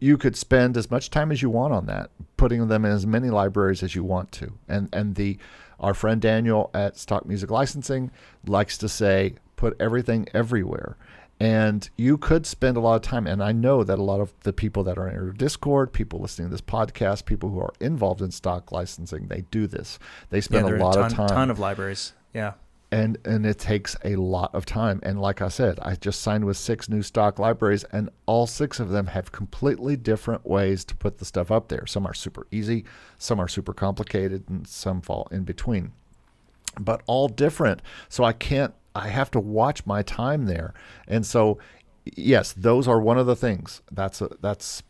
you 0.00 0.18
could 0.18 0.34
spend 0.34 0.76
as 0.76 0.90
much 0.90 1.10
time 1.10 1.30
as 1.30 1.40
you 1.40 1.48
want 1.48 1.72
on 1.72 1.86
that 1.86 2.10
putting 2.36 2.66
them 2.66 2.84
in 2.84 2.90
as 2.90 3.06
many 3.06 3.30
libraries 3.30 3.82
as 3.82 3.94
you 3.94 4.02
want 4.02 4.32
to 4.32 4.52
and 4.68 4.88
and 4.92 5.14
the 5.14 5.38
our 5.80 5.94
friend 5.94 6.20
Daniel 6.20 6.70
at 6.74 6.96
Stock 6.96 7.26
Music 7.26 7.50
Licensing 7.50 8.10
likes 8.46 8.78
to 8.78 8.88
say, 8.88 9.34
put 9.56 9.76
everything 9.80 10.28
everywhere. 10.32 10.96
And 11.38 11.88
you 11.96 12.16
could 12.16 12.46
spend 12.46 12.78
a 12.78 12.80
lot 12.80 12.96
of 12.96 13.02
time, 13.02 13.26
and 13.26 13.42
I 13.42 13.52
know 13.52 13.84
that 13.84 13.98
a 13.98 14.02
lot 14.02 14.20
of 14.20 14.32
the 14.40 14.54
people 14.54 14.82
that 14.84 14.96
are 14.96 15.06
in 15.06 15.16
our 15.16 15.30
Discord, 15.32 15.92
people 15.92 16.18
listening 16.18 16.48
to 16.48 16.52
this 16.52 16.62
podcast, 16.62 17.26
people 17.26 17.50
who 17.50 17.60
are 17.60 17.74
involved 17.78 18.22
in 18.22 18.30
stock 18.30 18.72
licensing, 18.72 19.26
they 19.26 19.42
do 19.50 19.66
this. 19.66 19.98
They 20.30 20.40
spend 20.40 20.66
yeah, 20.66 20.76
a 20.76 20.78
lot 20.78 20.94
ton, 20.94 21.04
of 21.04 21.12
time. 21.12 21.28
ton 21.28 21.50
of 21.50 21.58
libraries. 21.58 22.14
Yeah 22.32 22.54
and 22.92 23.18
and 23.24 23.44
it 23.44 23.58
takes 23.58 23.96
a 24.04 24.14
lot 24.16 24.54
of 24.54 24.64
time 24.64 25.00
and 25.02 25.20
like 25.20 25.42
i 25.42 25.48
said 25.48 25.78
i 25.82 25.94
just 25.96 26.20
signed 26.20 26.44
with 26.44 26.56
six 26.56 26.88
new 26.88 27.02
stock 27.02 27.38
libraries 27.38 27.84
and 27.84 28.08
all 28.26 28.46
six 28.46 28.78
of 28.78 28.90
them 28.90 29.08
have 29.08 29.32
completely 29.32 29.96
different 29.96 30.46
ways 30.46 30.84
to 30.84 30.94
put 30.94 31.18
the 31.18 31.24
stuff 31.24 31.50
up 31.50 31.68
there 31.68 31.86
some 31.86 32.06
are 32.06 32.14
super 32.14 32.46
easy 32.50 32.84
some 33.18 33.40
are 33.40 33.48
super 33.48 33.72
complicated 33.72 34.44
and 34.48 34.66
some 34.68 35.00
fall 35.00 35.26
in 35.32 35.42
between 35.42 35.92
but 36.78 37.02
all 37.06 37.28
different 37.28 37.82
so 38.08 38.22
i 38.22 38.32
can't 38.32 38.74
i 38.96 39.08
have 39.08 39.30
to 39.30 39.40
watch 39.40 39.84
my 39.86 40.02
time 40.02 40.46
there 40.46 40.74
and 41.06 41.24
so 41.24 41.58
yes 42.04 42.52
those 42.52 42.86
are 42.88 43.00
one 43.00 43.18
of 43.18 43.26
the 43.26 43.36
things 43.36 43.82
that's 43.90 44.20
a, 44.20 44.28
that's 44.40 44.82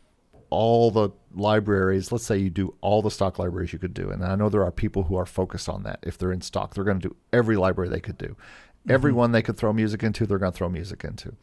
all 0.49 0.91
the 0.91 1.09
libraries, 1.33 2.11
let's 2.11 2.25
say 2.25 2.37
you 2.37 2.49
do 2.49 2.73
all 2.81 3.01
the 3.01 3.11
stock 3.11 3.37
libraries 3.39 3.73
you 3.73 3.79
could 3.79 3.93
do. 3.93 4.09
And 4.09 4.23
I 4.23 4.35
know 4.35 4.49
there 4.49 4.63
are 4.63 4.71
people 4.71 5.03
who 5.03 5.15
are 5.15 5.25
focused 5.25 5.67
on 5.67 5.83
that. 5.83 5.99
If 6.03 6.17
they're 6.17 6.31
in 6.31 6.41
stock, 6.41 6.73
they're 6.73 6.83
going 6.83 6.99
to 6.99 7.09
do 7.09 7.15
every 7.33 7.57
library 7.57 7.89
they 7.89 7.99
could 7.99 8.17
do. 8.17 8.27
Mm-hmm. 8.27 8.91
Everyone 8.91 9.31
they 9.31 9.41
could 9.41 9.57
throw 9.57 9.73
music 9.73 10.03
into, 10.03 10.25
they're 10.25 10.37
going 10.37 10.51
to 10.51 10.57
throw 10.57 10.69
music 10.69 11.03
into. 11.03 11.35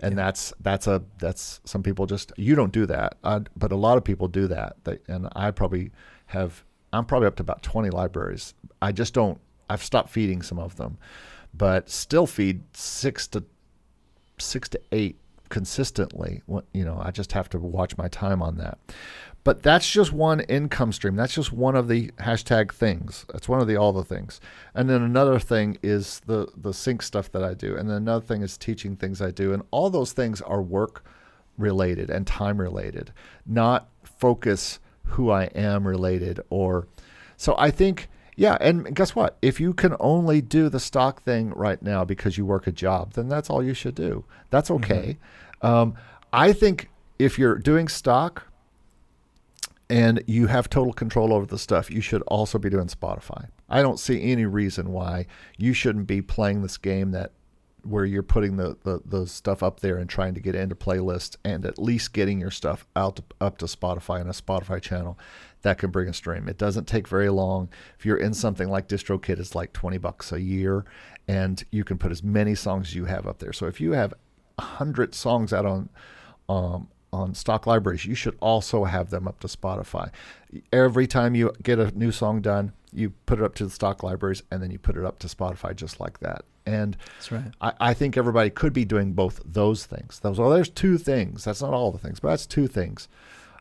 And 0.00 0.16
yeah. 0.16 0.24
that's 0.24 0.52
that's 0.60 0.86
a 0.86 1.02
that's 1.18 1.60
some 1.64 1.82
people 1.82 2.06
just 2.06 2.32
you 2.36 2.54
don't 2.54 2.72
do 2.72 2.86
that, 2.86 3.16
uh, 3.24 3.40
but 3.56 3.72
a 3.72 3.76
lot 3.76 3.98
of 3.98 4.04
people 4.04 4.28
do 4.28 4.46
that. 4.46 4.76
They, 4.84 4.98
and 5.08 5.28
I 5.34 5.50
probably 5.50 5.90
have 6.26 6.62
I'm 6.92 7.04
probably 7.04 7.26
up 7.26 7.34
to 7.36 7.42
about 7.42 7.64
20 7.64 7.90
libraries. 7.90 8.54
I 8.80 8.92
just 8.92 9.12
don't 9.12 9.40
I've 9.68 9.82
stopped 9.82 10.10
feeding 10.10 10.40
some 10.40 10.60
of 10.60 10.76
them, 10.76 10.98
but 11.54 11.90
still 11.90 12.26
feed 12.26 12.62
six 12.72 13.26
to 13.28 13.44
six 14.38 14.68
to 14.70 14.80
eight 14.92 15.18
consistently. 15.48 16.42
You 16.72 16.84
know, 16.84 17.00
I 17.02 17.10
just 17.10 17.32
have 17.32 17.48
to 17.50 17.58
watch 17.58 17.96
my 17.96 18.08
time 18.08 18.42
on 18.42 18.56
that. 18.58 18.78
But 19.44 19.62
that's 19.62 19.90
just 19.90 20.12
one 20.12 20.40
income 20.40 20.92
stream. 20.92 21.16
That's 21.16 21.34
just 21.34 21.52
one 21.52 21.74
of 21.74 21.88
the 21.88 22.08
hashtag 22.18 22.72
things. 22.72 23.24
That's 23.32 23.48
one 23.48 23.60
of 23.60 23.66
the 23.66 23.76
all 23.76 23.92
the 23.92 24.04
things. 24.04 24.40
And 24.74 24.90
then 24.90 25.02
another 25.02 25.38
thing 25.38 25.78
is 25.82 26.20
the 26.26 26.48
the 26.56 26.74
sync 26.74 27.02
stuff 27.02 27.32
that 27.32 27.42
I 27.42 27.54
do. 27.54 27.76
And 27.76 27.88
then 27.88 27.96
another 27.96 28.24
thing 28.24 28.42
is 28.42 28.58
teaching 28.58 28.96
things 28.96 29.22
I 29.22 29.30
do. 29.30 29.52
And 29.52 29.62
all 29.70 29.90
those 29.90 30.12
things 30.12 30.42
are 30.42 30.60
work 30.60 31.04
related 31.56 32.10
and 32.10 32.26
time 32.26 32.60
related, 32.60 33.12
not 33.46 33.88
focus 34.02 34.80
who 35.04 35.30
I 35.30 35.44
am 35.54 35.86
related 35.86 36.40
or 36.50 36.86
so 37.36 37.54
I 37.56 37.70
think 37.70 38.08
yeah, 38.38 38.56
and 38.60 38.94
guess 38.94 39.16
what? 39.16 39.36
If 39.42 39.58
you 39.58 39.74
can 39.74 39.96
only 39.98 40.40
do 40.40 40.68
the 40.68 40.78
stock 40.78 41.24
thing 41.24 41.50
right 41.56 41.82
now 41.82 42.04
because 42.04 42.38
you 42.38 42.46
work 42.46 42.68
a 42.68 42.72
job, 42.72 43.14
then 43.14 43.28
that's 43.28 43.50
all 43.50 43.64
you 43.64 43.74
should 43.74 43.96
do. 43.96 44.24
That's 44.50 44.70
mm-hmm. 44.70 44.84
okay. 44.84 45.18
Mm-hmm. 45.60 45.66
Um, 45.66 45.94
I 46.32 46.52
think 46.52 46.88
if 47.18 47.36
you're 47.36 47.58
doing 47.58 47.88
stock 47.88 48.46
and 49.90 50.22
you 50.28 50.46
have 50.46 50.70
total 50.70 50.92
control 50.92 51.32
over 51.32 51.46
the 51.46 51.58
stuff, 51.58 51.90
you 51.90 52.00
should 52.00 52.22
also 52.28 52.60
be 52.60 52.70
doing 52.70 52.86
Spotify. 52.86 53.48
I 53.68 53.82
don't 53.82 53.98
see 53.98 54.22
any 54.22 54.46
reason 54.46 54.92
why 54.92 55.26
you 55.56 55.72
shouldn't 55.72 56.06
be 56.06 56.22
playing 56.22 56.62
this 56.62 56.78
game 56.78 57.10
that 57.10 57.32
where 57.88 58.04
you're 58.04 58.22
putting 58.22 58.56
the, 58.56 58.76
the, 58.84 59.00
the 59.04 59.26
stuff 59.26 59.62
up 59.62 59.80
there 59.80 59.96
and 59.96 60.08
trying 60.08 60.34
to 60.34 60.40
get 60.40 60.54
into 60.54 60.74
playlists 60.74 61.36
and 61.44 61.64
at 61.64 61.78
least 61.78 62.12
getting 62.12 62.40
your 62.40 62.50
stuff 62.50 62.86
out 62.94 63.16
to, 63.16 63.22
up 63.40 63.58
to 63.58 63.66
Spotify 63.66 64.20
and 64.20 64.28
a 64.28 64.32
Spotify 64.32 64.80
channel 64.80 65.18
that 65.62 65.78
can 65.78 65.90
bring 65.90 66.08
a 66.08 66.12
stream. 66.12 66.48
It 66.48 66.58
doesn't 66.58 66.86
take 66.86 67.08
very 67.08 67.30
long. 67.30 67.68
If 67.98 68.06
you're 68.06 68.16
in 68.16 68.34
something 68.34 68.68
like 68.68 68.88
DistroKid, 68.88 69.38
it's 69.38 69.54
like 69.54 69.72
20 69.72 69.98
bucks 69.98 70.32
a 70.32 70.40
year, 70.40 70.84
and 71.26 71.62
you 71.70 71.84
can 71.84 71.98
put 71.98 72.12
as 72.12 72.22
many 72.22 72.54
songs 72.54 72.88
as 72.88 72.94
you 72.94 73.06
have 73.06 73.26
up 73.26 73.38
there. 73.38 73.52
So 73.52 73.66
if 73.66 73.80
you 73.80 73.92
have 73.92 74.14
100 74.56 75.14
songs 75.14 75.52
out 75.52 75.66
on 75.66 75.88
um, 76.48 76.88
on 77.12 77.34
stock 77.34 77.66
libraries, 77.66 78.04
you 78.04 78.14
should 78.14 78.36
also 78.40 78.84
have 78.84 79.10
them 79.10 79.26
up 79.26 79.40
to 79.40 79.46
Spotify. 79.46 80.10
Every 80.72 81.06
time 81.06 81.34
you 81.34 81.52
get 81.62 81.78
a 81.78 81.90
new 81.96 82.12
song 82.12 82.40
done, 82.40 82.72
you 82.92 83.10
put 83.26 83.38
it 83.38 83.44
up 83.44 83.54
to 83.56 83.64
the 83.64 83.70
stock 83.70 84.02
libraries 84.02 84.42
and 84.50 84.62
then 84.62 84.70
you 84.70 84.78
put 84.78 84.96
it 84.96 85.04
up 85.04 85.18
to 85.20 85.26
Spotify 85.26 85.74
just 85.74 86.00
like 86.00 86.20
that. 86.20 86.44
And 86.68 86.96
that's 87.16 87.32
right. 87.32 87.52
I, 87.60 87.72
I 87.80 87.94
think 87.94 88.16
everybody 88.16 88.50
could 88.50 88.72
be 88.72 88.84
doing 88.84 89.12
both 89.12 89.40
those 89.44 89.86
things. 89.86 90.18
Those 90.20 90.38
well, 90.38 90.50
there's 90.50 90.68
two 90.68 90.98
things. 90.98 91.44
That's 91.44 91.62
not 91.62 91.72
all 91.72 91.90
the 91.90 91.98
things, 91.98 92.20
but 92.20 92.28
that's 92.28 92.46
two 92.46 92.66
things. 92.66 93.08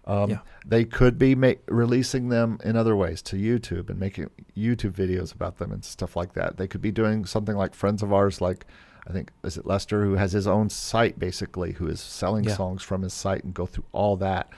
Um, 0.05 0.29
yeah. 0.29 0.39
They 0.65 0.85
could 0.85 1.19
be 1.19 1.35
ma- 1.35 1.53
releasing 1.67 2.29
them 2.29 2.59
in 2.63 2.77
other 2.77 2.95
ways 2.95 3.21
to 3.23 3.35
YouTube 3.35 3.89
and 3.89 3.99
making 3.99 4.29
YouTube 4.55 4.93
videos 4.93 5.33
about 5.33 5.57
them 5.57 5.71
and 5.71 5.83
stuff 5.83 6.15
like 6.15 6.33
that. 6.33 6.57
They 6.57 6.67
could 6.67 6.81
be 6.81 6.91
doing 6.91 7.25
something 7.25 7.55
like 7.55 7.75
friends 7.75 8.01
of 8.01 8.13
ours, 8.13 8.39
like 8.39 8.65
I 9.05 9.11
think 9.11 9.31
is 9.43 9.57
it 9.57 9.65
Lester, 9.65 10.03
who 10.03 10.15
has 10.15 10.31
his 10.31 10.47
own 10.47 10.69
site 10.69 11.19
basically, 11.19 11.73
who 11.73 11.87
is 11.87 11.99
selling 11.99 12.45
yeah. 12.45 12.55
songs 12.55 12.83
from 12.83 13.01
his 13.01 13.13
site 13.13 13.43
and 13.43 13.53
go 13.53 13.65
through 13.65 13.85
all 13.91 14.15
that. 14.17 14.49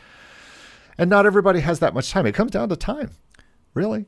And 0.98 1.10
not 1.10 1.26
everybody 1.26 1.62
has 1.62 1.80
that 1.80 1.94
much 1.94 2.12
time. 2.12 2.26
It 2.26 2.36
comes 2.36 2.52
down 2.52 2.70
to 2.70 2.76
time, 2.76 3.12
really. 3.74 4.06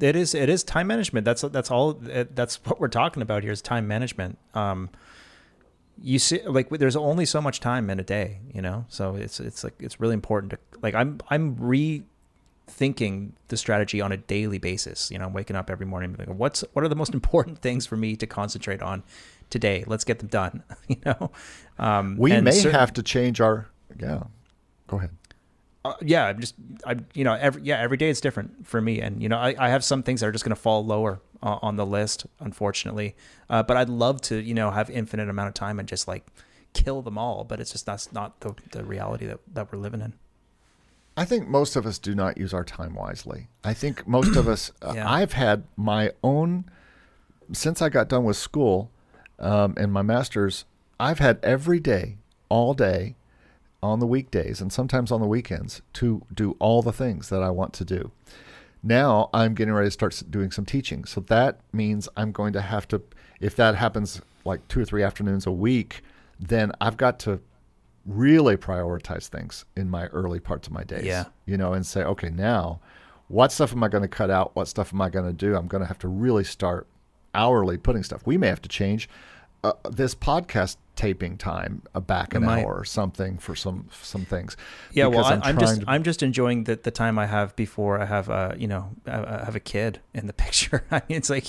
It 0.00 0.16
is. 0.16 0.34
It 0.34 0.48
is 0.48 0.62
time 0.62 0.86
management. 0.86 1.24
That's 1.24 1.42
that's 1.42 1.70
all. 1.70 1.94
That's 1.94 2.56
what 2.64 2.80
we're 2.80 2.88
talking 2.88 3.22
about 3.22 3.42
here 3.42 3.52
is 3.52 3.62
time 3.62 3.88
management. 3.88 4.38
Um, 4.54 4.90
you 6.00 6.18
see 6.18 6.42
like 6.46 6.68
there's 6.68 6.96
only 6.96 7.24
so 7.24 7.40
much 7.40 7.58
time 7.58 7.88
in 7.88 7.98
a 7.98 8.02
day 8.02 8.38
you 8.52 8.60
know 8.60 8.84
so 8.86 9.16
it's 9.16 9.40
it's 9.40 9.64
like 9.64 9.72
it's 9.80 9.98
really 9.98 10.12
important 10.12 10.50
to 10.50 10.58
like 10.82 10.94
i'm 10.94 11.18
i'm 11.30 11.56
re 11.58 12.04
thinking 12.66 13.32
the 13.48 13.56
strategy 13.56 14.00
on 14.00 14.12
a 14.12 14.16
daily 14.16 14.58
basis. 14.58 15.10
You 15.10 15.18
know, 15.18 15.26
I'm 15.26 15.32
waking 15.32 15.56
up 15.56 15.70
every 15.70 15.86
morning, 15.86 16.16
like, 16.18 16.28
what's 16.28 16.64
what 16.72 16.84
are 16.84 16.88
the 16.88 16.96
most 16.96 17.14
important 17.20 17.60
things 17.60 17.86
for 17.86 17.96
me 17.96 18.16
to 18.16 18.26
concentrate 18.26 18.82
on 18.82 19.02
today? 19.50 19.84
Let's 19.86 20.04
get 20.04 20.18
them 20.18 20.28
done. 20.28 20.62
You 20.88 20.96
know, 21.04 21.32
um, 21.78 22.16
we 22.16 22.40
may 22.40 22.52
certain, 22.52 22.78
have 22.78 22.92
to 22.94 23.02
change 23.02 23.40
our. 23.40 23.66
Yeah, 23.98 24.24
go 24.86 24.98
ahead. 24.98 25.10
Uh, 25.90 25.94
yeah, 26.02 26.26
I'm 26.26 26.40
just 26.40 26.54
I 26.84 26.96
you 27.14 27.24
know 27.24 27.34
every 27.34 27.62
yeah 27.62 27.80
every 27.80 27.96
day 27.96 28.10
it's 28.10 28.20
different 28.20 28.66
for 28.66 28.80
me, 28.80 29.00
and 29.00 29.22
you 29.22 29.28
know 29.28 29.38
I, 29.38 29.54
I 29.58 29.68
have 29.68 29.84
some 29.84 30.02
things 30.02 30.20
that 30.20 30.26
are 30.26 30.32
just 30.32 30.44
going 30.44 30.54
to 30.54 30.60
fall 30.60 30.84
lower 30.84 31.20
uh, 31.42 31.58
on 31.62 31.76
the 31.76 31.86
list, 31.86 32.26
unfortunately. 32.40 33.16
Uh, 33.48 33.62
but 33.62 33.76
I'd 33.76 33.88
love 33.88 34.20
to 34.22 34.36
you 34.36 34.54
know 34.54 34.70
have 34.70 34.90
infinite 34.90 35.28
amount 35.28 35.48
of 35.48 35.54
time 35.54 35.78
and 35.78 35.88
just 35.88 36.08
like 36.08 36.26
kill 36.72 37.02
them 37.02 37.18
all. 37.18 37.44
But 37.44 37.60
it's 37.60 37.72
just 37.72 37.86
that's 37.86 38.12
not 38.12 38.40
the 38.40 38.54
the 38.72 38.84
reality 38.84 39.26
that 39.26 39.40
that 39.52 39.72
we're 39.72 39.78
living 39.78 40.00
in. 40.00 40.14
I 41.16 41.24
think 41.24 41.48
most 41.48 41.76
of 41.76 41.86
us 41.86 41.98
do 41.98 42.14
not 42.14 42.36
use 42.36 42.52
our 42.52 42.64
time 42.64 42.94
wisely. 42.94 43.48
I 43.64 43.72
think 43.72 44.06
most 44.06 44.36
of 44.36 44.46
us, 44.48 44.70
uh, 44.82 44.92
yeah. 44.94 45.10
I've 45.10 45.32
had 45.32 45.64
my 45.74 46.12
own, 46.22 46.66
since 47.52 47.80
I 47.80 47.88
got 47.88 48.08
done 48.08 48.24
with 48.24 48.36
school 48.36 48.90
um, 49.38 49.74
and 49.78 49.90
my 49.90 50.02
master's, 50.02 50.66
I've 51.00 51.18
had 51.18 51.38
every 51.42 51.80
day, 51.80 52.18
all 52.50 52.74
day, 52.74 53.16
on 53.82 54.00
the 54.00 54.06
weekdays 54.06 54.60
and 54.60 54.72
sometimes 54.72 55.12
on 55.12 55.20
the 55.20 55.26
weekends 55.26 55.82
to 55.94 56.22
do 56.32 56.56
all 56.58 56.82
the 56.82 56.92
things 56.92 57.28
that 57.28 57.42
I 57.42 57.50
want 57.50 57.72
to 57.74 57.84
do. 57.84 58.10
Now 58.82 59.30
I'm 59.32 59.54
getting 59.54 59.74
ready 59.74 59.88
to 59.88 59.90
start 59.90 60.22
doing 60.30 60.50
some 60.50 60.64
teaching. 60.64 61.04
So 61.04 61.20
that 61.22 61.60
means 61.72 62.08
I'm 62.16 62.32
going 62.32 62.52
to 62.54 62.60
have 62.60 62.86
to, 62.88 63.02
if 63.40 63.56
that 63.56 63.74
happens 63.74 64.20
like 64.44 64.66
two 64.68 64.80
or 64.80 64.84
three 64.84 65.02
afternoons 65.02 65.46
a 65.46 65.52
week, 65.52 66.02
then 66.38 66.72
I've 66.80 66.96
got 66.96 67.18
to 67.20 67.40
really 68.04 68.56
prioritize 68.56 69.26
things 69.26 69.64
in 69.76 69.90
my 69.90 70.06
early 70.06 70.38
parts 70.38 70.68
of 70.68 70.72
my 70.72 70.84
days. 70.84 71.04
Yeah. 71.04 71.24
You 71.46 71.56
know, 71.56 71.72
and 71.72 71.84
say, 71.84 72.02
okay, 72.04 72.30
now 72.30 72.80
what 73.28 73.50
stuff 73.50 73.72
am 73.72 73.82
I 73.82 73.88
going 73.88 74.02
to 74.02 74.08
cut 74.08 74.30
out? 74.30 74.54
What 74.54 74.68
stuff 74.68 74.92
am 74.92 75.00
I 75.00 75.10
going 75.10 75.26
to 75.26 75.32
do? 75.32 75.56
I'm 75.56 75.66
going 75.66 75.80
to 75.80 75.88
have 75.88 75.98
to 76.00 76.08
really 76.08 76.44
start 76.44 76.86
hourly 77.34 77.76
putting 77.76 78.02
stuff. 78.02 78.22
We 78.24 78.38
may 78.38 78.48
have 78.48 78.62
to 78.62 78.68
change 78.68 79.08
uh, 79.64 79.72
this 79.90 80.14
podcast 80.14 80.76
taping 80.96 81.36
time 81.36 81.82
uh, 81.94 82.00
back 82.00 82.34
an 82.34 82.44
hour 82.44 82.74
or 82.74 82.84
something 82.84 83.38
for 83.38 83.54
some 83.54 83.88
some 84.02 84.24
things. 84.24 84.56
Yeah, 84.92 85.06
well, 85.06 85.24
I'm, 85.24 85.42
I'm 85.42 85.58
just 85.58 85.80
to... 85.82 85.84
I'm 85.88 86.02
just 86.02 86.22
enjoying 86.22 86.64
the, 86.64 86.76
the 86.76 86.90
time 86.90 87.18
I 87.18 87.26
have 87.26 87.54
before 87.54 88.00
I 88.00 88.06
have 88.06 88.28
uh 88.28 88.54
you 88.56 88.66
know 88.66 88.90
I 89.06 89.44
have 89.44 89.54
a 89.54 89.60
kid 89.60 90.00
in 90.14 90.26
the 90.26 90.32
picture. 90.44 90.84
I 90.90 91.02
mean, 91.08 91.18
it's 91.18 91.30
like 91.30 91.46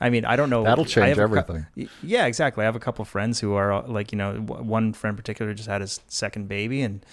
I 0.00 0.10
mean, 0.10 0.24
I 0.24 0.36
don't 0.36 0.50
know. 0.50 0.62
That'll 0.62 0.84
change 0.84 1.18
everything. 1.18 1.66
yeah, 2.02 2.26
exactly. 2.26 2.62
I 2.62 2.66
have 2.66 2.76
a 2.76 2.80
couple 2.80 3.04
friends 3.04 3.40
who 3.40 3.54
are 3.54 3.72
uh, 3.72 3.86
like, 3.86 4.12
you 4.12 4.18
know, 4.18 4.34
one 4.34 4.92
friend 4.92 5.14
in 5.14 5.16
particular 5.16 5.52
just 5.54 5.68
had 5.68 5.80
his 5.80 6.00
second 6.06 6.48
baby 6.48 6.82
and 6.82 7.04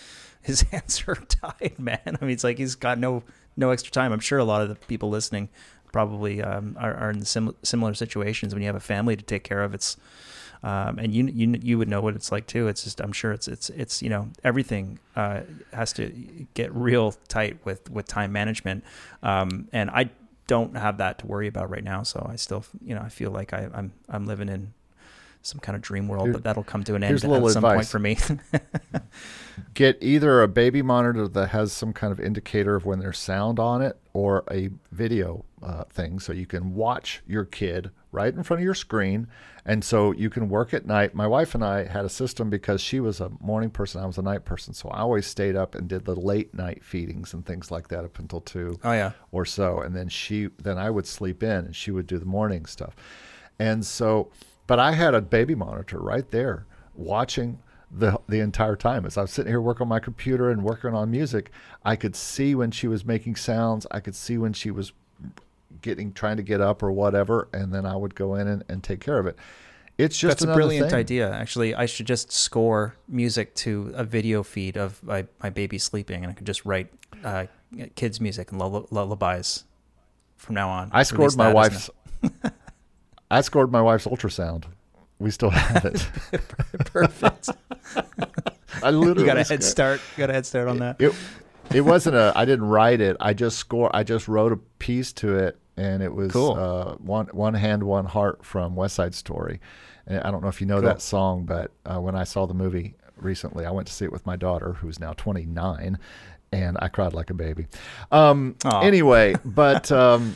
his 0.41 0.61
hands 0.71 1.03
are 1.07 1.15
tied, 1.15 1.79
man. 1.79 1.99
I 2.05 2.17
mean, 2.21 2.31
it's 2.31 2.43
like 2.43 2.57
he's 2.57 2.75
got 2.75 2.99
no 2.99 3.23
no 3.57 3.71
extra 3.71 3.91
time. 3.91 4.11
I'm 4.11 4.19
sure 4.19 4.37
a 4.37 4.43
lot 4.43 4.61
of 4.61 4.69
the 4.69 4.75
people 4.75 5.09
listening 5.09 5.49
probably 5.91 6.43
um, 6.43 6.75
are, 6.79 6.93
are, 6.93 7.09
in 7.09 7.23
sim- 7.23 7.55
similar 7.63 7.93
situations 7.93 8.53
when 8.53 8.61
you 8.61 8.67
have 8.67 8.75
a 8.75 8.81
family 8.81 9.15
to 9.15 9.23
take 9.23 9.43
care 9.43 9.63
of. 9.63 9.73
It's 9.73 9.95
um, 10.63 10.99
and 10.99 11.13
you 11.13 11.25
you 11.27 11.59
you 11.61 11.77
would 11.77 11.87
know 11.87 12.01
what 12.01 12.15
it's 12.15 12.31
like 12.31 12.47
too. 12.47 12.67
It's 12.67 12.83
just 12.83 13.01
I'm 13.01 13.11
sure 13.11 13.31
it's 13.31 13.47
it's 13.47 13.69
it's 13.69 14.01
you 14.01 14.09
know 14.09 14.29
everything 14.43 14.99
uh, 15.15 15.41
has 15.73 15.93
to 15.93 16.09
get 16.53 16.73
real 16.73 17.13
tight 17.27 17.57
with 17.65 17.89
with 17.89 18.07
time 18.07 18.31
management. 18.31 18.83
Um, 19.23 19.67
and 19.73 19.89
I 19.89 20.09
don't 20.47 20.75
have 20.77 20.97
that 20.97 21.19
to 21.19 21.27
worry 21.27 21.47
about 21.47 21.69
right 21.69 21.83
now. 21.83 22.03
So 22.03 22.25
I 22.29 22.35
still, 22.35 22.65
you 22.83 22.95
know, 22.95 23.01
I 23.01 23.09
feel 23.09 23.31
like 23.31 23.53
I, 23.53 23.63
am 23.63 23.71
I'm, 23.73 23.93
I'm 24.09 24.25
living 24.25 24.49
in 24.49 24.73
some 25.41 25.59
kind 25.59 25.75
of 25.75 25.81
dream 25.81 26.07
world, 26.07 26.25
Here, 26.27 26.33
but 26.33 26.43
that'll 26.43 26.63
come 26.63 26.83
to 26.85 26.95
an 26.95 27.03
end 27.03 27.15
at 27.15 27.21
some 27.21 27.33
advice. 27.33 27.75
point 27.75 27.87
for 27.87 27.99
me. 27.99 28.17
Get 29.73 29.97
either 30.01 30.41
a 30.41 30.47
baby 30.47 30.81
monitor 30.81 31.27
that 31.27 31.49
has 31.49 31.71
some 31.71 31.93
kind 31.93 32.11
of 32.11 32.19
indicator 32.19 32.75
of 32.75 32.85
when 32.85 32.99
there's 32.99 33.19
sound 33.19 33.59
on 33.59 33.81
it, 33.81 33.97
or 34.15 34.45
a 34.49 34.69
video 34.93 35.43
uh, 35.61 35.83
thing, 35.83 36.19
so 36.19 36.31
you 36.31 36.45
can 36.45 36.73
watch 36.73 37.21
your 37.27 37.43
kid 37.43 37.91
right 38.13 38.33
in 38.33 38.43
front 38.43 38.61
of 38.61 38.63
your 38.63 38.73
screen. 38.73 39.27
And 39.65 39.83
so 39.83 40.13
you 40.13 40.29
can 40.29 40.47
work 40.47 40.73
at 40.73 40.85
night. 40.85 41.13
My 41.13 41.27
wife 41.27 41.53
and 41.53 41.65
I 41.65 41.83
had 41.83 42.05
a 42.05 42.09
system 42.09 42.49
because 42.49 42.79
she 42.79 43.01
was 43.01 43.19
a 43.19 43.29
morning 43.41 43.69
person, 43.69 44.01
I 44.01 44.05
was 44.05 44.17
a 44.17 44.21
night 44.21 44.45
person. 44.45 44.73
So 44.73 44.87
I 44.87 44.99
always 44.99 45.27
stayed 45.27 45.57
up 45.57 45.75
and 45.75 45.89
did 45.89 46.05
the 46.05 46.15
late 46.15 46.53
night 46.53 46.81
feedings 46.81 47.33
and 47.33 47.45
things 47.45 47.71
like 47.71 47.89
that 47.89 48.05
up 48.05 48.17
until 48.17 48.39
two 48.39 48.79
oh, 48.85 48.93
yeah. 48.93 49.11
or 49.33 49.43
so. 49.43 49.81
And 49.81 49.93
then 49.93 50.07
she 50.07 50.47
then 50.63 50.77
I 50.77 50.89
would 50.89 51.05
sleep 51.05 51.43
in 51.43 51.65
and 51.65 51.75
she 51.75 51.91
would 51.91 52.07
do 52.07 52.17
the 52.17 52.25
morning 52.25 52.65
stuff. 52.65 52.95
And 53.59 53.85
so 53.85 54.31
but 54.65 54.79
I 54.79 54.93
had 54.93 55.13
a 55.13 55.21
baby 55.21 55.55
monitor 55.55 55.99
right 55.99 56.31
there 56.31 56.65
watching 56.93 57.59
the 57.97 58.19
the 58.27 58.39
entire 58.39 58.75
time 58.75 59.05
as 59.05 59.17
I 59.17 59.21
was 59.21 59.31
sitting 59.31 59.51
here 59.51 59.61
working 59.61 59.83
on 59.83 59.87
my 59.87 59.99
computer 59.99 60.49
and 60.49 60.63
working 60.63 60.93
on 60.93 61.09
music, 61.09 61.51
I 61.83 61.95
could 61.95 62.15
see 62.15 62.55
when 62.55 62.71
she 62.71 62.87
was 62.87 63.05
making 63.05 63.35
sounds. 63.35 63.87
I 63.91 63.99
could 63.99 64.15
see 64.15 64.37
when 64.37 64.53
she 64.53 64.71
was 64.71 64.91
getting 65.81 66.11
trying 66.13 66.37
to 66.37 66.43
get 66.43 66.61
up 66.61 66.83
or 66.83 66.91
whatever, 66.91 67.47
and 67.53 67.73
then 67.73 67.85
I 67.85 67.95
would 67.95 68.15
go 68.15 68.35
in 68.35 68.47
and, 68.47 68.63
and 68.67 68.83
take 68.83 68.99
care 68.99 69.19
of 69.19 69.27
it. 69.27 69.37
It's 69.97 70.17
just 70.17 70.39
that's 70.39 70.51
a 70.51 70.53
brilliant 70.53 70.89
thing. 70.89 70.99
idea. 70.99 71.31
Actually, 71.31 71.73
I 71.73 71.85
should 71.85 72.05
just 72.05 72.31
score 72.31 72.95
music 73.07 73.55
to 73.55 73.93
a 73.95 74.03
video 74.03 74.43
feed 74.43 74.75
of 74.75 75.01
my, 75.01 75.25
my 75.41 75.49
baby 75.49 75.77
sleeping, 75.77 76.23
and 76.23 76.31
I 76.31 76.33
could 76.33 76.47
just 76.47 76.65
write 76.65 76.91
uh, 77.23 77.45
kids 77.95 78.19
music 78.19 78.51
and 78.51 78.59
lullabies 78.59 79.63
from 80.35 80.55
now 80.55 80.69
on. 80.69 80.89
I 80.91 81.03
scored 81.03 81.37
my 81.37 81.53
wife's. 81.53 81.89
I 83.31 83.41
scored 83.41 83.71
my 83.71 83.81
wife's 83.81 84.05
ultrasound. 84.05 84.65
We 85.17 85.31
still 85.31 85.49
have 85.49 85.85
it. 85.85 86.07
Perfect. 86.85 87.34
I 88.83 88.91
literally 88.91 89.21
you 89.21 89.25
got 89.25 89.37
a 89.37 89.43
head 89.43 89.63
start. 89.63 90.01
Got 90.17 90.29
a 90.29 90.33
head 90.33 90.45
start 90.45 90.67
on 90.67 90.79
that. 90.79 90.99
It, 90.99 91.13
it 91.73 91.81
wasn't 91.81 92.15
a. 92.15 92.33
I 92.35 92.45
didn't 92.45 92.65
write 92.65 93.01
it. 93.01 93.17
I 93.19 93.33
just 93.33 93.57
score. 93.57 93.89
I 93.95 94.03
just 94.03 94.27
wrote 94.27 94.51
a 94.51 94.57
piece 94.57 95.13
to 95.13 95.37
it 95.37 95.57
and 95.77 96.01
it 96.01 96.13
was 96.13 96.31
cool. 96.31 96.53
uh, 96.53 96.95
one 96.95 97.27
one 97.27 97.53
hand 97.53 97.83
one 97.83 98.05
heart 98.05 98.43
from 98.45 98.75
West 98.75 98.95
Side 98.95 99.13
Story. 99.15 99.59
And 100.07 100.21
I 100.21 100.31
don't 100.31 100.41
know 100.41 100.49
if 100.49 100.61
you 100.61 100.67
know 100.67 100.75
cool. 100.79 100.89
that 100.89 101.01
song, 101.01 101.45
but 101.45 101.71
uh, 101.85 101.99
when 101.99 102.15
I 102.15 102.23
saw 102.23 102.45
the 102.45 102.53
movie 102.53 102.95
recently, 103.17 103.65
I 103.65 103.71
went 103.71 103.87
to 103.87 103.93
see 103.93 104.05
it 104.05 104.11
with 104.11 104.25
my 104.25 104.35
daughter, 104.35 104.73
who's 104.73 104.99
now 104.99 105.13
29, 105.13 105.97
and 106.51 106.77
I 106.79 106.87
cried 106.89 107.13
like 107.13 107.31
a 107.31 107.33
baby. 107.33 107.65
Um, 108.11 108.55
anyway, 108.65 109.35
but 109.43 109.91
um, 109.91 110.35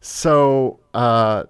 so 0.00 0.80
uh, 0.94 1.44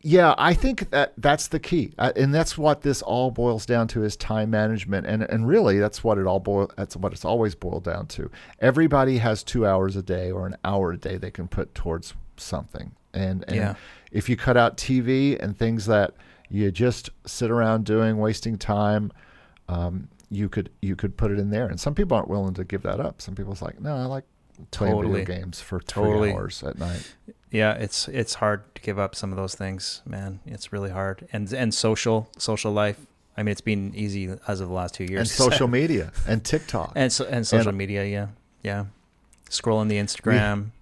yeah, 0.00 0.34
I 0.38 0.54
think 0.54 0.90
that 0.90 1.12
that's 1.18 1.48
the 1.48 1.58
key, 1.58 1.92
uh, 1.98 2.12
and 2.14 2.32
that's 2.32 2.56
what 2.56 2.82
this 2.82 3.02
all 3.02 3.32
boils 3.32 3.66
down 3.66 3.88
to 3.88 4.04
is 4.04 4.16
time 4.16 4.50
management, 4.50 5.06
and 5.06 5.22
and 5.24 5.48
really 5.48 5.78
that's 5.78 6.04
what 6.04 6.18
it 6.18 6.26
all 6.26 6.38
boil. 6.38 6.70
That's 6.76 6.96
what 6.96 7.12
it's 7.12 7.24
always 7.24 7.56
boiled 7.56 7.84
down 7.84 8.06
to. 8.08 8.30
Everybody 8.60 9.18
has 9.18 9.42
two 9.42 9.66
hours 9.66 9.96
a 9.96 10.02
day 10.02 10.30
or 10.30 10.46
an 10.46 10.56
hour 10.64 10.92
a 10.92 10.96
day 10.96 11.16
they 11.16 11.32
can 11.32 11.48
put 11.48 11.74
towards 11.74 12.14
something. 12.36 12.92
And, 13.14 13.44
and 13.48 13.56
yeah. 13.56 13.74
if 14.12 14.28
you 14.28 14.36
cut 14.36 14.56
out 14.56 14.76
TV 14.76 15.42
and 15.42 15.58
things 15.58 15.86
that 15.86 16.14
you 16.48 16.70
just 16.70 17.10
sit 17.26 17.50
around 17.50 17.84
doing, 17.84 18.18
wasting 18.18 18.56
time, 18.56 19.12
um, 19.68 20.08
you 20.30 20.48
could 20.48 20.70
you 20.80 20.94
could 20.94 21.16
put 21.16 21.30
it 21.30 21.38
in 21.38 21.50
there. 21.50 21.66
And 21.66 21.80
some 21.80 21.94
people 21.94 22.16
aren't 22.16 22.28
willing 22.28 22.54
to 22.54 22.64
give 22.64 22.82
that 22.82 23.00
up. 23.00 23.20
Some 23.20 23.34
people's 23.34 23.62
like, 23.62 23.80
no, 23.80 23.96
I 23.96 24.04
like 24.04 24.24
playing 24.70 24.94
totally. 24.94 25.20
video 25.20 25.40
games 25.40 25.60
for 25.60 25.80
totally. 25.80 26.32
hours 26.32 26.62
at 26.62 26.78
night. 26.78 27.14
Yeah, 27.50 27.74
it's 27.74 28.08
it's 28.08 28.34
hard 28.34 28.74
to 28.74 28.82
give 28.82 28.98
up 28.98 29.14
some 29.14 29.30
of 29.30 29.36
those 29.36 29.54
things, 29.54 30.02
man. 30.04 30.40
It's 30.46 30.72
really 30.72 30.90
hard. 30.90 31.26
And 31.32 31.52
and 31.52 31.72
social 31.72 32.28
social 32.38 32.72
life. 32.72 33.06
I 33.36 33.42
mean, 33.42 33.52
it's 33.52 33.60
been 33.60 33.94
easy 33.94 34.34
as 34.48 34.60
of 34.60 34.68
the 34.68 34.74
last 34.74 34.94
two 34.94 35.04
years. 35.04 35.20
And 35.20 35.28
social 35.50 35.68
media 35.68 36.12
and 36.26 36.44
TikTok 36.44 36.92
and 36.94 37.12
so, 37.12 37.24
and 37.26 37.46
social 37.46 37.68
and, 37.68 37.78
media. 37.78 38.04
Yeah, 38.04 38.28
yeah. 38.62 38.86
Scrolling 39.48 39.88
the 39.88 39.96
Instagram 39.96 40.72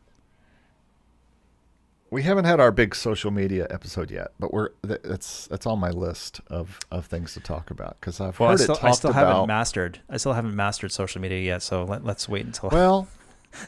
we 2.11 2.23
haven't 2.23 2.45
had 2.45 2.61
our 2.61 2.71
big 2.71 2.95
social 2.95 3.31
media 3.31 3.67
episode 3.71 4.11
yet, 4.11 4.29
but 4.39 4.53
we're 4.53 4.71
that's 4.83 5.47
that's 5.49 5.67
on 5.67 5.79
my 5.79 5.91
list 5.91 6.41
of, 6.49 6.79
of 6.91 7.07
things 7.07 7.35
to 7.35 7.41
talk 7.41 7.71
about 7.71 7.97
because 8.01 8.21
I've 8.21 8.39
well, 8.39 8.51
heard 8.51 8.61
I 8.61 8.63
still, 8.63 8.75
it 8.75 8.79
talked 8.79 8.85
I 8.85 8.91
still 8.93 9.11
about. 9.11 9.27
haven't 9.27 9.49
mastered. 9.49 9.99
I 10.09 10.17
still 10.17 10.33
haven't 10.33 10.55
mastered 10.55 10.93
social 10.93 11.21
media 11.21 11.41
yet, 11.41 11.63
so 11.63 11.85
let, 11.85 12.07
us 12.07 12.29
wait 12.29 12.47
until. 12.47 12.71
Well, 12.71 13.09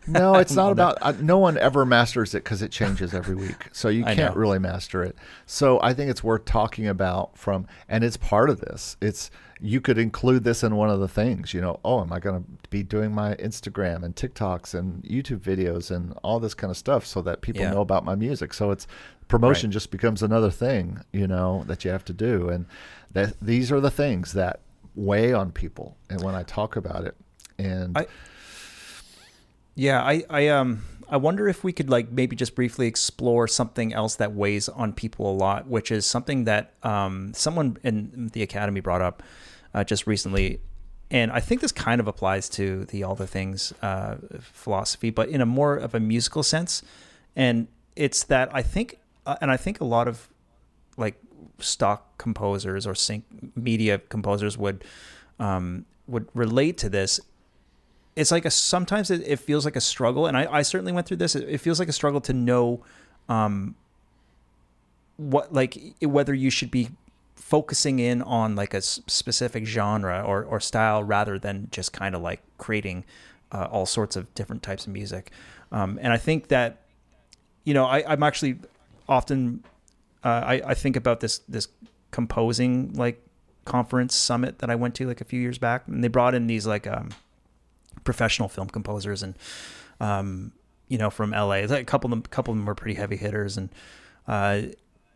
no, 0.06 0.34
it's 0.36 0.54
not 0.54 0.72
about. 0.72 0.98
Uh, 1.00 1.12
no 1.20 1.38
one 1.38 1.58
ever 1.58 1.84
masters 1.84 2.34
it 2.34 2.44
because 2.44 2.62
it 2.62 2.70
changes 2.70 3.14
every 3.14 3.34
week, 3.34 3.68
so 3.72 3.88
you 3.88 4.04
can't 4.16 4.36
really 4.36 4.58
master 4.58 5.02
it. 5.02 5.16
So 5.46 5.80
I 5.82 5.94
think 5.94 6.10
it's 6.10 6.22
worth 6.24 6.44
talking 6.44 6.86
about 6.86 7.36
from, 7.36 7.66
and 7.88 8.04
it's 8.04 8.16
part 8.16 8.50
of 8.50 8.60
this. 8.60 8.96
It's 9.00 9.30
you 9.60 9.80
could 9.80 9.98
include 9.98 10.44
this 10.44 10.62
in 10.62 10.76
one 10.76 10.90
of 10.90 11.00
the 11.00 11.08
things, 11.08 11.52
you 11.52 11.60
know, 11.60 11.80
oh, 11.84 12.00
am 12.00 12.12
I 12.12 12.20
going 12.20 12.42
to 12.42 12.68
be 12.68 12.82
doing 12.82 13.12
my 13.12 13.34
Instagram 13.36 14.04
and 14.04 14.14
TikToks 14.14 14.74
and 14.74 15.02
YouTube 15.02 15.40
videos 15.40 15.90
and 15.90 16.14
all 16.22 16.38
this 16.38 16.54
kind 16.54 16.70
of 16.70 16.76
stuff 16.76 17.04
so 17.04 17.22
that 17.22 17.40
people 17.40 17.62
yeah. 17.62 17.72
know 17.72 17.80
about 17.80 18.04
my 18.04 18.14
music. 18.14 18.54
So 18.54 18.70
it's 18.70 18.86
promotion 19.26 19.70
right. 19.70 19.74
just 19.74 19.90
becomes 19.90 20.22
another 20.22 20.50
thing, 20.50 21.00
you 21.12 21.26
know, 21.26 21.64
that 21.66 21.84
you 21.84 21.90
have 21.90 22.04
to 22.06 22.12
do. 22.12 22.48
And 22.48 22.66
that 23.12 23.34
these 23.42 23.72
are 23.72 23.80
the 23.80 23.90
things 23.90 24.32
that 24.34 24.60
weigh 24.94 25.32
on 25.32 25.50
people. 25.50 25.96
And 26.08 26.22
when 26.22 26.34
I 26.34 26.44
talk 26.44 26.76
about 26.76 27.04
it 27.04 27.16
and 27.58 27.98
I, 27.98 28.06
yeah, 29.78 30.02
I, 30.02 30.24
I, 30.28 30.48
um, 30.48 30.82
I 31.08 31.18
wonder 31.18 31.46
if 31.46 31.62
we 31.62 31.72
could 31.72 31.88
like 31.88 32.10
maybe 32.10 32.34
just 32.34 32.56
briefly 32.56 32.88
explore 32.88 33.46
something 33.46 33.94
else 33.94 34.16
that 34.16 34.34
weighs 34.34 34.68
on 34.68 34.92
people 34.92 35.30
a 35.30 35.36
lot, 35.36 35.68
which 35.68 35.92
is 35.92 36.04
something 36.04 36.44
that 36.44 36.74
um, 36.82 37.32
someone 37.32 37.78
in 37.84 38.30
the 38.32 38.42
academy 38.42 38.80
brought 38.80 39.02
up 39.02 39.22
uh, 39.72 39.84
just 39.84 40.06
recently. 40.06 40.60
and 41.12 41.30
I 41.30 41.38
think 41.38 41.60
this 41.60 41.70
kind 41.70 42.00
of 42.00 42.08
applies 42.08 42.48
to 42.50 42.86
the 42.86 43.04
all 43.04 43.14
the 43.14 43.28
things 43.28 43.72
uh, 43.80 44.16
philosophy, 44.40 45.10
but 45.10 45.28
in 45.28 45.40
a 45.40 45.46
more 45.46 45.76
of 45.76 45.94
a 45.94 46.00
musical 46.00 46.42
sense. 46.42 46.82
And 47.36 47.68
it's 47.94 48.24
that 48.24 48.50
I 48.52 48.62
think, 48.62 48.98
uh, 49.26 49.36
and 49.40 49.48
I 49.50 49.56
think 49.56 49.80
a 49.80 49.84
lot 49.84 50.08
of 50.08 50.28
like 50.96 51.14
stock 51.60 52.18
composers 52.18 52.84
or 52.84 52.96
sync 52.96 53.24
media 53.56 53.98
composers 53.98 54.58
would 54.58 54.82
um, 55.38 55.86
would 56.08 56.26
relate 56.34 56.78
to 56.78 56.88
this. 56.88 57.20
It's 58.18 58.30
like 58.30 58.44
a 58.44 58.50
sometimes 58.50 59.10
it, 59.10 59.22
it 59.26 59.38
feels 59.38 59.64
like 59.64 59.76
a 59.76 59.80
struggle, 59.80 60.26
and 60.26 60.36
I, 60.36 60.46
I 60.58 60.62
certainly 60.62 60.92
went 60.92 61.06
through 61.06 61.18
this. 61.18 61.34
It, 61.34 61.48
it 61.48 61.58
feels 61.58 61.78
like 61.78 61.88
a 61.88 61.92
struggle 61.92 62.20
to 62.22 62.32
know 62.32 62.84
um, 63.28 63.74
what 65.16 65.52
like 65.52 65.78
whether 66.02 66.34
you 66.34 66.50
should 66.50 66.70
be 66.70 66.90
focusing 67.48 67.98
in 67.98 68.20
on 68.22 68.54
like 68.56 68.74
a 68.74 68.82
specific 68.82 69.64
genre 69.64 70.22
or, 70.22 70.44
or 70.44 70.60
style 70.60 71.02
rather 71.02 71.38
than 71.38 71.68
just 71.70 71.94
kind 71.94 72.14
of 72.14 72.20
like 72.20 72.42
creating 72.58 73.04
uh, 73.52 73.66
all 73.70 73.86
sorts 73.86 74.16
of 74.16 74.32
different 74.34 74.62
types 74.62 74.86
of 74.86 74.92
music. 74.92 75.30
Um, 75.72 75.98
and 76.02 76.12
I 76.12 76.18
think 76.18 76.48
that, 76.48 76.82
you 77.64 77.72
know, 77.72 77.86
I, 77.86 78.04
I'm 78.06 78.22
actually 78.22 78.58
often, 79.08 79.64
uh, 80.22 80.42
I, 80.44 80.54
I 80.66 80.74
think 80.74 80.96
about 80.96 81.20
this, 81.20 81.38
this 81.48 81.68
composing 82.10 82.92
like 82.92 83.24
conference 83.64 84.14
summit 84.14 84.58
that 84.58 84.68
I 84.68 84.74
went 84.74 84.94
to 84.96 85.06
like 85.06 85.22
a 85.22 85.24
few 85.24 85.40
years 85.40 85.56
back 85.56 85.84
and 85.86 86.04
they 86.04 86.08
brought 86.08 86.34
in 86.34 86.48
these 86.48 86.66
like, 86.66 86.86
um, 86.86 87.10
professional 88.08 88.48
film 88.48 88.68
composers 88.68 89.22
and, 89.22 89.34
um, 90.00 90.52
you 90.88 90.96
know, 90.96 91.10
from 91.10 91.32
LA, 91.32 91.60
a 91.68 91.84
couple 91.84 92.08
of 92.08 92.12
them, 92.12 92.22
couple 92.22 92.52
of 92.52 92.58
them 92.58 92.64
were 92.64 92.74
pretty 92.74 92.94
heavy 92.94 93.16
hitters 93.16 93.58
and, 93.58 93.68
uh, 94.26 94.62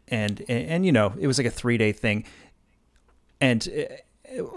and, 0.08 0.40
and, 0.48 0.68
and 0.68 0.86
you 0.86 0.92
know 0.92 1.14
it 1.18 1.26
was 1.26 1.38
like 1.38 1.46
a 1.46 1.50
three 1.50 1.78
day 1.78 1.92
thing, 1.92 2.24
and 3.40 3.68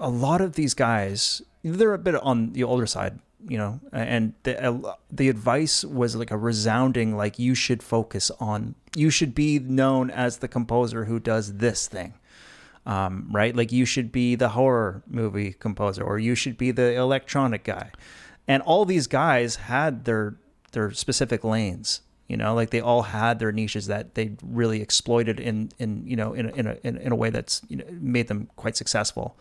a 0.01 0.09
lot 0.09 0.41
of 0.41 0.53
these 0.53 0.73
guys 0.73 1.41
they're 1.63 1.93
a 1.93 1.97
bit 1.97 2.15
on 2.15 2.53
the 2.53 2.63
older 2.63 2.85
side, 2.85 3.19
you 3.47 3.57
know, 3.57 3.79
and 3.91 4.33
the 4.43 4.95
the 5.11 5.29
advice 5.29 5.83
was 5.83 6.15
like 6.15 6.31
a 6.31 6.37
resounding 6.37 7.15
like 7.15 7.39
you 7.39 7.55
should 7.55 7.81
focus 7.81 8.31
on 8.39 8.75
you 8.95 9.09
should 9.09 9.33
be 9.33 9.59
known 9.59 10.09
as 10.11 10.37
the 10.37 10.47
composer 10.47 11.05
who 11.05 11.19
does 11.19 11.57
this 11.57 11.87
thing. 11.87 12.13
Um, 12.85 13.29
right? 13.31 13.55
Like 13.55 13.71
you 13.71 13.83
should 13.83 14.11
be 14.11 14.35
the 14.35 14.49
horror 14.49 15.01
movie 15.07 15.53
composer, 15.53 16.03
or 16.03 16.19
you 16.19 16.35
should 16.35 16.55
be 16.55 16.69
the 16.69 16.93
electronic 16.93 17.63
guy. 17.63 17.89
And 18.47 18.61
all 18.63 18.85
these 18.85 19.07
guys 19.07 19.55
had 19.55 20.05
their 20.05 20.35
their 20.71 20.91
specific 20.91 21.43
lanes, 21.43 22.01
you 22.27 22.37
know, 22.37 22.53
like 22.53 22.69
they 22.69 22.81
all 22.81 23.03
had 23.03 23.39
their 23.39 23.51
niches 23.51 23.87
that 23.87 24.15
they 24.15 24.35
really 24.43 24.81
exploited 24.81 25.39
in 25.39 25.71
in 25.79 26.05
you 26.05 26.15
know 26.15 26.33
in 26.33 26.49
a, 26.49 26.53
in 26.53 26.67
a 26.67 26.75
in 26.83 27.11
a 27.11 27.15
way 27.15 27.29
that's 27.29 27.61
you 27.67 27.77
know 27.77 27.85
made 27.91 28.27
them 28.27 28.49
quite 28.55 28.75
successful. 28.75 29.37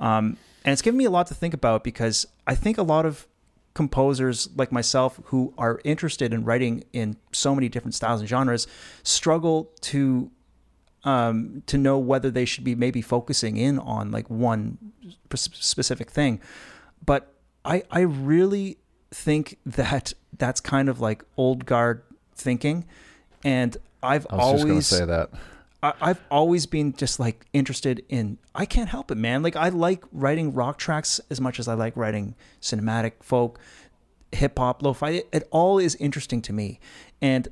Um, 0.00 0.36
and 0.64 0.72
it's 0.72 0.82
given 0.82 0.98
me 0.98 1.04
a 1.04 1.10
lot 1.10 1.26
to 1.28 1.34
think 1.34 1.54
about 1.54 1.84
because 1.84 2.26
I 2.46 2.54
think 2.54 2.78
a 2.78 2.82
lot 2.82 3.06
of 3.06 3.26
composers 3.74 4.48
like 4.56 4.70
myself 4.70 5.20
who 5.26 5.54
are 5.56 5.80
interested 5.84 6.32
in 6.32 6.44
writing 6.44 6.84
in 6.92 7.16
so 7.32 7.54
many 7.54 7.68
different 7.68 7.94
styles 7.94 8.20
and 8.20 8.28
genres 8.28 8.66
struggle 9.02 9.70
to 9.80 10.30
um, 11.04 11.62
to 11.66 11.78
know 11.78 11.98
whether 11.98 12.30
they 12.30 12.44
should 12.44 12.64
be 12.64 12.74
maybe 12.74 13.02
focusing 13.02 13.56
in 13.56 13.78
on 13.78 14.10
like 14.10 14.28
one 14.30 14.78
specific 15.34 16.10
thing. 16.10 16.40
But 17.04 17.34
I 17.64 17.82
I 17.90 18.00
really 18.00 18.78
think 19.10 19.58
that 19.66 20.12
that's 20.36 20.60
kind 20.60 20.88
of 20.88 21.00
like 21.00 21.24
old 21.36 21.66
guard 21.66 22.02
thinking, 22.34 22.84
and 23.44 23.76
I've 24.02 24.26
always 24.30 24.86
say 24.86 25.04
that. 25.04 25.30
I, 25.82 25.92
I've 26.00 26.20
always 26.30 26.66
been 26.66 26.92
just 26.94 27.18
like 27.18 27.46
interested 27.52 28.04
in. 28.08 28.38
I 28.54 28.66
can't 28.66 28.88
help 28.88 29.10
it, 29.10 29.16
man. 29.16 29.42
Like 29.42 29.56
I 29.56 29.68
like 29.68 30.04
writing 30.12 30.54
rock 30.54 30.78
tracks 30.78 31.20
as 31.30 31.40
much 31.40 31.58
as 31.58 31.68
I 31.68 31.74
like 31.74 31.96
writing 31.96 32.34
cinematic 32.60 33.12
folk, 33.22 33.58
hip 34.32 34.58
hop, 34.58 34.82
lo-fi. 34.82 35.10
It, 35.10 35.28
it 35.32 35.48
all 35.50 35.78
is 35.78 35.94
interesting 35.96 36.42
to 36.42 36.52
me, 36.52 36.80
and 37.20 37.48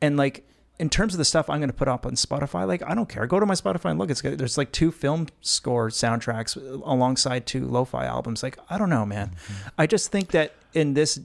and 0.00 0.16
like 0.16 0.46
in 0.82 0.90
terms 0.90 1.14
of 1.14 1.18
the 1.18 1.24
stuff 1.24 1.48
I'm 1.48 1.60
going 1.60 1.70
to 1.70 1.76
put 1.76 1.86
up 1.86 2.04
on 2.04 2.14
Spotify, 2.14 2.66
like 2.66 2.82
I 2.84 2.92
don't 2.96 3.08
care. 3.08 3.24
Go 3.28 3.38
to 3.38 3.46
my 3.46 3.54
Spotify 3.54 3.90
and 3.90 4.00
look. 4.00 4.10
It's 4.10 4.20
good. 4.20 4.36
There's 4.36 4.58
like 4.58 4.72
two 4.72 4.90
film 4.90 5.28
score 5.40 5.90
soundtracks 5.90 6.56
alongside 6.56 7.46
two 7.46 7.64
lo-fi 7.64 8.04
albums. 8.04 8.42
Like 8.42 8.58
I 8.68 8.78
don't 8.78 8.90
know, 8.90 9.06
man. 9.06 9.28
Mm-hmm. 9.28 9.68
I 9.78 9.86
just 9.86 10.10
think 10.10 10.32
that 10.32 10.54
in 10.74 10.94
this 10.94 11.20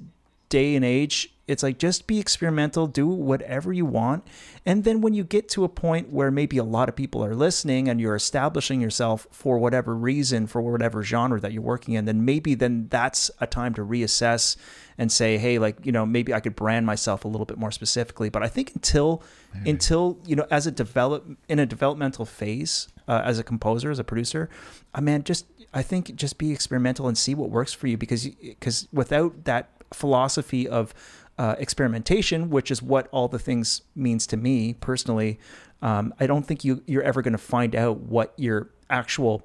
day 0.50 0.76
and 0.76 0.86
age, 0.86 1.34
it's 1.48 1.64
like 1.64 1.78
just 1.78 2.08
be 2.08 2.20
experimental, 2.20 2.88
do 2.88 3.08
whatever 3.08 3.72
you 3.72 3.86
want. 3.86 4.28
And 4.66 4.84
then 4.84 5.00
when 5.00 5.14
you 5.14 5.24
get 5.24 5.48
to 5.50 5.64
a 5.64 5.70
point 5.70 6.12
where 6.12 6.30
maybe 6.30 6.58
a 6.58 6.64
lot 6.64 6.90
of 6.90 6.96
people 6.96 7.24
are 7.24 7.34
listening 7.34 7.88
and 7.88 8.02
you're 8.02 8.16
establishing 8.16 8.82
yourself 8.82 9.28
for 9.32 9.58
whatever 9.58 9.96
reason, 9.96 10.46
for 10.48 10.62
whatever 10.62 11.04
genre 11.04 11.40
that 11.40 11.54
you're 11.54 11.62
working 11.62 11.94
in, 11.94 12.04
then 12.04 12.26
maybe 12.26 12.54
then 12.54 12.88
that's 12.90 13.32
a 13.40 13.48
time 13.48 13.74
to 13.76 13.82
reassess 13.82 14.58
and 14.98 15.10
say, 15.10 15.38
hey, 15.38 15.58
like, 15.58 15.86
you 15.86 15.92
know, 15.92 16.06
maybe 16.06 16.34
I 16.34 16.42
could 16.42 16.56
brand 16.56 16.86
myself 16.86 17.24
a 17.24 17.30
little 17.30 17.46
bit 17.46 17.58
more 17.58 17.72
specifically. 17.72 18.30
But 18.30 18.44
I 18.44 18.50
think 18.50 18.74
until 18.76 19.24
until, 19.66 20.20
you 20.26 20.36
know, 20.36 20.48
as 20.52 20.68
a 20.68 20.72
develop 20.72 21.26
in 21.48 21.60
a 21.60 21.66
developmental 21.66 22.26
phase, 22.26 22.90
uh, 23.08 23.22
as 23.24 23.40
a 23.40 23.44
composer, 23.44 23.90
as 23.90 24.00
a 24.00 24.04
producer, 24.04 24.50
uh, 24.94 25.02
man, 25.02 25.24
just 25.24 25.46
I 25.74 25.82
think 25.82 26.14
just 26.16 26.38
be 26.38 26.52
experimental 26.52 27.08
and 27.08 27.18
see 27.18 27.36
what 27.36 27.50
works 27.50 27.72
for 27.72 27.88
you 27.88 27.98
because 27.98 28.28
because 28.28 28.90
without 28.92 29.46
that 29.46 29.70
philosophy 29.94 30.68
of 30.68 30.94
uh, 31.38 31.56
experimentation, 31.60 32.50
which 32.50 32.72
is 32.72 32.82
what 32.82 33.08
all 33.12 33.28
the 33.28 33.40
things 33.40 33.82
means 33.96 34.26
to 34.28 34.38
me 34.38 34.74
personally, 34.74 35.40
um, 35.82 36.14
I 36.20 36.26
don't 36.26 36.46
think 36.46 36.64
you 36.64 36.82
you're 36.88 37.04
ever 37.04 37.22
going 37.22 37.34
to 37.34 37.38
find 37.38 37.76
out 37.76 38.00
what 38.00 38.34
your 38.38 38.70
actual 38.90 39.44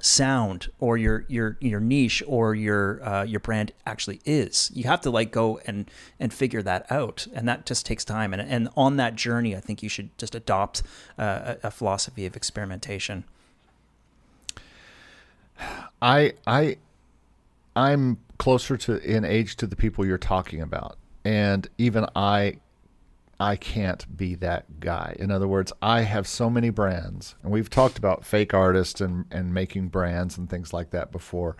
sound 0.00 0.68
or 0.78 0.96
your 0.96 1.24
your 1.28 1.56
your 1.60 1.80
niche 1.80 2.22
or 2.26 2.54
your 2.54 3.04
uh, 3.06 3.24
your 3.24 3.40
brand 3.40 3.72
actually 3.84 4.20
is. 4.24 4.70
You 4.74 4.84
have 4.84 5.00
to 5.02 5.10
like 5.10 5.32
go 5.32 5.60
and 5.66 5.90
and 6.20 6.32
figure 6.32 6.62
that 6.62 6.90
out, 6.90 7.26
and 7.34 7.48
that 7.48 7.66
just 7.66 7.84
takes 7.84 8.04
time. 8.04 8.32
And 8.32 8.42
and 8.42 8.68
on 8.76 8.96
that 8.96 9.16
journey, 9.16 9.56
I 9.56 9.60
think 9.60 9.82
you 9.82 9.88
should 9.88 10.16
just 10.18 10.34
adopt 10.34 10.82
uh, 11.18 11.56
a, 11.62 11.68
a 11.68 11.70
philosophy 11.70 12.26
of 12.26 12.36
experimentation. 12.36 13.24
I 16.00 16.34
I 16.46 16.76
I'm 17.74 18.18
closer 18.42 18.76
to 18.76 18.98
in 19.08 19.24
age 19.24 19.54
to 19.54 19.68
the 19.68 19.76
people 19.76 20.04
you're 20.04 20.18
talking 20.18 20.60
about, 20.60 20.98
and 21.24 21.68
even 21.78 22.04
I 22.16 22.58
I 23.38 23.54
can't 23.54 24.16
be 24.16 24.34
that 24.36 24.80
guy. 24.80 25.14
In 25.20 25.30
other 25.30 25.46
words, 25.46 25.72
I 25.80 26.00
have 26.00 26.26
so 26.26 26.50
many 26.50 26.70
brands, 26.70 27.36
and 27.44 27.52
we've 27.52 27.70
talked 27.70 27.98
about 27.98 28.24
fake 28.24 28.52
artists 28.52 29.00
and 29.00 29.26
and 29.30 29.54
making 29.54 29.90
brands 29.90 30.36
and 30.38 30.50
things 30.50 30.72
like 30.72 30.90
that 30.90 31.12
before. 31.12 31.56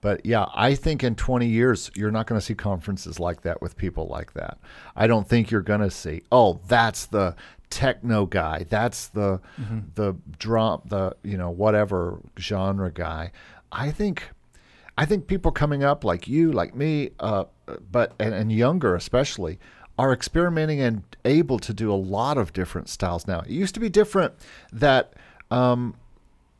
But 0.00 0.24
yeah, 0.24 0.46
I 0.54 0.74
think 0.74 1.04
in 1.04 1.16
20 1.16 1.46
years 1.46 1.90
you're 1.94 2.10
not 2.10 2.26
going 2.26 2.40
to 2.40 2.44
see 2.44 2.54
conferences 2.54 3.20
like 3.20 3.42
that 3.42 3.60
with 3.60 3.76
people 3.76 4.06
like 4.08 4.32
that. 4.32 4.58
I 4.96 5.06
don't 5.06 5.28
think 5.28 5.50
you're 5.50 5.60
going 5.60 5.82
to 5.82 5.90
see, 5.90 6.22
oh, 6.32 6.60
that's 6.66 7.06
the 7.06 7.36
techno 7.68 8.24
guy, 8.24 8.64
that's 8.70 9.08
the 9.08 9.38
mm-hmm. 9.60 9.80
the 9.96 10.16
drum, 10.38 10.80
the 10.86 11.14
you 11.22 11.36
know 11.36 11.50
whatever 11.50 12.20
genre 12.38 12.90
guy. 12.90 13.32
I 13.70 13.90
think 13.90 14.30
I 14.96 15.06
think 15.06 15.26
people 15.26 15.52
coming 15.52 15.82
up 15.82 16.04
like 16.04 16.28
you, 16.28 16.52
like 16.52 16.74
me, 16.74 17.10
uh, 17.18 17.44
but 17.90 18.12
and, 18.18 18.34
and 18.34 18.52
younger 18.52 18.94
especially, 18.94 19.58
are 19.98 20.12
experimenting 20.12 20.80
and 20.80 21.02
able 21.24 21.58
to 21.58 21.72
do 21.72 21.92
a 21.92 21.94
lot 21.94 22.38
of 22.38 22.52
different 22.52 22.88
styles 22.88 23.26
now. 23.26 23.40
It 23.40 23.50
used 23.50 23.74
to 23.74 23.80
be 23.80 23.88
different 23.88 24.34
that 24.72 25.14
um, 25.50 25.94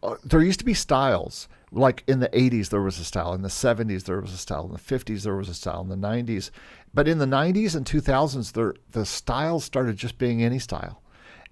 uh, 0.02 0.16
there 0.24 0.40
used 0.42 0.58
to 0.60 0.64
be 0.64 0.74
styles. 0.74 1.48
Like 1.74 2.04
in 2.06 2.20
the 2.20 2.28
80s, 2.28 2.68
there 2.68 2.82
was 2.82 2.98
a 2.98 3.04
style. 3.04 3.32
In 3.32 3.40
the 3.40 3.48
70s, 3.48 4.04
there 4.04 4.20
was 4.20 4.32
a 4.32 4.36
style. 4.36 4.66
In 4.66 4.72
the 4.72 4.78
50s, 4.78 5.22
there 5.22 5.36
was 5.36 5.48
a 5.48 5.54
style. 5.54 5.80
In 5.80 5.88
the 5.88 5.96
90s. 5.96 6.50
But 6.92 7.08
in 7.08 7.18
the 7.18 7.26
90s 7.26 7.74
and 7.74 7.86
2000s, 7.86 8.52
there, 8.52 8.74
the 8.90 9.06
styles 9.06 9.64
started 9.64 9.96
just 9.96 10.18
being 10.18 10.42
any 10.42 10.58
style. 10.58 11.00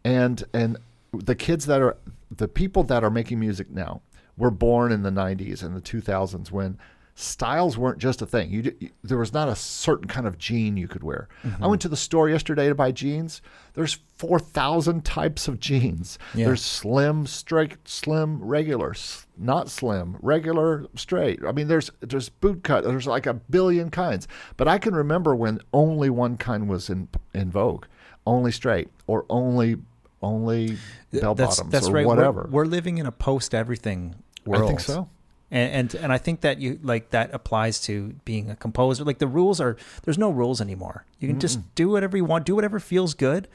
And, 0.04 0.44
and 0.52 0.76
the 1.12 1.34
kids 1.34 1.64
that 1.66 1.80
are, 1.80 1.96
the 2.30 2.48
people 2.48 2.84
that 2.84 3.02
are 3.02 3.10
making 3.10 3.40
music 3.40 3.70
now, 3.70 4.02
were 4.36 4.50
born 4.50 4.92
in 4.92 5.02
the 5.02 5.10
90s 5.10 5.62
and 5.62 5.76
the 5.76 5.80
2000s 5.80 6.50
when 6.50 6.78
styles 7.20 7.76
weren't 7.76 7.98
just 7.98 8.22
a 8.22 8.26
thing. 8.26 8.50
You, 8.50 8.74
you, 8.80 8.90
there 9.02 9.18
was 9.18 9.32
not 9.32 9.48
a 9.48 9.54
certain 9.54 10.08
kind 10.08 10.26
of 10.26 10.38
jean 10.38 10.76
you 10.76 10.88
could 10.88 11.02
wear. 11.02 11.28
Mm-hmm. 11.44 11.62
I 11.62 11.66
went 11.66 11.82
to 11.82 11.88
the 11.88 11.96
store 11.96 12.28
yesterday 12.28 12.68
to 12.68 12.74
buy 12.74 12.92
jeans. 12.92 13.42
There's 13.74 13.98
4,000 14.16 15.04
types 15.04 15.46
of 15.46 15.60
jeans. 15.60 16.18
Yeah. 16.34 16.46
There's 16.46 16.62
slim, 16.62 17.26
straight, 17.26 17.76
slim, 17.86 18.42
regular, 18.42 18.94
not 19.36 19.68
slim, 19.68 20.16
regular, 20.20 20.86
straight. 20.96 21.40
I 21.46 21.52
mean, 21.52 21.68
there's 21.68 21.90
there's 22.00 22.28
boot 22.28 22.62
cut. 22.62 22.84
There's 22.84 23.06
like 23.06 23.26
a 23.26 23.34
billion 23.34 23.90
kinds. 23.90 24.26
But 24.56 24.68
I 24.68 24.78
can 24.78 24.94
remember 24.94 25.34
when 25.34 25.60
only 25.72 26.10
one 26.10 26.36
kind 26.36 26.68
was 26.68 26.88
in 26.88 27.08
in 27.34 27.50
vogue, 27.50 27.86
only 28.26 28.52
straight 28.52 28.88
or 29.06 29.26
only 29.28 29.76
only 30.22 30.76
bell 31.12 31.34
bottoms 31.34 31.56
that's, 31.58 31.68
that's 31.70 31.88
or 31.88 31.92
right. 31.92 32.06
whatever. 32.06 32.42
We're, 32.50 32.64
we're 32.64 32.70
living 32.70 32.98
in 32.98 33.06
a 33.06 33.12
post 33.12 33.54
everything 33.54 34.14
world. 34.44 34.64
I 34.64 34.66
think 34.66 34.80
so. 34.80 35.08
And, 35.50 35.92
and, 35.92 35.94
and 36.02 36.12
I 36.12 36.18
think 36.18 36.40
that 36.42 36.60
you 36.60 36.78
like 36.82 37.10
that 37.10 37.34
applies 37.34 37.80
to 37.82 38.14
being 38.24 38.50
a 38.50 38.56
composer. 38.56 39.04
Like 39.04 39.18
the 39.18 39.26
rules 39.26 39.60
are 39.60 39.76
there's 40.04 40.18
no 40.18 40.30
rules 40.30 40.60
anymore. 40.60 41.04
You 41.18 41.28
can 41.28 41.36
Mm-mm. 41.36 41.40
just 41.40 41.74
do 41.74 41.88
whatever 41.88 42.16
you 42.16 42.24
want, 42.24 42.46
do 42.46 42.54
whatever 42.54 42.80
feels 42.80 43.14
good, 43.14 43.48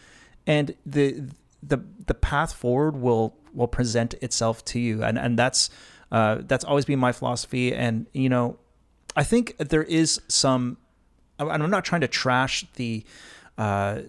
and 0.45 0.75
the 0.85 1.23
the 1.63 1.79
the 2.05 2.13
path 2.13 2.53
forward 2.53 2.95
will 2.95 3.35
will 3.53 3.67
present 3.67 4.13
itself 4.15 4.63
to 4.65 4.79
you. 4.79 5.03
And 5.03 5.17
and 5.17 5.39
that's 5.39 5.69
Uh, 6.11 6.43
that's 6.47 6.63
always 6.63 6.85
been 6.85 6.99
my 6.99 7.11
philosophy, 7.11 7.73
and 7.73 8.05
you 8.13 8.29
know, 8.29 8.57
I 9.17 9.23
think 9.25 9.57
there 9.57 9.83
is 9.83 10.21
some. 10.27 10.77
and 11.39 11.63
I'm 11.63 11.71
not 11.71 11.83
trying 11.83 12.01
to 12.01 12.07
trash 12.07 12.65
the, 12.75 13.03
uh, 13.57 14.01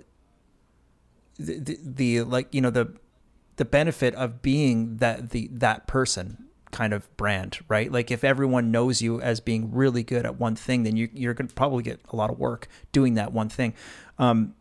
the, 1.38 1.78
the, 1.82 2.22
like 2.22 2.52
you 2.54 2.60
know 2.60 2.70
the, 2.70 2.92
the 3.56 3.64
benefit 3.64 4.14
of 4.14 4.42
being 4.42 4.96
that 4.98 5.30
the 5.30 5.48
that 5.52 5.86
person 5.86 6.46
kind 6.70 6.92
of 6.92 7.14
brand, 7.16 7.58
right? 7.68 7.90
Like 7.90 8.10
if 8.10 8.22
everyone 8.22 8.70
knows 8.70 9.00
you 9.00 9.20
as 9.20 9.40
being 9.40 9.72
really 9.72 10.02
good 10.02 10.26
at 10.26 10.38
one 10.38 10.56
thing, 10.56 10.82
then 10.82 10.96
you, 10.96 11.08
you're 11.14 11.32
going 11.32 11.48
to 11.48 11.54
probably 11.54 11.82
get 11.82 12.00
a 12.10 12.16
lot 12.16 12.30
of 12.30 12.38
work 12.38 12.68
doing 12.92 13.14
that 13.14 13.32
one 13.32 13.48
thing. 13.48 13.72
Um, 14.18 14.54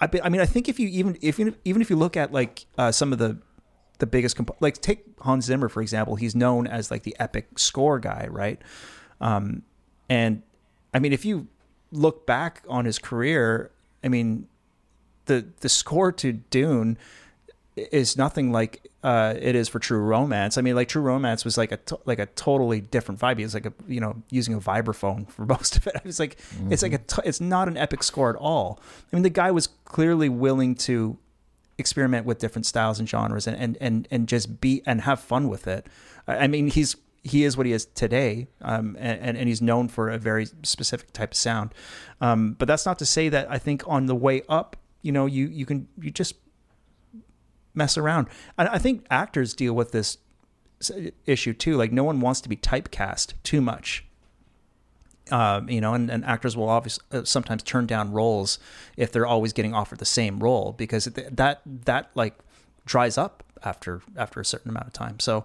I, 0.00 0.08
I 0.24 0.28
mean, 0.28 0.40
I 0.40 0.46
think 0.46 0.68
if 0.68 0.80
you 0.80 0.88
even 0.88 1.16
if 1.22 1.38
you, 1.38 1.54
even 1.64 1.82
if 1.82 1.88
you 1.88 1.96
look 1.96 2.16
at 2.16 2.32
like 2.32 2.66
uh, 2.76 2.92
some 2.92 3.12
of 3.12 3.18
the 3.18 3.38
the 3.98 4.06
biggest 4.06 4.36
comp- 4.36 4.56
like 4.60 4.80
take 4.80 5.04
Hans 5.20 5.46
Zimmer 5.46 5.68
for 5.68 5.80
example, 5.80 6.16
he's 6.16 6.34
known 6.34 6.66
as 6.66 6.90
like 6.90 7.04
the 7.04 7.16
epic 7.18 7.58
score 7.58 7.98
guy, 7.98 8.26
right? 8.30 8.60
Um, 9.20 9.62
and 10.08 10.42
I 10.92 10.98
mean, 10.98 11.12
if 11.12 11.24
you 11.24 11.46
look 11.92 12.26
back 12.26 12.62
on 12.68 12.84
his 12.84 12.98
career, 12.98 13.70
I 14.04 14.08
mean, 14.08 14.48
the 15.26 15.46
the 15.60 15.68
score 15.68 16.12
to 16.12 16.32
Dune 16.32 16.98
is 17.76 18.16
nothing 18.16 18.52
like 18.52 18.90
uh, 19.02 19.34
it 19.38 19.54
is 19.54 19.68
for 19.68 19.78
True 19.78 20.00
Romance. 20.00 20.58
I 20.58 20.62
mean, 20.62 20.74
like 20.74 20.88
True 20.88 21.02
Romance 21.02 21.44
was 21.44 21.56
like 21.58 21.72
a 21.72 21.76
to- 21.76 22.00
like 22.06 22.18
a 22.18 22.26
totally 22.26 22.80
different 22.80 23.20
vibe. 23.20 23.38
It's 23.38 23.54
like 23.54 23.66
a 23.66 23.72
you 23.86 24.00
know 24.00 24.22
using 24.30 24.54
a 24.54 24.60
vibraphone 24.60 25.30
for 25.30 25.46
most 25.46 25.76
of 25.76 25.86
it. 25.86 26.00
It's 26.04 26.18
like 26.18 26.38
mm-hmm. 26.38 26.72
it's 26.72 26.82
like 26.82 26.94
a 26.94 26.98
t- 26.98 27.22
it's 27.24 27.40
not 27.40 27.68
an 27.68 27.76
epic 27.76 28.02
score 28.02 28.30
at 28.30 28.36
all. 28.36 28.80
I 29.12 29.16
mean, 29.16 29.22
the 29.22 29.30
guy 29.30 29.50
was 29.50 29.68
clearly 29.84 30.28
willing 30.28 30.74
to 30.76 31.18
experiment 31.78 32.24
with 32.24 32.38
different 32.38 32.64
styles 32.64 32.98
and 32.98 33.08
genres 33.08 33.46
and 33.46 33.56
and 33.56 33.76
and, 33.80 34.08
and 34.10 34.28
just 34.28 34.60
be 34.60 34.82
and 34.86 35.02
have 35.02 35.20
fun 35.20 35.48
with 35.48 35.66
it. 35.66 35.86
I 36.26 36.46
mean, 36.46 36.68
he's 36.68 36.96
he 37.22 37.44
is 37.44 37.56
what 37.56 37.66
he 37.66 37.72
is 37.72 37.86
today, 37.86 38.46
um, 38.62 38.96
and, 38.98 39.36
and 39.36 39.48
he's 39.48 39.60
known 39.60 39.88
for 39.88 40.08
a 40.08 40.16
very 40.16 40.46
specific 40.62 41.12
type 41.12 41.32
of 41.32 41.36
sound. 41.36 41.74
Um, 42.20 42.52
but 42.52 42.68
that's 42.68 42.86
not 42.86 43.00
to 43.00 43.06
say 43.06 43.28
that 43.28 43.50
I 43.50 43.58
think 43.58 43.82
on 43.86 44.06
the 44.06 44.14
way 44.14 44.42
up, 44.48 44.76
you 45.02 45.12
know, 45.12 45.26
you 45.26 45.46
you 45.46 45.66
can 45.66 45.88
you 46.00 46.10
just 46.10 46.34
mess 47.74 47.96
around. 47.98 48.28
And 48.58 48.68
I 48.68 48.78
think 48.78 49.06
actors 49.10 49.54
deal 49.54 49.74
with 49.74 49.92
this 49.92 50.18
issue 51.26 51.52
too. 51.52 51.76
Like 51.76 51.92
no 51.92 52.04
one 52.04 52.20
wants 52.20 52.40
to 52.42 52.48
be 52.48 52.56
typecast 52.56 53.34
too 53.42 53.60
much. 53.60 54.04
Um, 55.30 55.68
you 55.68 55.80
know, 55.80 55.92
and, 55.92 56.08
and 56.08 56.24
actors 56.24 56.56
will 56.56 56.68
obviously 56.68 57.04
uh, 57.10 57.24
sometimes 57.24 57.64
turn 57.64 57.86
down 57.86 58.12
roles 58.12 58.60
if 58.96 59.10
they're 59.10 59.26
always 59.26 59.52
getting 59.52 59.74
offered 59.74 59.98
the 59.98 60.04
same 60.04 60.38
role 60.38 60.72
because 60.72 61.06
that 61.06 61.62
that 61.64 62.10
like 62.14 62.34
dries 62.84 63.18
up 63.18 63.42
after 63.64 64.02
after 64.16 64.40
a 64.40 64.44
certain 64.44 64.70
amount 64.70 64.86
of 64.86 64.92
time. 64.92 65.18
So 65.18 65.44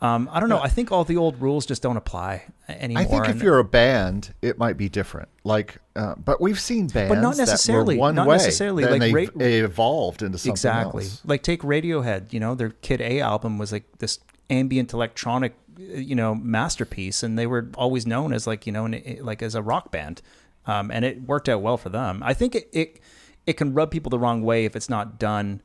um, 0.00 0.28
I 0.32 0.40
don't 0.40 0.48
know. 0.48 0.58
Yeah. 0.58 0.62
I 0.62 0.68
think 0.68 0.92
all 0.92 1.04
the 1.04 1.16
old 1.16 1.40
rules 1.40 1.66
just 1.66 1.82
don't 1.82 1.96
apply 1.96 2.44
anymore. 2.68 3.02
I 3.02 3.04
think 3.04 3.28
if 3.28 3.42
you're 3.42 3.58
a 3.58 3.64
band, 3.64 4.34
it 4.42 4.58
might 4.58 4.76
be 4.76 4.88
different. 4.88 5.28
Like, 5.44 5.78
uh, 5.96 6.14
but 6.16 6.40
we've 6.40 6.60
seen 6.60 6.86
bands, 6.86 7.14
but 7.14 7.20
not 7.20 7.36
necessarily 7.36 7.96
that 7.96 8.00
were 8.00 8.06
one 8.06 8.14
not 8.14 8.26
way, 8.26 8.36
necessarily. 8.36 8.84
Like 8.84 9.00
they 9.00 9.12
ra- 9.12 9.64
evolved 9.64 10.22
into 10.22 10.38
something 10.38 10.52
exactly. 10.52 11.04
Else. 11.04 11.22
Like 11.24 11.42
take 11.42 11.62
Radiohead. 11.62 12.32
You 12.32 12.40
know, 12.40 12.54
their 12.54 12.70
Kid 12.70 13.00
A 13.00 13.20
album 13.20 13.58
was 13.58 13.72
like 13.72 13.84
this 13.98 14.20
ambient 14.50 14.92
electronic, 14.92 15.54
you 15.76 16.14
know, 16.14 16.34
masterpiece, 16.34 17.22
and 17.22 17.38
they 17.38 17.46
were 17.46 17.68
always 17.74 18.06
known 18.06 18.32
as 18.32 18.46
like 18.46 18.66
you 18.66 18.72
know, 18.72 18.84
an, 18.84 19.18
like 19.20 19.42
as 19.42 19.54
a 19.54 19.62
rock 19.62 19.90
band, 19.90 20.22
um, 20.66 20.90
and 20.90 21.04
it 21.04 21.22
worked 21.22 21.48
out 21.48 21.62
well 21.62 21.76
for 21.76 21.88
them. 21.88 22.22
I 22.24 22.34
think 22.34 22.54
it, 22.54 22.68
it 22.72 23.00
it 23.46 23.54
can 23.54 23.74
rub 23.74 23.90
people 23.90 24.10
the 24.10 24.18
wrong 24.18 24.42
way 24.42 24.64
if 24.64 24.76
it's 24.76 24.88
not 24.88 25.18
done 25.18 25.62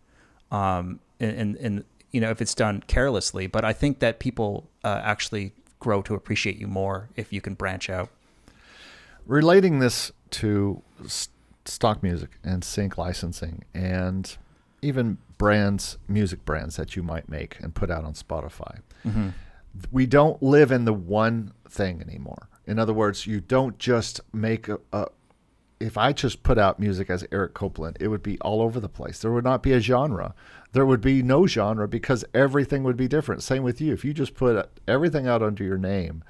um, 0.51 0.99
in, 1.19 1.55
in 1.57 1.83
you 2.13 2.21
know 2.21 2.29
if 2.29 2.41
it's 2.41 2.55
done 2.55 2.83
carelessly. 2.87 3.47
But 3.47 3.65
I 3.65 3.73
think 3.73 3.99
that 3.99 4.19
people 4.19 4.69
uh, 4.85 5.01
actually 5.03 5.53
grow 5.79 6.01
to 6.03 6.15
appreciate 6.15 6.57
you 6.57 6.67
more 6.67 7.09
if 7.17 7.33
you 7.33 7.41
can 7.41 7.55
branch 7.55 7.89
out. 7.89 8.09
Relating 9.25 9.79
this 9.79 10.11
to 10.31 10.81
st- 11.05 11.33
stock 11.65 12.01
music 12.03 12.37
and 12.43 12.63
sync 12.63 12.97
licensing 12.97 13.63
and 13.73 14.37
even 14.81 15.17
brands, 15.37 15.97
music 16.07 16.45
brands 16.45 16.75
that 16.75 16.95
you 16.95 17.03
might 17.03 17.27
make 17.29 17.57
and 17.59 17.73
put 17.73 17.89
out 17.89 18.03
on 18.03 18.13
Spotify. 18.13 18.79
Mm-hmm. 19.05 19.29
We 19.91 20.05
don't 20.05 20.41
live 20.41 20.71
in 20.71 20.85
the 20.85 20.93
one 20.93 21.53
thing 21.67 22.01
anymore. 22.01 22.49
In 22.65 22.79
other 22.79 22.93
words, 22.93 23.25
you 23.25 23.41
don't 23.41 23.77
just 23.79 24.21
make 24.31 24.67
a, 24.69 24.79
a 24.91 25.07
if 25.83 25.97
I 25.97 26.13
just 26.13 26.43
put 26.43 26.57
out 26.57 26.79
music 26.79 27.09
as 27.09 27.25
Eric 27.31 27.53
Copeland, 27.53 27.97
it 27.99 28.07
would 28.07 28.23
be 28.23 28.39
all 28.39 28.61
over 28.61 28.79
the 28.79 28.89
place. 28.89 29.19
There 29.19 29.31
would 29.31 29.43
not 29.43 29.61
be 29.61 29.73
a 29.73 29.81
genre. 29.81 30.33
There 30.71 30.85
would 30.85 31.01
be 31.01 31.21
no 31.21 31.45
genre 31.45 31.87
because 31.87 32.23
everything 32.33 32.83
would 32.83 32.95
be 32.95 33.07
different. 33.07 33.43
Same 33.43 33.63
with 33.63 33.81
you. 33.81 33.93
If 33.93 34.05
you 34.05 34.13
just 34.13 34.33
put 34.33 34.69
everything 34.87 35.27
out 35.27 35.43
under 35.43 35.63
your 35.63 35.77
name, 35.77 36.23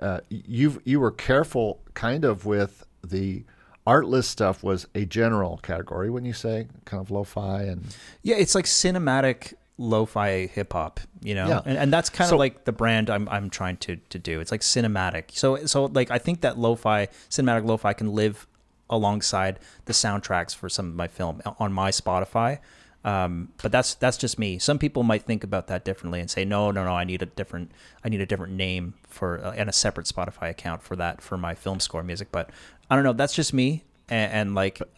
uh, 0.00 0.20
you 0.30 0.80
you 0.84 1.00
were 1.00 1.10
careful 1.10 1.80
kind 1.94 2.24
of 2.24 2.46
with 2.46 2.86
the 3.04 3.44
artless 3.84 4.28
stuff 4.28 4.62
was 4.62 4.86
a 4.94 5.04
general 5.04 5.56
category 5.56 6.08
wouldn't 6.08 6.28
you 6.28 6.32
say 6.32 6.68
kind 6.84 7.00
of 7.00 7.10
lo-fi 7.10 7.62
and 7.62 7.84
yeah, 8.22 8.36
it's 8.36 8.54
like 8.54 8.64
cinematic 8.64 9.54
lo-fi 9.76 10.46
hip 10.46 10.72
hop, 10.72 11.00
you 11.20 11.34
know, 11.34 11.48
yeah. 11.48 11.60
and, 11.64 11.76
and 11.76 11.92
that's 11.92 12.08
kind 12.08 12.28
so, 12.28 12.36
of 12.36 12.38
like 12.38 12.64
the 12.64 12.72
brand 12.72 13.10
I'm 13.10 13.28
I'm 13.28 13.50
trying 13.50 13.76
to 13.78 13.96
to 13.96 14.18
do. 14.18 14.38
It's 14.38 14.52
like 14.52 14.60
cinematic. 14.60 15.32
So 15.32 15.66
so 15.66 15.86
like 15.86 16.10
I 16.12 16.18
think 16.18 16.42
that 16.42 16.58
lo-fi 16.58 17.08
cinematic 17.28 17.64
lo-fi 17.64 17.92
can 17.92 18.12
live 18.12 18.46
alongside 18.92 19.58
the 19.86 19.92
soundtracks 19.92 20.54
for 20.54 20.68
some 20.68 20.86
of 20.86 20.94
my 20.94 21.08
film 21.08 21.42
on 21.58 21.72
my 21.72 21.90
Spotify. 21.90 22.60
Um, 23.04 23.48
but 23.60 23.72
that's 23.72 23.94
that's 23.94 24.16
just 24.16 24.38
me. 24.38 24.60
Some 24.60 24.78
people 24.78 25.02
might 25.02 25.22
think 25.22 25.42
about 25.42 25.66
that 25.66 25.84
differently 25.84 26.20
and 26.20 26.30
say, 26.30 26.44
no, 26.44 26.70
no, 26.70 26.84
no, 26.84 26.92
I 26.92 27.02
need 27.02 27.20
a 27.20 27.26
different 27.26 27.72
I 28.04 28.08
need 28.08 28.20
a 28.20 28.26
different 28.26 28.52
name 28.52 28.94
for 29.08 29.44
uh, 29.44 29.52
and 29.56 29.68
a 29.68 29.72
separate 29.72 30.06
Spotify 30.06 30.50
account 30.50 30.82
for 30.82 30.94
that 30.94 31.20
for 31.20 31.36
my 31.36 31.56
film 31.56 31.80
score 31.80 32.04
music. 32.04 32.28
But 32.30 32.50
I 32.88 32.94
don't 32.94 33.02
know. 33.02 33.12
That's 33.12 33.34
just 33.34 33.52
me. 33.52 33.82
And, 34.08 34.32
and 34.32 34.54
like, 34.54 34.78
but, 34.78 34.90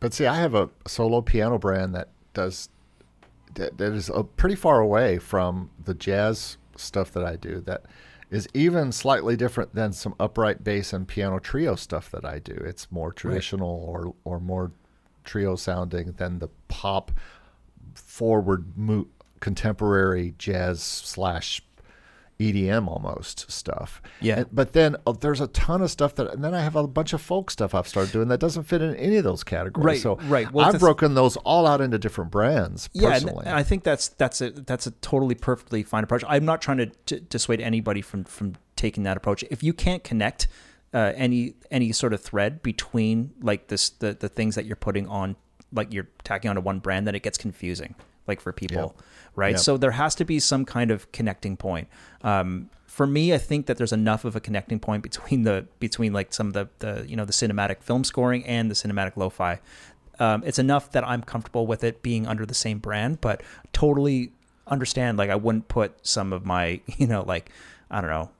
but, 0.00 0.14
see, 0.14 0.26
I 0.26 0.36
have 0.36 0.54
a 0.54 0.70
solo 0.86 1.20
piano 1.20 1.58
brand 1.58 1.94
that 1.94 2.08
does 2.32 2.70
that, 3.54 3.76
that 3.76 3.92
is 3.92 4.08
a 4.08 4.22
pretty 4.22 4.54
far 4.54 4.80
away 4.80 5.18
from 5.18 5.70
the 5.84 5.94
jazz 5.94 6.56
stuff 6.76 7.12
that 7.12 7.24
I 7.24 7.36
do. 7.36 7.60
That 7.60 7.82
is 8.30 8.48
even 8.54 8.92
slightly 8.92 9.36
different 9.36 9.74
than 9.74 9.92
some 9.92 10.14
upright 10.20 10.62
bass 10.62 10.92
and 10.92 11.08
piano 11.08 11.38
trio 11.38 11.74
stuff 11.74 12.10
that 12.10 12.24
I 12.24 12.38
do. 12.38 12.52
It's 12.52 12.90
more 12.92 13.12
traditional 13.12 13.92
right. 13.94 14.06
or 14.06 14.14
or 14.24 14.40
more 14.40 14.72
trio 15.24 15.56
sounding 15.56 16.12
than 16.12 16.38
the 16.38 16.48
pop 16.68 17.12
forward 17.94 18.76
mo- 18.76 19.08
contemporary 19.40 20.34
jazz 20.38 20.82
slash 20.82 21.62
EDM 22.40 22.86
almost 22.86 23.50
stuff. 23.50 24.00
Yeah. 24.20 24.40
And, 24.40 24.46
but 24.52 24.72
then 24.72 24.96
uh, 25.06 25.12
there's 25.12 25.40
a 25.40 25.48
ton 25.48 25.82
of 25.82 25.90
stuff 25.90 26.14
that, 26.16 26.32
and 26.32 26.44
then 26.44 26.54
I 26.54 26.60
have 26.60 26.76
a 26.76 26.86
bunch 26.86 27.12
of 27.12 27.20
folk 27.20 27.50
stuff 27.50 27.74
I've 27.74 27.88
started 27.88 28.12
doing 28.12 28.28
that 28.28 28.38
doesn't 28.38 28.62
fit 28.64 28.80
in 28.80 28.94
any 28.94 29.16
of 29.16 29.24
those 29.24 29.42
categories. 29.42 29.84
Right. 29.84 30.00
So 30.00 30.16
right. 30.28 30.50
Well, 30.52 30.66
I've 30.66 30.78
broken 30.78 31.14
those 31.14 31.36
all 31.38 31.66
out 31.66 31.80
into 31.80 31.98
different 31.98 32.30
brands. 32.30 32.88
Yeah. 32.92 33.10
Personally. 33.10 33.46
And, 33.46 33.56
I 33.56 33.64
think 33.64 33.82
that's 33.82 34.08
that's 34.08 34.40
a 34.40 34.50
that's 34.50 34.86
a 34.86 34.92
totally 34.92 35.34
perfectly 35.34 35.82
fine 35.82 36.04
approach. 36.04 36.22
I'm 36.28 36.44
not 36.44 36.62
trying 36.62 36.78
to, 36.78 36.86
to 36.86 37.20
dissuade 37.20 37.60
anybody 37.60 38.02
from 38.02 38.22
from 38.22 38.54
taking 38.76 39.02
that 39.02 39.16
approach. 39.16 39.42
If 39.50 39.64
you 39.64 39.72
can't 39.72 40.04
connect 40.04 40.46
uh, 40.94 41.12
any 41.16 41.54
any 41.72 41.90
sort 41.90 42.12
of 42.12 42.20
thread 42.20 42.62
between 42.62 43.32
like 43.40 43.66
this 43.66 43.90
the 43.90 44.14
the 44.14 44.28
things 44.28 44.54
that 44.54 44.64
you're 44.64 44.76
putting 44.76 45.08
on 45.08 45.34
like 45.72 45.92
you're 45.92 46.08
tacking 46.22 46.48
onto 46.48 46.62
one 46.62 46.78
brand, 46.78 47.06
then 47.06 47.16
it 47.16 47.22
gets 47.22 47.36
confusing 47.36 47.96
like 48.28 48.40
for 48.40 48.52
people. 48.52 48.94
Yep 48.96 49.04
right? 49.38 49.52
Yep. 49.52 49.60
So 49.60 49.76
there 49.76 49.92
has 49.92 50.14
to 50.16 50.24
be 50.24 50.40
some 50.40 50.64
kind 50.64 50.90
of 50.90 51.10
connecting 51.12 51.56
point. 51.56 51.88
Um, 52.22 52.70
for 52.86 53.06
me, 53.06 53.32
I 53.32 53.38
think 53.38 53.66
that 53.66 53.76
there's 53.76 53.92
enough 53.92 54.24
of 54.24 54.34
a 54.34 54.40
connecting 54.40 54.80
point 54.80 55.02
between 55.02 55.44
the 55.44 55.66
between 55.78 56.12
like 56.12 56.34
some 56.34 56.48
of 56.48 56.52
the, 56.52 56.68
the 56.80 57.08
you 57.08 57.16
know 57.16 57.24
the 57.24 57.32
cinematic 57.32 57.80
film 57.82 58.04
scoring 58.04 58.44
and 58.44 58.70
the 58.70 58.74
cinematic 58.74 59.16
lo-fi. 59.16 59.60
Um, 60.18 60.42
it's 60.44 60.58
enough 60.58 60.90
that 60.92 61.06
I'm 61.06 61.22
comfortable 61.22 61.66
with 61.68 61.84
it 61.84 62.02
being 62.02 62.26
under 62.26 62.44
the 62.44 62.54
same 62.54 62.78
brand, 62.78 63.20
but 63.20 63.42
totally 63.72 64.32
understand 64.66 65.16
like 65.16 65.30
I 65.30 65.36
wouldn't 65.36 65.68
put 65.68 65.94
some 66.04 66.32
of 66.32 66.44
my 66.44 66.80
you 66.98 67.06
know 67.06 67.22
like 67.22 67.50
I 67.90 68.00
don't 68.00 68.10
know 68.10 68.30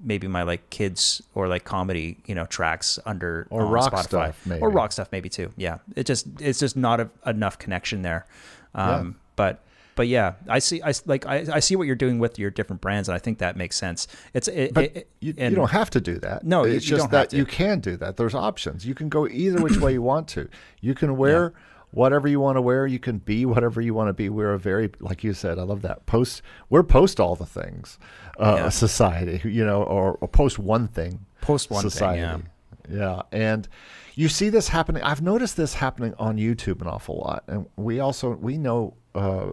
maybe 0.00 0.28
my 0.28 0.42
like 0.42 0.68
kids 0.68 1.22
or 1.34 1.48
like 1.48 1.64
comedy 1.64 2.18
you 2.26 2.34
know 2.34 2.44
tracks 2.44 2.98
under 3.06 3.46
or 3.48 3.64
rock 3.64 3.94
Spotify. 3.94 4.04
stuff 4.04 4.46
maybe. 4.46 4.60
or 4.60 4.68
rock 4.68 4.92
stuff 4.92 5.08
maybe 5.10 5.30
too. 5.30 5.50
Yeah, 5.56 5.78
it 5.96 6.04
just 6.04 6.26
it's 6.40 6.58
just 6.58 6.76
not 6.76 7.00
a, 7.00 7.08
enough 7.24 7.58
connection 7.58 8.02
there. 8.02 8.26
Um. 8.74 9.16
But 9.36 9.64
but 9.96 10.08
yeah, 10.08 10.34
I 10.48 10.58
see. 10.58 10.82
I 10.82 10.92
like. 11.06 11.26
I, 11.26 11.46
I 11.52 11.60
see 11.60 11.76
what 11.76 11.86
you're 11.86 11.96
doing 11.96 12.18
with 12.18 12.38
your 12.38 12.50
different 12.50 12.82
brands, 12.82 13.08
and 13.08 13.14
I 13.14 13.18
think 13.18 13.38
that 13.38 13.56
makes 13.56 13.76
sense. 13.76 14.08
It's. 14.32 14.48
It, 14.48 14.74
but 14.74 14.84
it, 14.84 15.08
you, 15.20 15.34
you, 15.36 15.50
don't 15.50 15.70
have 15.70 15.90
to 15.90 16.00
do 16.00 16.18
that. 16.18 16.44
No, 16.44 16.64
it's 16.64 16.88
you 16.88 16.96
just 16.96 17.10
that 17.10 17.32
you 17.32 17.44
can 17.44 17.80
do 17.80 17.96
that. 17.98 18.16
There's 18.16 18.34
options. 18.34 18.86
You 18.86 18.94
can 18.94 19.08
go 19.08 19.26
either 19.28 19.62
which 19.62 19.76
way 19.78 19.92
you 19.92 20.02
want 20.14 20.28
to. 20.28 20.48
You 20.80 20.94
can 20.94 21.16
wear. 21.16 21.52
Yeah. 21.54 21.60
Whatever 21.90 22.26
you 22.26 22.40
want 22.40 22.56
to 22.56 22.60
wear, 22.60 22.88
you 22.88 22.98
can 22.98 23.18
be 23.18 23.46
whatever 23.46 23.80
you 23.80 23.94
want 23.94 24.08
to 24.08 24.12
be. 24.12 24.28
We're 24.28 24.54
a 24.54 24.58
very, 24.58 24.90
like 24.98 25.22
you 25.22 25.32
said, 25.32 25.60
I 25.60 25.62
love 25.62 25.82
that 25.82 26.06
post. 26.06 26.42
We're 26.68 26.82
post 26.82 27.20
all 27.20 27.36
the 27.36 27.46
things, 27.46 28.00
uh, 28.36 28.56
yeah. 28.58 28.68
society, 28.70 29.48
you 29.48 29.64
know, 29.64 29.84
or, 29.84 30.18
or, 30.20 30.26
post 30.26 30.58
one 30.58 30.88
thing, 30.88 31.24
post 31.40 31.70
one 31.70 31.88
society. 31.88 32.20
thing, 32.20 32.48
yeah, 32.90 32.98
yeah, 32.98 33.22
and 33.30 33.68
you 34.16 34.28
see 34.28 34.48
this 34.48 34.66
happening. 34.66 35.04
I've 35.04 35.22
noticed 35.22 35.56
this 35.56 35.74
happening 35.74 36.14
on 36.18 36.36
YouTube 36.36 36.80
an 36.80 36.88
awful 36.88 37.18
lot, 37.18 37.44
and 37.46 37.66
we 37.76 38.00
also 38.00 38.30
we 38.30 38.58
know 38.58 38.96
uh, 39.14 39.52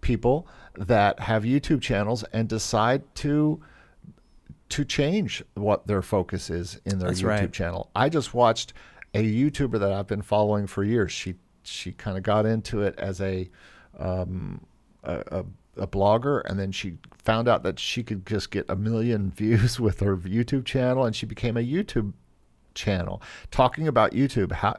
people 0.00 0.46
that 0.76 1.20
have 1.20 1.42
YouTube 1.42 1.82
channels 1.82 2.24
and 2.32 2.48
decide 2.48 3.02
to 3.16 3.60
to 4.68 4.84
change 4.84 5.42
what 5.54 5.86
their 5.86 6.02
focus 6.02 6.50
is 6.50 6.80
in 6.84 6.98
their 6.98 7.08
That's 7.08 7.22
YouTube 7.22 7.26
right. 7.26 7.52
channel. 7.52 7.90
I 7.96 8.10
just 8.10 8.34
watched 8.34 8.74
a 9.14 9.24
YouTuber 9.24 9.80
that 9.80 9.92
I've 9.92 10.06
been 10.06 10.22
following 10.22 10.66
for 10.66 10.84
years. 10.84 11.12
She 11.12 11.36
she 11.62 11.92
kind 11.92 12.16
of 12.16 12.22
got 12.22 12.46
into 12.46 12.82
it 12.82 12.94
as 12.98 13.20
a 13.20 13.48
um, 13.98 14.66
a, 15.02 15.22
a, 15.28 15.44
a 15.82 15.86
blogger, 15.86 16.42
and 16.44 16.58
then 16.58 16.72
she 16.72 16.98
found 17.16 17.48
out 17.48 17.62
that 17.62 17.78
she 17.78 18.02
could 18.02 18.26
just 18.26 18.50
get 18.50 18.66
a 18.68 18.76
million 18.76 19.30
views 19.36 19.80
with 19.80 20.00
her 20.00 20.16
YouTube 20.16 20.64
channel, 20.64 21.04
and 21.04 21.16
she 21.16 21.26
became 21.26 21.56
a 21.56 21.66
YouTube 21.66 22.12
channel 22.78 23.20
talking 23.50 23.88
about 23.88 24.12
YouTube 24.12 24.52
how 24.52 24.76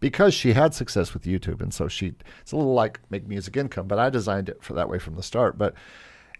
because 0.00 0.34
she 0.34 0.52
had 0.52 0.74
success 0.74 1.14
with 1.14 1.24
YouTube 1.24 1.62
and 1.62 1.72
so 1.72 1.88
she 1.88 2.14
it's 2.40 2.52
a 2.52 2.56
little 2.56 2.74
like 2.74 3.00
make 3.10 3.26
music 3.26 3.56
income 3.56 3.88
but 3.88 3.98
I 3.98 4.10
designed 4.10 4.48
it 4.48 4.62
for 4.62 4.74
that 4.74 4.88
way 4.88 4.98
from 4.98 5.14
the 5.14 5.22
start 5.22 5.56
but 5.56 5.74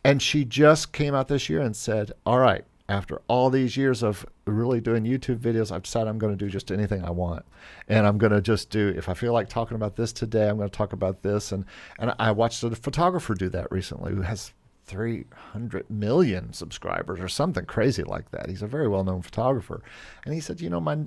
and 0.05 0.21
she 0.23 0.45
just 0.45 0.93
came 0.93 1.15
out 1.15 1.29
this 1.29 1.49
year 1.49 1.61
and 1.61 1.75
said 1.75 2.13
all 2.27 2.39
right 2.39 2.65
after 2.91 3.21
all 3.27 3.51
these 3.51 3.77
years 3.77 4.03
of 4.03 4.25
really 4.47 4.81
doing 4.81 5.05
YouTube 5.05 5.39
videos 5.39 5.73
I've 5.73 5.83
decided 5.83 6.09
I'm 6.09 6.19
going 6.19 6.37
to 6.37 6.45
do 6.45 6.51
just 6.51 6.71
anything 6.71 7.03
I 7.03 7.11
want 7.11 7.45
and 7.89 8.07
I'm 8.07 8.19
going 8.19 8.33
to 8.33 8.43
just 8.43 8.69
do 8.69 8.93
if 8.95 9.09
I 9.09 9.15
feel 9.15 9.33
like 9.33 9.49
talking 9.49 9.77
about 9.77 9.97
this 9.97 10.13
today 10.13 10.49
I'm 10.49 10.59
going 10.59 10.69
to 10.69 10.77
talk 10.77 10.93
about 10.93 11.23
this 11.23 11.53
and 11.53 11.65
and 11.99 12.15
I 12.19 12.33
watched 12.33 12.63
a 12.63 12.71
photographer 12.77 13.35
do 13.35 13.49
that 13.51 13.73
recently 13.73 14.13
who 14.13 14.23
has 14.23 14.53
300 14.89 15.89
million 15.91 16.53
subscribers 16.53 17.21
or 17.21 17.29
something 17.29 17.67
crazy 17.67 18.03
like 18.03 18.31
that. 18.33 18.49
He's 18.49 18.63
a 18.63 18.67
very 18.67 18.89
well 18.89 19.05
known 19.05 19.23
photographer. 19.23 19.83
And 20.25 20.35
he 20.35 20.41
said, 20.41 20.61
you 20.61 20.71
know, 20.71 20.81
my 20.81 20.99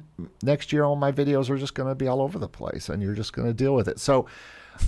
next 0.42 0.72
year, 0.72 0.84
all 0.84 0.96
my 0.96 1.12
videos 1.12 1.50
are 1.50 1.58
just 1.58 1.74
going 1.74 1.90
to 1.90 1.96
be 1.96 2.08
all 2.08 2.22
over 2.22 2.40
the 2.40 2.48
place 2.48 2.88
and 2.88 3.02
you're 3.02 3.16
just 3.16 3.34
going 3.34 3.48
to 3.48 3.54
deal 3.54 3.76
with 3.76 3.88
it. 3.88 4.00
So 4.00 4.28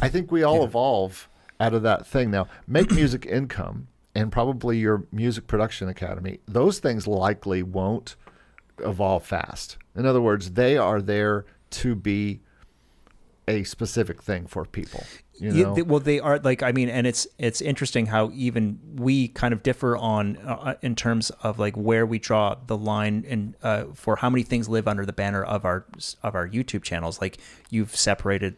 I 0.01 0.09
think 0.09 0.31
we 0.31 0.43
all 0.43 0.59
yeah. 0.59 0.65
evolve 0.65 1.27
out 1.59 1.73
of 1.73 1.83
that 1.83 2.07
thing. 2.07 2.31
Now, 2.31 2.47
make 2.67 2.91
music 2.95 3.25
income 3.25 3.87
and 4.15 4.31
probably 4.31 4.77
your 4.77 5.05
music 5.11 5.47
production 5.47 5.89
academy, 5.89 6.39
those 6.47 6.79
things 6.79 7.07
likely 7.07 7.63
won't 7.63 8.15
evolve 8.79 9.25
fast. 9.25 9.77
In 9.95 10.05
other 10.05 10.21
words, 10.21 10.51
they 10.51 10.77
are 10.77 11.01
there 11.01 11.45
to 11.71 11.95
be 11.95 12.41
a 13.47 13.63
specific 13.63 14.21
thing 14.21 14.47
for 14.47 14.65
people. 14.65 15.03
You 15.35 15.51
know? 15.51 15.75
yeah, 15.75 15.83
well, 15.83 15.99
they 15.99 16.19
are 16.19 16.39
like 16.39 16.61
I 16.61 16.71
mean, 16.71 16.89
and 16.89 17.07
it's 17.07 17.27
it's 17.37 17.61
interesting 17.61 18.07
how 18.07 18.31
even 18.33 18.79
we 18.95 19.29
kind 19.29 19.53
of 19.53 19.63
differ 19.63 19.97
on 19.97 20.37
uh, 20.37 20.75
in 20.81 20.95
terms 20.95 21.31
of 21.41 21.59
like 21.59 21.75
where 21.75 22.05
we 22.05 22.19
draw 22.19 22.55
the 22.67 22.77
line 22.77 23.25
and 23.27 23.55
uh, 23.63 23.85
for 23.93 24.17
how 24.17 24.29
many 24.29 24.43
things 24.43 24.69
live 24.69 24.87
under 24.87 25.05
the 25.05 25.13
banner 25.13 25.43
of 25.43 25.65
our 25.65 25.85
of 26.21 26.35
our 26.35 26.47
YouTube 26.47 26.83
channels. 26.83 27.19
Like 27.19 27.39
you've 27.69 27.95
separated 27.95 28.55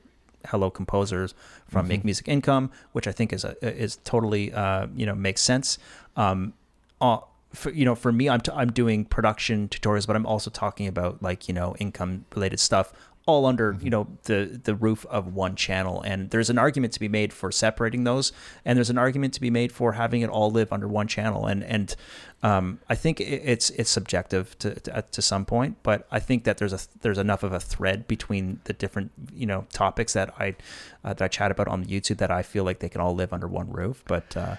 Hello 0.48 0.70
Composers 0.70 1.34
from 1.68 1.84
mm-hmm. 1.84 1.90
Make 1.90 2.06
Music 2.06 2.28
Income, 2.28 2.72
which 2.92 3.08
I 3.08 3.12
think 3.12 3.32
is 3.32 3.44
a, 3.46 3.56
is 3.62 3.98
totally 4.04 4.54
uh, 4.54 4.88
you 4.96 5.06
know 5.06 5.16
makes 5.16 5.42
sense. 5.42 5.78
Um, 6.18 6.54
uh, 7.02 7.20
for, 7.54 7.72
you 7.72 7.86
know, 7.86 7.96
for 7.96 8.12
me, 8.12 8.30
I'm 8.30 8.42
t- 8.42 8.52
I'm 8.54 8.72
doing 8.72 9.06
production 9.06 9.70
tutorials, 9.70 10.06
but 10.06 10.16
I'm 10.16 10.26
also 10.26 10.50
talking 10.50 10.88
about 10.88 11.24
like 11.24 11.48
you 11.48 11.54
know 11.54 11.76
income 11.80 12.26
related 12.36 12.60
stuff 12.60 12.94
all 13.26 13.46
under 13.46 13.74
mm-hmm. 13.74 13.84
you 13.84 13.90
know 13.90 14.08
the 14.24 14.60
the 14.64 14.76
roof 14.76 15.06
of 15.08 15.34
one 15.34 15.56
channel. 15.56 16.02
And 16.02 16.30
there's 16.30 16.50
an 16.50 16.58
argument 16.58 16.94
to 16.94 17.00
be 17.00 17.08
made 17.08 17.34
for 17.34 17.52
separating 17.52 18.04
those 18.04 18.32
and 18.64 18.78
there's 18.78 18.90
an 18.90 18.98
argument 18.98 19.34
to 19.36 19.42
be 19.42 19.50
made 19.50 19.72
for 19.72 19.94
having 19.94 20.22
it 20.22 20.30
all 20.30 20.52
live 20.52 20.72
under 20.72 20.88
one 20.88 21.08
channel. 21.08 21.46
And 21.46 21.64
and 21.64 21.96
um, 22.44 22.80
I 22.90 22.96
think 22.96 23.20
it's 23.20 23.72
it's 23.72 23.90
subjective 23.90 24.58
to, 24.60 24.80
to, 24.82 25.04
to 25.12 25.22
some 25.22 25.46
point 25.46 25.78
but 25.82 26.08
I 26.12 26.20
think 26.20 26.44
that 26.44 26.58
there's 26.58 26.74
a 26.74 26.80
there's 27.02 27.18
enough 27.18 27.44
of 27.44 27.54
a 27.54 27.60
thread 27.60 28.08
between 28.08 28.60
the 28.66 28.74
different 28.74 29.12
you 29.34 29.46
know 29.46 29.66
topics 29.74 30.14
that 30.14 30.34
I 30.40 30.56
uh, 31.04 31.14
that 31.14 31.22
I 31.22 31.28
chat 31.28 31.52
about 31.52 31.68
on 31.68 31.86
YouTube 31.86 32.18
that 32.18 32.32
I 32.32 32.44
feel 32.44 32.64
like 32.64 32.80
they 32.80 32.90
can 32.90 33.02
all 33.02 33.16
live 33.16 33.34
under 33.34 33.48
one 33.48 33.72
roof. 33.72 34.04
But 34.06 34.38
uh, 34.38 34.56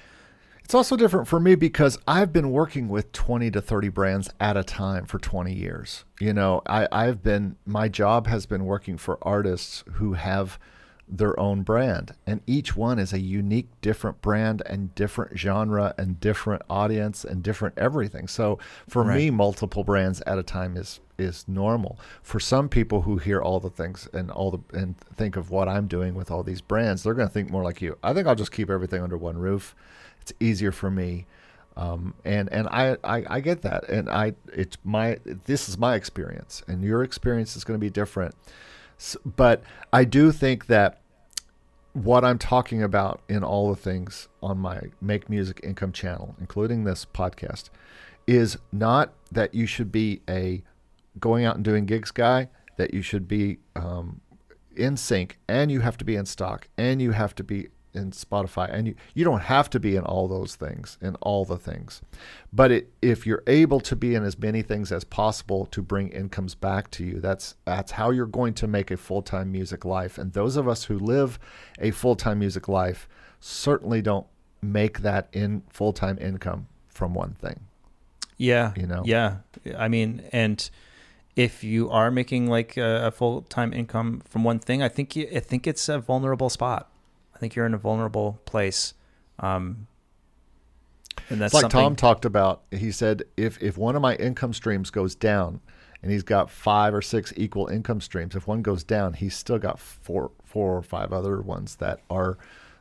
it's 0.67 0.75
also 0.75 0.97
different 0.97 1.29
for 1.29 1.39
me 1.39 1.55
because 1.55 1.97
I've 2.09 2.33
been 2.33 2.51
working 2.51 2.89
with 2.89 3.12
20 3.12 3.53
to 3.53 3.61
30 3.61 3.89
brands 3.89 4.31
at 4.41 4.57
a 4.57 4.64
time 4.64 5.05
for 5.07 5.21
20 5.21 5.55
years. 5.55 6.05
You 6.19 6.33
know, 6.33 6.61
I, 6.67 6.89
I've 6.91 7.23
been, 7.23 7.55
my 7.64 7.87
job 7.89 8.27
has 8.27 8.47
been 8.47 8.64
working 8.64 8.97
for 8.97 9.17
artists 9.23 9.85
who 9.93 10.14
have 10.14 10.59
their 11.07 11.39
own 11.39 11.62
brand, 11.62 12.17
and 12.27 12.41
each 12.49 12.75
one 12.75 12.99
is 12.99 13.12
a 13.12 13.21
unique, 13.21 13.69
different 13.81 14.21
brand 14.21 14.61
and 14.67 14.93
different 14.97 15.39
genre 15.39 15.95
and 15.97 16.19
different 16.19 16.62
audience 16.69 17.25
and 17.25 17.45
different 17.45 17.79
everything. 17.79 18.27
So 18.27 18.59
for 18.89 19.05
right. 19.05 19.17
me, 19.17 19.31
multiple 19.31 19.85
brands 19.85 20.21
at 20.23 20.37
a 20.37 20.43
time 20.43 20.77
is 20.77 20.99
is 21.17 21.45
normal. 21.47 21.97
For 22.25 22.41
some 22.41 22.69
people 22.69 23.03
who 23.03 23.19
hear 23.19 23.41
all 23.41 23.61
the 23.61 23.71
things 23.71 24.09
and 24.12 24.33
all 24.33 24.51
the 24.51 24.77
and 24.77 24.99
think 24.99 25.37
of 25.37 25.49
what 25.49 25.69
I'm 25.69 25.87
doing 25.87 26.17
with 26.17 26.29
all 26.29 26.43
these 26.43 26.61
brands, 26.61 27.05
they're 27.05 27.14
going 27.14 27.29
to 27.29 27.33
think 27.33 27.51
more 27.51 27.62
like 27.62 27.81
you. 27.81 27.97
I 28.03 28.12
think 28.12 28.27
I'll 28.27 28.35
just 28.35 28.51
keep 28.51 28.69
everything 28.69 29.01
under 29.01 29.17
one 29.17 29.39
roof 29.39 29.77
it's 30.27 30.33
easier 30.41 30.72
for 30.72 30.91
me. 30.91 31.27
Um, 31.77 32.14
and 32.24 32.51
and 32.53 32.68
I, 32.68 32.97
I, 33.05 33.24
I 33.29 33.41
get 33.41 33.62
that, 33.62 33.89
and 33.89 34.09
I 34.09 34.33
it's 34.53 34.79
my 34.83 35.18
this 35.45 35.68
is 35.68 35.77
my 35.77 35.95
experience, 35.95 36.62
and 36.66 36.83
your 36.83 37.03
experience 37.03 37.55
is 37.55 37.64
going 37.64 37.79
to 37.79 37.85
be 37.85 37.91
different. 37.91 38.35
So, 38.97 39.18
but 39.24 39.62
I 39.93 40.05
do 40.05 40.33
think 40.33 40.66
that 40.66 41.01
what 41.93 42.24
I'm 42.24 42.39
talking 42.39 42.83
about 42.83 43.20
in 43.29 43.45
all 43.45 43.68
the 43.68 43.81
things 43.81 44.29
on 44.43 44.59
my 44.59 44.81
Make 45.03 45.29
Music 45.29 45.61
Income 45.62 45.93
channel, 45.93 46.35
including 46.41 46.85
this 46.85 47.05
podcast, 47.05 47.68
is 48.27 48.57
not 48.72 49.12
that 49.31 49.55
you 49.55 49.66
should 49.66 49.93
be 49.93 50.22
a 50.29 50.62
going 51.20 51.45
out 51.45 51.57
and 51.57 51.64
doing 51.64 51.85
gigs 51.85 52.11
guy. 52.11 52.49
That 52.79 52.95
you 52.95 53.03
should 53.03 53.29
be 53.29 53.59
um, 53.74 54.22
in 54.74 54.97
sync, 54.97 55.39
and 55.47 55.70
you 55.70 55.81
have 55.81 55.99
to 55.99 56.07
be 56.07 56.16
in 56.16 56.24
stock, 56.24 56.68
and 56.79 57.03
you 57.03 57.12
have 57.12 57.35
to 57.35 57.45
be 57.45 57.68
in 57.97 58.11
Spotify, 58.11 58.72
and 58.72 58.88
you, 58.88 58.94
you 59.14 59.24
don't 59.24 59.40
have 59.40 59.70
to 59.70 59.80
be 59.80 59.97
in 59.97 60.05
all 60.05 60.28
those 60.28 60.55
things, 60.55 60.99
in 61.01 61.14
all 61.16 61.44
the 61.44 61.57
things. 61.57 62.03
But 62.53 62.70
it, 62.70 62.92
if 63.03 63.26
you're 63.26 63.42
able 63.47 63.80
to 63.80 63.97
be 63.97 64.14
in 64.14 64.22
as 64.24 64.38
many 64.38 64.62
things 64.62 64.92
as 64.92 65.05
possible 65.05 65.66
to 65.66 65.82
bring 65.82 66.11
incomes 66.11 66.55
back 66.55 66.90
to 66.92 67.05
you, 67.05 67.20
that's 67.20 67.55
that's 67.64 67.92
how 67.92 68.11
you're 68.11 68.26
going 68.26 68.55
to 68.55 68.66
make 68.66 68.90
a 68.90 68.97
full 68.97 69.22
time 69.22 69.51
music 69.51 69.84
life. 69.84 70.18
And 70.18 70.32
those 70.32 70.57
of 70.57 70.68
us 70.68 70.84
who 70.84 70.99
live 70.99 71.38
a 71.78 71.90
full 71.90 72.16
time 72.16 72.38
music 72.38 72.68
life 72.68 73.09
certainly 73.40 74.03
don't 74.03 74.26
make 74.62 75.01
that 75.01 75.28
in 75.32 75.62
full 75.68 75.92
time 75.92 76.18
income 76.20 76.68
from 76.88 77.14
one 77.14 77.32
thing. 77.32 77.61
Yeah, 78.36 78.72
you 78.76 78.86
know. 78.86 79.03
Yeah, 79.05 79.38
I 79.76 79.88
mean, 79.88 80.22
and 80.32 80.68
if 81.36 81.62
you 81.62 81.90
are 81.90 82.11
making 82.11 82.49
like 82.49 82.76
a, 82.76 83.07
a 83.07 83.11
full 83.11 83.42
time 83.42 83.72
income 83.72 84.22
from 84.28 84.44
one 84.44 84.59
thing, 84.59 84.82
I 84.82 84.88
think 84.88 85.14
you, 85.14 85.28
I 85.34 85.40
think 85.40 85.66
it's 85.66 85.88
a 85.88 85.99
vulnerable 85.99 86.51
spot. 86.51 86.90
I 87.37 87.39
think 87.39 87.55
you're 87.55 87.66
in 87.66 87.74
a 87.74 87.78
vulnerable 87.78 88.41
place. 88.47 88.95
Um, 89.41 89.89
and 91.28 91.39
that's 91.39 91.53
it's 91.53 91.62
like 91.62 91.70
Tom 91.70 91.95
talked 91.95 92.24
about. 92.24 92.62
He 92.70 92.91
said, 92.91 93.24
if 93.37 93.62
if 93.62 93.76
one 93.76 93.95
of 93.95 94.01
my 94.01 94.14
income 94.16 94.55
streams 94.55 94.89
goes 94.89 95.14
down, 95.14 95.61
and 96.03 96.11
he's 96.11 96.22
got 96.22 96.51
five 96.51 96.95
or 96.95 97.03
six 97.03 97.34
equal 97.37 97.66
income 97.68 98.01
streams, 98.01 98.34
if 98.34 98.47
one 98.47 98.62
goes 98.62 98.84
down, 98.84 99.12
he's 99.12 99.37
still 99.37 99.59
got 99.59 99.78
four 99.78 100.30
four 100.45 100.78
or 100.78 100.82
five 100.82 101.12
other 101.12 101.43
ones 101.43 101.76
that 101.76 102.01
are 102.09 102.39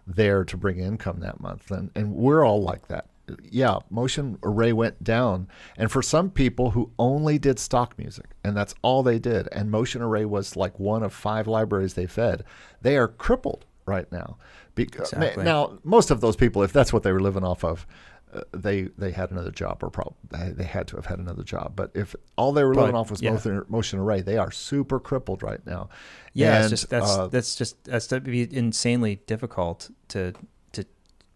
there 0.08 0.45
to 0.45 0.56
bring 0.56 0.80
income 0.80 1.20
that 1.20 1.41
month. 1.41 1.70
And 1.70 1.91
and 1.93 2.14
we're 2.14 2.45
all 2.45 2.62
like 2.62 2.88
that. 2.88 3.08
Yeah, 3.43 3.80
Motion 3.89 4.38
Array 4.41 4.72
went 4.72 5.03
down, 5.03 5.49
and 5.78 5.91
for 5.91 6.01
some 6.01 6.30
people 6.30 6.72
who 6.72 6.91
only 6.97 7.38
did 7.38 7.60
stock 7.60 7.97
music, 7.97 8.28
and 8.41 8.56
that's 8.56 8.76
all 8.84 9.03
they 9.03 9.20
did, 9.20 9.49
and 9.51 9.70
Motion 9.70 10.01
Array 10.01 10.24
was 10.24 10.56
like 10.56 10.80
one 10.80 11.03
of 11.03 11.12
five 11.12 11.45
libraries 11.45 11.95
they 11.95 12.06
fed, 12.06 12.45
they 12.82 12.95
are 12.95 13.10
crippled 13.10 13.66
right 13.86 14.12
now. 14.12 14.38
Because 14.76 15.14
exactly. 15.14 15.44
now 15.44 15.80
most 15.84 16.12
of 16.12 16.22
those 16.22 16.36
people, 16.36 16.64
if 16.64 16.74
that's 16.74 16.92
what 16.92 17.04
they 17.04 17.12
were 17.12 17.22
living 17.22 17.44
off 17.44 17.64
of, 17.64 17.88
uh, 18.34 18.42
they 18.52 18.84
they 18.98 19.12
had 19.12 19.32
another 19.32 19.52
job 19.52 19.82
or 19.82 19.90
probably 19.90 20.16
they 20.52 20.66
had 20.66 20.88
to 20.88 20.98
have 20.98 21.06
had 21.06 21.20
another 21.20 21.44
job. 21.44 21.74
But 21.76 21.92
if 21.94 22.16
all 22.36 22.52
they 22.52 22.64
were 22.64 22.76
living 22.76 22.96
off 22.96 23.10
was 23.10 23.22
yeah. 23.22 23.32
motion, 23.32 23.64
motion 23.70 24.00
array, 24.00 24.22
they 24.22 24.38
are 24.38 24.52
super 24.52 25.00
crippled 25.00 25.42
right 25.42 25.66
now. 25.66 25.90
Yeah, 26.34 26.62
and, 26.62 26.70
just, 26.70 26.90
that's 26.90 27.10
uh, 27.10 27.28
that's 27.28 27.56
just 27.56 27.84
that's 27.86 28.08
to 28.08 28.20
be 28.20 28.42
insanely 28.54 29.22
difficult 29.28 29.90
to 30.10 30.34
to 30.74 30.86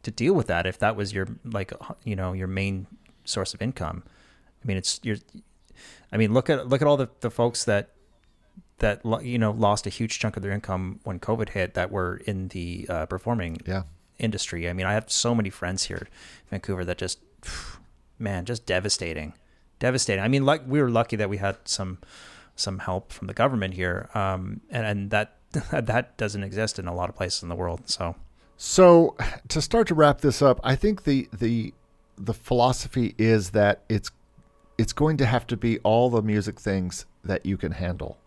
to 0.03 0.11
deal 0.11 0.33
with 0.33 0.47
that 0.47 0.65
if 0.65 0.77
that 0.79 0.97
was 0.97 1.13
your 1.13 1.27
like 1.45 1.71
you 2.03 2.15
know 2.15 2.33
your 2.33 2.47
main 2.47 2.87
source 3.23 3.53
of 3.53 3.61
income. 3.61 4.03
I 4.63 4.67
mean, 4.67 4.77
it's 4.77 4.99
you're. 5.03 5.17
I 6.11 6.17
mean, 6.17 6.33
look 6.33 6.49
at 6.49 6.67
look 6.67 6.81
at 6.81 6.87
all 6.87 6.97
the, 6.97 7.09
the 7.21 7.31
folks 7.31 7.63
that 7.65 7.91
that 8.79 9.01
you 9.23 9.37
know 9.37 9.51
lost 9.51 9.85
a 9.87 9.89
huge 9.89 10.19
chunk 10.19 10.37
of 10.37 10.43
their 10.43 10.51
income 10.51 10.99
when 11.03 11.19
COVID 11.19 11.49
hit 11.49 11.73
that 11.73 11.91
were 11.91 12.21
in 12.25 12.49
the 12.49 12.85
uh, 12.89 13.05
performing 13.05 13.57
yeah. 13.65 13.83
industry. 14.17 14.69
I 14.69 14.73
mean, 14.73 14.85
I 14.85 14.93
have 14.93 15.11
so 15.11 15.35
many 15.35 15.49
friends 15.49 15.85
here 15.85 16.07
in 16.07 16.49
Vancouver 16.49 16.85
that 16.85 16.97
just, 16.97 17.19
man, 18.17 18.45
just 18.45 18.65
devastating, 18.65 19.33
devastating. 19.79 20.23
I 20.23 20.27
mean, 20.27 20.45
like 20.45 20.63
we 20.67 20.81
were 20.81 20.89
lucky 20.89 21.15
that 21.15 21.29
we 21.29 21.37
had 21.37 21.57
some 21.65 21.99
some 22.55 22.79
help 22.79 23.13
from 23.13 23.27
the 23.27 23.33
government 23.33 23.75
here, 23.75 24.09
um, 24.13 24.61
and 24.69 24.85
and 24.85 25.11
that 25.11 25.35
that 25.71 26.17
doesn't 26.17 26.43
exist 26.43 26.79
in 26.79 26.87
a 26.87 26.93
lot 26.93 27.09
of 27.09 27.15
places 27.15 27.43
in 27.43 27.49
the 27.49 27.55
world. 27.55 27.89
So, 27.89 28.15
so 28.57 29.15
to 29.47 29.61
start 29.61 29.87
to 29.87 29.95
wrap 29.95 30.21
this 30.21 30.41
up, 30.41 30.59
I 30.63 30.75
think 30.75 31.03
the 31.03 31.27
the 31.33 31.73
the 32.17 32.33
philosophy 32.33 33.15
is 33.17 33.51
that 33.51 33.83
it's 33.89 34.11
it's 34.77 34.93
going 34.93 35.17
to 35.17 35.25
have 35.25 35.45
to 35.47 35.57
be 35.57 35.79
all 35.79 36.09
the 36.09 36.21
music 36.21 36.59
things 36.59 37.05
that 37.23 37.45
you 37.45 37.57
can 37.57 37.73
handle 37.73 38.17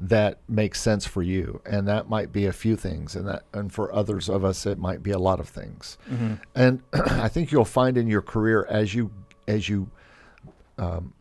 that 0.00 0.38
makes 0.48 0.80
sense 0.80 1.06
for 1.06 1.22
you. 1.22 1.60
And 1.66 1.88
that 1.88 2.08
might 2.08 2.32
be 2.32 2.46
a 2.46 2.52
few 2.52 2.76
things. 2.76 3.16
And 3.16 3.26
that 3.26 3.42
and 3.52 3.72
for 3.72 3.92
others 3.94 4.28
of 4.28 4.44
us 4.44 4.64
it 4.66 4.78
might 4.78 5.02
be 5.02 5.10
a 5.10 5.18
lot 5.18 5.40
of 5.40 5.48
things. 5.48 5.98
Mm-hmm. 6.10 6.34
and 6.54 6.82
i 6.92 7.28
think 7.28 7.50
you'll 7.50 7.64
find 7.64 7.96
in 7.98 8.06
your 8.06 8.22
career 8.22 8.64
as 8.70 8.94
you 8.94 9.10
as 9.48 9.68
you 9.68 9.90
um, 10.78 11.12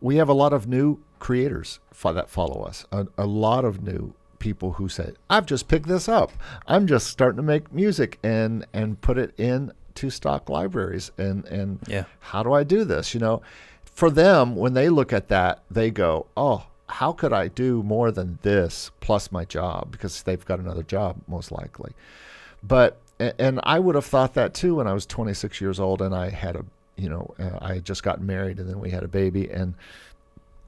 we 0.00 0.16
have 0.16 0.28
a 0.28 0.32
lot 0.32 0.52
of 0.52 0.66
new 0.66 0.98
creators 1.18 1.78
that 2.02 2.28
follow 2.28 2.62
us. 2.62 2.84
A, 2.90 3.06
a 3.18 3.26
lot 3.26 3.64
of 3.64 3.82
new 3.82 4.14
people 4.40 4.72
who 4.72 4.88
say 4.88 5.12
i've 5.30 5.46
just 5.46 5.68
picked 5.68 5.86
this 5.86 6.08
up. 6.08 6.32
I'm 6.66 6.86
just 6.88 7.06
starting 7.08 7.36
to 7.36 7.42
make 7.44 7.72
music 7.72 8.18
and 8.24 8.66
and 8.72 9.00
put 9.00 9.16
it 9.18 9.32
in 9.38 9.72
to 9.96 10.10
stock 10.10 10.48
libraries 10.48 11.12
and 11.18 11.44
and 11.44 11.78
Yeah. 11.86 12.04
how 12.18 12.42
do 12.42 12.52
i 12.54 12.64
do 12.64 12.82
this? 12.84 13.12
You 13.14 13.20
know 13.20 13.42
for 13.84 14.10
them 14.10 14.56
when 14.56 14.72
they 14.72 14.88
look 14.88 15.12
at 15.12 15.28
that 15.28 15.62
they 15.70 15.90
go 15.90 16.26
oh 16.36 16.66
how 16.92 17.12
could 17.12 17.32
i 17.32 17.48
do 17.48 17.82
more 17.82 18.10
than 18.10 18.38
this 18.42 18.90
plus 19.00 19.32
my 19.32 19.44
job 19.44 19.90
because 19.90 20.22
they've 20.22 20.44
got 20.44 20.58
another 20.58 20.82
job 20.82 21.16
most 21.26 21.50
likely 21.52 21.92
but 22.62 22.98
and 23.38 23.60
I 23.62 23.78
would 23.78 23.94
have 23.94 24.04
thought 24.04 24.34
that 24.34 24.54
too 24.54 24.76
when 24.76 24.86
I 24.86 24.92
was 24.92 25.06
26 25.06 25.60
years 25.60 25.78
old 25.78 26.02
and 26.02 26.14
I 26.14 26.30
had 26.30 26.56
a 26.56 26.64
you 26.96 27.08
know 27.08 27.34
uh, 27.38 27.58
I 27.60 27.74
had 27.74 27.84
just 27.84 28.02
gotten 28.02 28.26
married 28.26 28.58
and 28.58 28.68
then 28.68 28.80
we 28.80 28.90
had 28.90 29.02
a 29.02 29.08
baby 29.08 29.48
and 29.48 29.74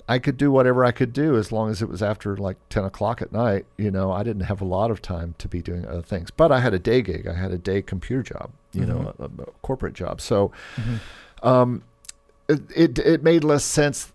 I 0.08 0.18
could 0.18 0.36
do 0.36 0.50
whatever 0.50 0.84
I 0.84 0.92
could 0.92 1.12
do 1.12 1.36
as 1.36 1.50
long 1.50 1.70
as 1.70 1.80
it 1.80 1.88
was 1.88 2.02
after 2.02 2.36
like 2.36 2.56
10 2.68 2.84
o'clock 2.84 3.22
at 3.22 3.32
night. 3.32 3.64
You 3.78 3.90
know, 3.90 4.12
I 4.12 4.22
didn't 4.22 4.42
have 4.42 4.60
a 4.60 4.64
lot 4.66 4.90
of 4.90 5.00
time 5.00 5.34
to 5.38 5.48
be 5.48 5.62
doing 5.62 5.86
other 5.86 6.02
things, 6.02 6.30
but 6.30 6.52
I 6.52 6.60
had 6.60 6.74
a 6.74 6.78
day 6.78 7.00
gig. 7.00 7.26
I 7.26 7.32
had 7.32 7.52
a 7.52 7.58
day 7.58 7.80
computer 7.80 8.22
job, 8.22 8.50
you 8.74 8.84
know, 8.84 9.14
a, 9.18 9.24
a 9.24 9.46
corporate 9.62 9.94
job. 9.94 10.20
So, 10.20 10.52
um, 11.42 11.82
it, 12.48 12.60
it, 12.76 12.98
it 12.98 13.22
made 13.22 13.44
less 13.44 13.64
sense 13.64 14.12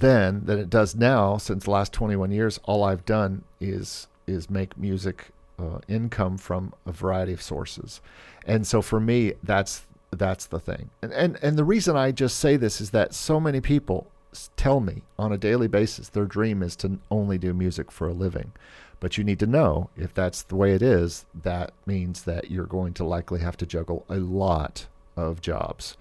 then 0.00 0.44
than 0.44 0.58
it 0.58 0.70
does 0.70 0.94
now 0.94 1.36
since 1.36 1.64
the 1.64 1.70
last 1.70 1.92
21 1.92 2.30
years 2.30 2.58
all 2.64 2.84
i've 2.84 3.04
done 3.04 3.42
is 3.60 4.08
is 4.26 4.50
make 4.50 4.76
music 4.76 5.28
uh, 5.58 5.78
income 5.88 6.36
from 6.36 6.74
a 6.84 6.92
variety 6.92 7.32
of 7.32 7.42
sources. 7.42 8.00
And 8.44 8.66
so 8.66 8.82
for 8.82 9.00
me 9.00 9.34
that's 9.42 9.82
that's 10.10 10.46
the 10.46 10.60
thing. 10.60 10.90
And, 11.02 11.12
and 11.12 11.38
and 11.42 11.58
the 11.58 11.64
reason 11.64 11.96
i 11.96 12.12
just 12.12 12.38
say 12.38 12.56
this 12.56 12.80
is 12.80 12.90
that 12.90 13.14
so 13.14 13.40
many 13.40 13.60
people 13.60 14.06
tell 14.56 14.80
me 14.80 15.02
on 15.18 15.32
a 15.32 15.38
daily 15.38 15.66
basis 15.66 16.10
their 16.10 16.26
dream 16.26 16.62
is 16.62 16.76
to 16.76 16.98
only 17.10 17.38
do 17.38 17.52
music 17.54 17.90
for 17.90 18.08
a 18.08 18.12
living. 18.12 18.52
But 18.98 19.18
you 19.18 19.24
need 19.24 19.38
to 19.40 19.46
know 19.46 19.90
if 19.96 20.14
that's 20.14 20.42
the 20.42 20.56
way 20.56 20.72
it 20.72 20.82
is 20.82 21.26
that 21.42 21.72
means 21.84 22.22
that 22.22 22.50
you're 22.50 22.66
going 22.66 22.94
to 22.94 23.04
likely 23.04 23.40
have 23.40 23.56
to 23.58 23.66
juggle 23.66 24.04
a 24.08 24.16
lot 24.16 24.86
of 25.16 25.40
jobs. 25.40 25.96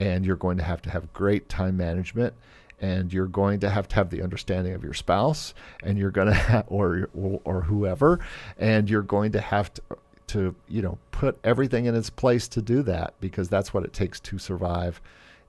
And 0.00 0.26
you're 0.26 0.36
going 0.36 0.58
to 0.58 0.64
have 0.64 0.82
to 0.82 0.90
have 0.90 1.12
great 1.12 1.48
time 1.48 1.76
management 1.76 2.34
and 2.80 3.12
you're 3.12 3.26
going 3.26 3.60
to 3.60 3.70
have 3.70 3.86
to 3.88 3.94
have 3.96 4.10
the 4.10 4.22
understanding 4.22 4.74
of 4.74 4.82
your 4.82 4.94
spouse 4.94 5.54
and 5.82 5.96
you're 5.98 6.10
going 6.10 6.26
to 6.32 6.34
ha- 6.34 6.64
or, 6.66 7.08
or 7.14 7.40
or 7.44 7.60
whoever 7.62 8.18
and 8.58 8.90
you're 8.90 9.02
going 9.02 9.32
to 9.32 9.40
have 9.40 9.72
to 9.74 9.82
to 10.26 10.54
you 10.68 10.80
know 10.82 10.98
put 11.10 11.38
everything 11.44 11.84
in 11.86 11.94
its 11.94 12.10
place 12.10 12.48
to 12.48 12.60
do 12.62 12.82
that 12.82 13.14
because 13.20 13.48
that's 13.48 13.72
what 13.74 13.84
it 13.84 13.92
takes 13.92 14.18
to 14.20 14.38
survive 14.38 15.00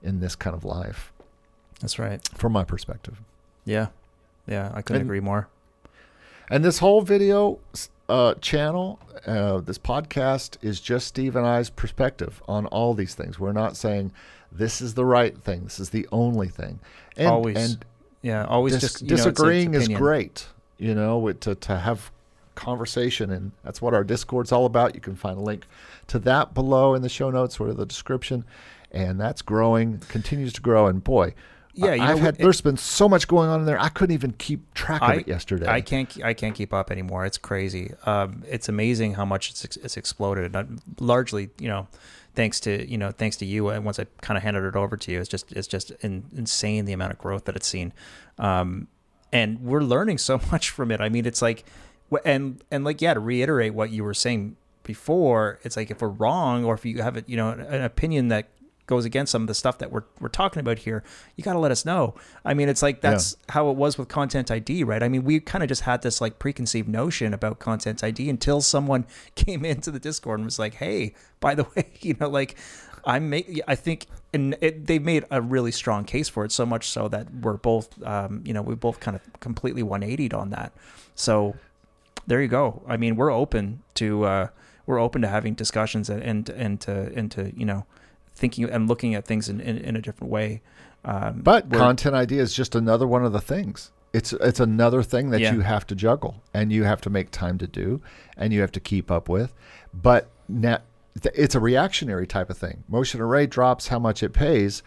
in 0.02 0.20
this 0.20 0.36
kind 0.36 0.54
of 0.54 0.64
life 0.64 1.12
That's 1.80 1.98
right. 1.98 2.20
from 2.34 2.52
my 2.52 2.62
perspective 2.64 3.20
Yeah. 3.64 3.88
Yeah. 4.46 4.70
I 4.74 4.82
couldn't 4.82 5.02
And- 5.02 5.10
agree 5.10 5.20
more. 5.20 5.48
and 6.50 6.64
this 6.64 6.78
whole 6.78 7.00
video 7.02 7.58
uh, 8.08 8.34
channel, 8.34 8.98
uh, 9.26 9.58
this 9.60 9.78
podcast 9.78 10.56
is 10.62 10.80
just 10.80 11.06
Steve 11.06 11.36
and 11.36 11.46
I's 11.46 11.70
perspective 11.70 12.42
on 12.48 12.66
all 12.66 12.94
these 12.94 13.14
things. 13.14 13.38
We're 13.38 13.52
not 13.52 13.76
saying 13.76 14.12
this 14.52 14.80
is 14.80 14.94
the 14.94 15.04
right 15.04 15.36
thing. 15.36 15.64
This 15.64 15.80
is 15.80 15.90
the 15.90 16.06
only 16.12 16.48
thing. 16.48 16.78
And, 17.16 17.28
always. 17.28 17.56
and 17.56 17.84
yeah. 18.22 18.44
Always 18.44 18.74
dis- 18.74 18.82
just 18.82 19.02
you 19.02 19.08
know, 19.08 19.14
it's- 19.14 19.26
it's 19.26 19.34
disagreeing 19.36 19.74
is 19.74 19.88
great. 19.88 20.48
You 20.78 20.94
know, 20.94 21.18
with, 21.18 21.40
to 21.40 21.54
to 21.54 21.76
have 21.78 22.10
conversation, 22.54 23.30
and 23.30 23.52
that's 23.64 23.80
what 23.80 23.94
our 23.94 24.04
Discord's 24.04 24.52
all 24.52 24.66
about. 24.66 24.94
You 24.94 25.00
can 25.00 25.16
find 25.16 25.38
a 25.38 25.40
link 25.40 25.66
to 26.08 26.18
that 26.20 26.54
below 26.54 26.94
in 26.94 27.02
the 27.02 27.08
show 27.08 27.30
notes 27.30 27.58
or 27.58 27.72
the 27.72 27.86
description, 27.86 28.44
and 28.90 29.18
that's 29.20 29.40
growing, 29.42 29.98
continues 30.08 30.52
to 30.54 30.60
grow. 30.60 30.86
And 30.86 31.02
boy, 31.02 31.34
Yeah, 31.76 31.94
you 31.94 32.02
I've 32.02 32.18
had. 32.18 32.34
it- 32.34 32.42
there's 32.42 32.60
been 32.60 32.76
so 32.76 33.08
much 33.08 33.28
going 33.28 33.48
on 33.48 33.60
in 33.60 33.66
there. 33.66 33.78
I 33.80 33.88
couldn't 33.90 34.14
even 34.14 34.32
keep 34.32 34.72
track 34.74 35.02
of 35.02 35.08
I- 35.10 35.14
it 35.16 35.28
yesterday. 35.28 35.66
I 35.68 35.80
can't. 35.80 36.16
I 36.24 36.34
can't 36.34 36.54
keep 36.54 36.72
up 36.74 36.90
anymore. 36.90 37.24
It's 37.26 37.38
crazy. 37.38 37.92
Um, 38.04 38.42
it's 38.48 38.68
amazing 38.68 39.14
how 39.14 39.24
much 39.24 39.50
it's 39.50 39.64
it's 39.76 39.96
exploded. 39.96 40.56
Uh, 40.56 40.64
largely, 40.98 41.50
you 41.60 41.68
know, 41.68 41.86
thanks 42.34 42.60
to 42.60 42.90
you 42.90 42.96
know, 42.98 43.10
thanks 43.10 43.36
to 43.36 43.46
you. 43.46 43.68
And 43.68 43.84
once 43.84 43.98
I 43.98 44.06
kind 44.22 44.36
of 44.38 44.42
handed 44.42 44.64
it 44.64 44.74
over 44.76 44.96
to 44.96 45.12
you, 45.12 45.20
it's 45.20 45.28
just 45.28 45.52
it's 45.52 45.68
just 45.68 45.90
in, 46.02 46.24
insane 46.36 46.86
the 46.86 46.92
amount 46.92 47.12
of 47.12 47.18
growth 47.18 47.44
that 47.44 47.56
it's 47.56 47.66
seen. 47.68 47.92
Um, 48.38 48.88
and 49.32 49.60
we're 49.60 49.82
learning 49.82 50.18
so 50.18 50.40
much 50.50 50.70
from 50.70 50.90
it. 50.90 51.00
I 51.00 51.08
mean, 51.08 51.26
it's 51.26 51.42
like, 51.42 51.64
and 52.24 52.62
and 52.70 52.84
like 52.84 53.02
yeah, 53.02 53.14
to 53.14 53.20
reiterate 53.20 53.74
what 53.74 53.90
you 53.90 54.02
were 54.02 54.14
saying 54.14 54.56
before, 54.82 55.58
it's 55.62 55.76
like 55.76 55.90
if 55.90 56.00
we're 56.00 56.08
wrong 56.08 56.64
or 56.64 56.72
if 56.74 56.86
you 56.86 57.02
have 57.02 57.16
a, 57.16 57.24
you 57.26 57.36
know 57.36 57.50
an 57.50 57.82
opinion 57.82 58.28
that 58.28 58.48
goes 58.86 59.04
against 59.04 59.32
some 59.32 59.42
of 59.42 59.48
the 59.48 59.54
stuff 59.54 59.78
that 59.78 59.90
we're 59.90 60.04
we're 60.20 60.28
talking 60.28 60.60
about 60.60 60.80
here, 60.80 61.02
you 61.36 61.44
got 61.44 61.54
to 61.54 61.58
let 61.58 61.70
us 61.70 61.84
know. 61.84 62.14
I 62.44 62.54
mean, 62.54 62.68
it's 62.68 62.82
like 62.82 63.00
that's 63.00 63.36
how 63.48 63.70
it 63.70 63.76
was 63.76 63.98
with 63.98 64.08
Content 64.08 64.50
ID, 64.50 64.84
right? 64.84 65.02
I 65.02 65.08
mean, 65.08 65.24
we 65.24 65.40
kind 65.40 65.62
of 65.62 65.68
just 65.68 65.82
had 65.82 66.02
this 66.02 66.20
like 66.20 66.38
preconceived 66.38 66.88
notion 66.88 67.34
about 67.34 67.58
Content 67.58 68.02
ID 68.02 68.30
until 68.30 68.60
someone 68.60 69.06
came 69.34 69.64
into 69.64 69.90
the 69.90 69.98
Discord 69.98 70.40
and 70.40 70.46
was 70.46 70.58
like, 70.58 70.74
"Hey, 70.74 71.14
by 71.40 71.54
the 71.54 71.64
way, 71.76 71.88
you 72.00 72.16
know, 72.18 72.28
like 72.28 72.56
I'm 73.04 73.30
make 73.30 73.60
I 73.68 73.74
think 73.74 74.06
and 74.32 74.56
it, 74.60 74.86
they 74.86 74.98
made 74.98 75.24
a 75.30 75.40
really 75.40 75.72
strong 75.72 76.04
case 76.04 76.28
for 76.28 76.44
it 76.44 76.52
so 76.52 76.66
much 76.66 76.88
so 76.88 77.08
that 77.08 77.32
we're 77.42 77.56
both 77.56 78.02
um, 78.04 78.42
you 78.44 78.52
know, 78.52 78.62
we 78.62 78.74
both 78.74 79.00
kind 79.00 79.16
of 79.16 79.40
completely 79.40 79.82
180'd 79.82 80.34
on 80.34 80.50
that. 80.50 80.72
So 81.14 81.56
there 82.26 82.42
you 82.42 82.48
go. 82.48 82.82
I 82.86 82.96
mean, 82.96 83.16
we're 83.16 83.32
open 83.32 83.82
to 83.94 84.24
uh, 84.24 84.48
we're 84.86 84.98
open 84.98 85.22
to 85.22 85.28
having 85.28 85.54
discussions 85.54 86.10
and 86.10 86.22
and 86.22 86.48
and 86.50 86.80
to 86.82 87.12
and 87.14 87.30
to 87.32 87.52
you 87.56 87.64
know 87.64 87.86
thinking 88.36 88.64
and 88.70 88.86
looking 88.88 89.14
at 89.16 89.24
things 89.24 89.48
in, 89.48 89.60
in, 89.60 89.78
in 89.78 89.96
a 89.96 90.00
different 90.00 90.30
way. 90.32 90.62
Um, 91.04 91.40
But 91.42 91.70
content 91.70 92.14
ID 92.14 92.38
is 92.38 92.52
just 92.54 92.74
another 92.76 93.06
one 93.06 93.24
of 93.24 93.32
the 93.32 93.40
things. 93.40 93.90
It's 94.12 94.32
it's 94.34 94.60
another 94.60 95.02
thing 95.02 95.30
that 95.30 95.40
Yeah. 95.40 95.52
you 95.54 95.60
have 95.62 95.86
to 95.88 95.94
juggle 95.94 96.42
and 96.54 96.72
you 96.72 96.84
have 96.84 97.00
to 97.02 97.10
make 97.10 97.30
time 97.30 97.58
to 97.58 97.66
do 97.66 98.00
and 98.36 98.52
you 98.52 98.60
have 98.60 98.72
to 98.72 98.80
keep 98.80 99.10
up 99.10 99.28
with. 99.28 99.52
But 99.92 100.28
now 100.48 100.78
it's 101.24 101.54
a 101.54 101.60
reactionary 101.60 102.26
type 102.26 102.48
of 102.50 102.56
thing. 102.58 102.84
Motion 102.88 103.20
Array 103.20 103.46
drops 103.46 103.88
how 103.88 103.98
much 103.98 104.22
it 104.22 104.32
pays. 104.32 104.82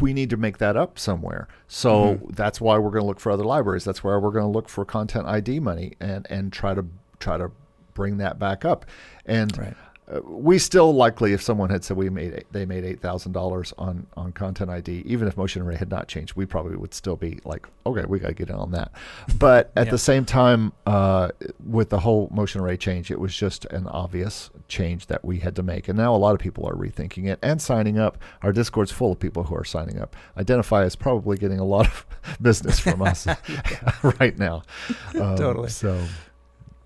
We 0.00 0.12
need 0.12 0.28
to 0.30 0.36
make 0.36 0.58
that 0.58 0.76
up 0.76 0.98
somewhere. 0.98 1.48
So 1.66 2.14
Mm-hmm. 2.16 2.30
that's 2.34 2.60
why 2.60 2.78
we're 2.78 2.90
going 2.90 3.02
to 3.02 3.06
look 3.06 3.20
for 3.20 3.32
other 3.32 3.44
libraries. 3.44 3.84
That's 3.84 4.04
why 4.04 4.16
we're 4.16 4.30
going 4.32 4.44
to 4.44 4.50
look 4.50 4.68
for 4.68 4.84
content 4.84 5.26
ID 5.26 5.60
money 5.60 5.94
and 6.00 6.26
and 6.30 6.52
try 6.52 6.74
to 6.74 6.84
try 7.20 7.36
to 7.38 7.50
bring 7.94 8.18
that 8.18 8.38
back 8.38 8.64
up. 8.64 8.84
And 9.24 9.56
Right. 9.58 9.74
Uh, 10.08 10.20
we 10.24 10.56
still 10.56 10.94
likely, 10.94 11.32
if 11.32 11.42
someone 11.42 11.68
had 11.68 11.82
said 11.82 11.96
we 11.96 12.08
made 12.08 12.32
eight, 12.32 12.46
they 12.52 12.64
made 12.64 12.84
eight 12.84 13.00
thousand 13.00 13.32
dollars 13.32 13.74
on 13.76 14.06
on 14.16 14.30
Content 14.32 14.70
ID, 14.70 15.02
even 15.04 15.26
if 15.26 15.36
Motion 15.36 15.62
Array 15.62 15.74
had 15.74 15.90
not 15.90 16.06
changed, 16.06 16.36
we 16.36 16.46
probably 16.46 16.76
would 16.76 16.94
still 16.94 17.16
be 17.16 17.40
like, 17.44 17.66
okay, 17.84 18.04
we 18.06 18.20
got 18.20 18.28
to 18.28 18.34
get 18.34 18.48
in 18.48 18.54
on 18.54 18.70
that. 18.70 18.92
But 19.38 19.72
at 19.74 19.86
Yeah. 19.86 19.90
the 19.90 19.98
same 19.98 20.24
time, 20.24 20.72
uh, 20.86 21.30
with 21.64 21.90
the 21.90 21.98
whole 21.98 22.28
Motion 22.32 22.60
Array 22.60 22.76
change, 22.76 23.10
it 23.10 23.18
was 23.18 23.34
just 23.34 23.64
an 23.66 23.88
obvious 23.88 24.50
change 24.68 25.06
that 25.08 25.24
we 25.24 25.38
had 25.40 25.56
to 25.56 25.64
make, 25.64 25.88
and 25.88 25.98
now 25.98 26.14
a 26.14 26.16
lot 26.18 26.34
of 26.34 26.38
people 26.40 26.64
are 26.68 26.74
rethinking 26.74 27.26
it 27.28 27.40
and 27.42 27.60
signing 27.60 27.98
up. 27.98 28.16
Our 28.42 28.52
Discord's 28.52 28.92
full 28.92 29.10
of 29.12 29.18
people 29.18 29.42
who 29.44 29.56
are 29.56 29.64
signing 29.64 29.98
up. 30.00 30.14
Identifyy 30.38 30.84
is 30.84 30.94
probably 30.94 31.36
getting 31.36 31.58
a 31.58 31.64
lot 31.64 31.86
of 31.86 32.06
business 32.40 32.78
from 32.78 33.02
us 33.02 33.26
right 34.20 34.38
now. 34.38 34.62
Um, 35.14 35.36
Totally. 35.36 35.70
So 35.70 36.00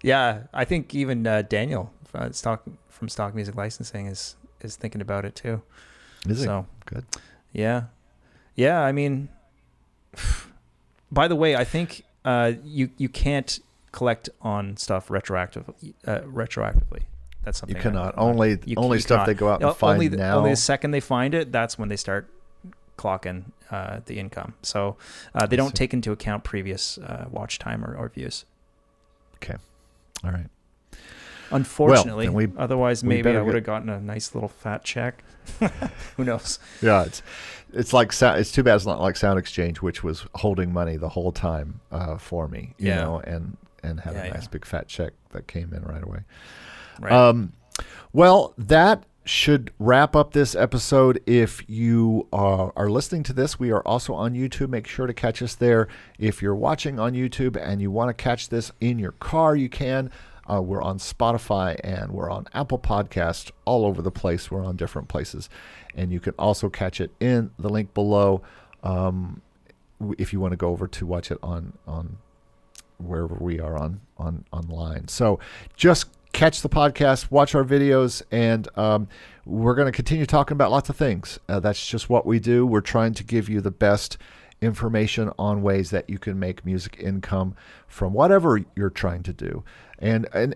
Yeah, 0.03 0.45
I 0.55 0.65
think 0.65 0.95
even 0.95 1.27
uh, 1.27 1.43
Daniel 1.43 1.93
uh, 2.15 2.31
stock 2.33 2.63
from 2.89 3.09
Stock 3.09 3.35
Music 3.35 3.55
Licensing 3.55 4.07
is 4.07 4.37
is 4.61 4.77
thinking 4.77 5.01
about 5.01 5.25
it 5.25 5.35
too. 5.35 5.63
is 6.29 6.41
it 6.43 6.45
So 6.45 6.67
good? 6.87 7.05
yeah, 7.53 7.85
yeah. 8.55 8.81
I 8.81 8.93
mean, 8.93 9.29
by 11.13 11.29
the 11.29 11.37
way, 11.37 11.57
I 11.57 11.65
think 11.65 12.05
uh, 12.25 12.53
you 12.65 12.91
you 12.97 13.09
can't 13.09 13.61
collect 13.93 14.29
on 14.43 14.77
stuff 14.77 15.09
retroactively. 15.09 15.95
Uh, 16.07 16.21
retroactively, 16.21 17.03
that's 17.45 17.59
something 17.59 17.77
You 17.77 17.83
cannot. 17.83 18.15
Only 18.17 18.59
you- 18.65 18.77
only 18.77 18.99
you 18.99 19.03
stuff 19.03 19.17
cannot. 19.21 19.27
they 19.27 19.35
go 19.35 19.49
out 19.49 19.63
and 19.63 19.75
find 19.77 19.95
only 19.95 20.09
the, 20.09 20.17
now. 20.19 20.39
Only 20.39 20.51
the 20.51 20.57
second 20.57 20.91
they 20.93 21.01
find 21.01 21.35
it, 21.35 21.53
that's 21.53 21.79
when 21.79 21.89
they 21.89 21.97
start 21.97 22.29
clocking 22.99 23.45
uh, 23.71 24.01
the 24.07 24.19
income. 24.19 24.55
So 24.63 24.97
uh, 25.35 25.47
they 25.47 25.57
don't 25.57 25.75
take 25.75 25.95
into 25.95 26.13
account 26.13 26.45
previous 26.45 26.99
uh, 26.99 27.27
watch 27.31 27.59
time 27.59 27.83
or, 27.85 27.97
or 27.97 28.09
views. 28.11 28.45
Okay. 29.37 29.57
All 30.23 30.31
right. 30.33 30.47
Unfortunately, 31.51 32.27
then 32.27 32.35
we- 32.35 32.53
otherwise 32.57 33.03
we 33.03 33.09
maybe 33.09 33.31
I 33.37 33.41
would 33.43 33.55
have 33.55 33.65
gotten 33.65 33.89
a 33.89 34.01
nice 34.01 34.35
little 34.35 34.49
fat 34.49 34.85
check. 34.85 35.23
Who 36.17 36.25
knows? 36.25 36.59
Yeah, 36.83 37.05
it's 37.05 37.23
it's 37.73 37.93
like 37.93 38.13
it's 38.21 38.53
too 38.53 38.63
bad 38.63 38.77
it's 38.77 38.87
not 38.87 39.01
like 39.01 39.17
Sound 39.17 39.39
Exchange, 39.39 39.83
which 39.83 40.03
was 40.05 40.27
holding 40.37 40.73
money 40.73 40.97
the 40.97 41.09
whole 41.09 41.33
time 41.33 41.81
uh, 41.91 42.17
for 42.19 42.47
me, 42.49 42.75
you 42.79 42.89
Yeah. 42.89 43.03
know, 43.05 43.21
and 43.21 43.57
and 43.83 44.01
had 44.01 44.15
Yeah, 44.15 44.25
a 44.25 44.31
nice 44.35 44.43
yeah. 44.45 44.49
big 44.53 44.65
fat 44.65 44.89
check 44.89 45.13
that 45.31 45.47
came 45.47 45.73
in 45.73 45.83
right 45.83 46.03
away. 46.03 46.21
Right. 47.01 47.13
Um, 47.13 47.53
well, 48.13 48.53
that 48.59 49.05
should 49.25 49.71
wrap 49.79 50.15
up 50.17 50.33
this 50.33 50.55
episode. 50.55 51.21
If 51.27 51.63
you 51.69 52.27
uh, 52.33 52.71
are 52.77 52.91
listening 52.91 53.23
to 53.25 53.33
this, 53.33 53.59
we 53.59 53.71
are 53.71 53.81
also 53.83 54.13
on 54.15 54.35
YouTube. 54.35 54.69
Make 54.71 54.87
sure 54.87 55.07
to 55.07 55.15
catch 55.15 55.41
us 55.41 55.55
there. 55.55 55.89
If 56.19 56.43
you're 56.43 56.55
watching 56.55 56.99
on 56.99 57.13
YouTube 57.15 57.57
and 57.57 57.81
you 57.81 57.91
want 57.91 58.09
to 58.09 58.15
catch 58.15 58.49
this 58.49 58.73
in 58.81 58.99
your 58.99 59.13
car, 59.13 59.55
you 59.57 59.69
can. 59.69 60.11
Uh, 60.51 60.61
we're 60.61 60.83
on 60.83 60.99
Spotify 60.99 61.79
and 61.85 62.11
we're 62.13 62.31
on 62.31 62.47
Apple 62.55 62.79
Podcast, 62.79 63.51
all 63.65 63.85
over 63.85 64.03
the 64.03 64.11
place. 64.11 64.51
We're 64.51 64.65
on 64.65 64.77
different 64.77 65.09
places, 65.09 65.49
and 65.95 66.13
you 66.13 66.21
can 66.21 66.35
also 66.39 66.69
catch 66.69 67.01
it 67.01 67.11
in 67.21 67.51
the 67.59 67.69
link 67.69 67.95
below. 67.95 68.43
Um, 68.83 69.43
if 70.19 70.33
you 70.33 70.41
want 70.41 70.53
to 70.53 70.57
go 70.57 70.71
over 70.71 70.87
to 70.87 71.07
watch 71.07 71.31
it 71.31 71.39
on 71.43 71.75
on 71.87 72.17
wherever 72.99 73.35
we 73.35 73.61
are 73.61 73.77
on 73.77 74.01
on 74.19 74.45
online. 74.53 75.09
So 75.09 75.39
just 75.77 76.07
catch 76.33 76.63
the 76.63 76.69
podcast, 76.69 77.31
watch 77.31 77.55
our 77.55 77.65
videos, 77.65 78.23
and 78.31 78.69
um, 78.79 79.09
we're 79.45 79.75
going 79.75 79.87
to 79.87 79.93
continue 79.93 80.27
talking 80.27 80.55
about 80.55 80.71
lots 80.71 80.89
of 80.89 80.97
things. 80.97 81.39
Uh, 81.49 81.61
that's 81.61 81.87
just 81.87 82.09
what 82.09 82.27
we 82.27 82.39
do. 82.39 82.67
We're 82.67 82.81
trying 82.81 83.15
to 83.15 83.25
give 83.25 83.49
you 83.49 83.61
the 83.61 83.71
best 83.71 84.17
information 84.61 85.31
on 85.39 85.63
ways 85.63 85.91
that 85.91 86.09
you 86.09 86.19
can 86.19 86.39
make 86.39 86.65
music 86.65 86.97
income 87.01 87.57
from 87.87 88.13
whatever 88.13 88.61
you're 88.77 88.91
trying 88.91 89.23
to 89.23 89.33
do. 89.33 89.65
And 89.99 90.29
and 90.33 90.55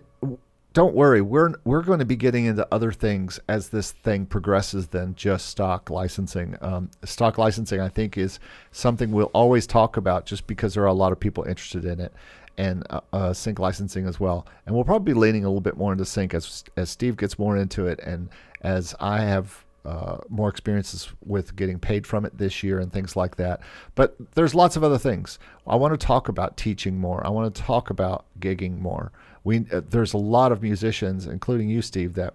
don't 0.75 0.95
worry, 0.95 1.21
we're 1.21 1.55
we're 1.65 1.83
going 1.83 2.01
to 2.01 2.05
be 2.05 2.17
getting 2.17 2.47
into 2.47 2.67
other 2.73 2.91
things 2.93 3.39
as 3.49 3.69
this 3.69 3.93
thing 3.93 4.27
progresses 4.27 4.89
than 4.89 5.15
just 5.15 5.47
stock 5.47 5.89
licensing. 5.89 6.57
Um, 6.61 6.91
stock 7.05 7.39
licensing, 7.39 7.81
I 7.81 7.89
think, 7.89 8.19
is 8.19 8.41
something 8.73 9.13
we'll 9.13 9.27
always 9.27 9.67
talk 9.67 9.97
about 9.97 10.27
just 10.27 10.47
because 10.47 10.75
there 10.75 10.83
are 10.83 10.87
a 10.87 10.93
lot 10.93 11.13
of 11.13 11.21
people 11.21 11.45
interested 11.45 11.85
in 11.85 12.01
it, 12.01 12.13
and 12.59 12.85
uh, 12.91 13.01
uh, 13.13 13.33
sync 13.33 13.61
licensing 13.61 14.07
as 14.07 14.19
well. 14.19 14.47
And 14.67 14.75
we'll 14.75 14.85
probably 14.85 15.15
be 15.15 15.19
leaning 15.19 15.45
a 15.45 15.49
little 15.49 15.61
bit 15.61 15.77
more 15.77 15.93
into 15.93 16.05
sync 16.05 16.35
as 16.35 16.65
as 16.77 16.91
Steve 16.91 17.17
gets 17.17 17.39
more 17.39 17.57
into 17.57 17.87
it, 17.87 18.01
and 18.01 18.29
as 18.61 18.97
I 18.99 19.21
have 19.21 19.64
uh, 19.85 20.19
more 20.29 20.49
experiences 20.49 21.11
with 21.25 21.57
getting 21.57 21.79
paid 21.79 22.07
from 22.07 22.25
it 22.25 22.39
this 22.39 22.63
year 22.63 22.79
and 22.79 22.93
things 22.93 23.17
like 23.17 23.37
that. 23.37 23.61
But 23.95 24.17
there's 24.35 24.55
lots 24.55 24.77
of 24.77 24.85
other 24.85 24.99
things. 24.99 25.39
I 25.67 25.77
want 25.77 25.99
to 25.99 26.07
talk 26.07 26.29
about 26.29 26.57
teaching 26.57 26.99
more. 26.99 27.27
I 27.27 27.31
want 27.31 27.55
to 27.55 27.63
talk 27.63 27.91
about 27.91 28.25
gigging 28.41 28.79
more 28.79 29.13
we 29.45 29.67
uh, 29.71 29.83
there's 29.89 30.15
a 30.15 30.19
lot 30.19 30.51
of 30.51 30.63
musicians, 30.63 31.27
including 31.27 31.69
you, 31.69 31.83
Steve, 31.83 32.15
that 32.15 32.35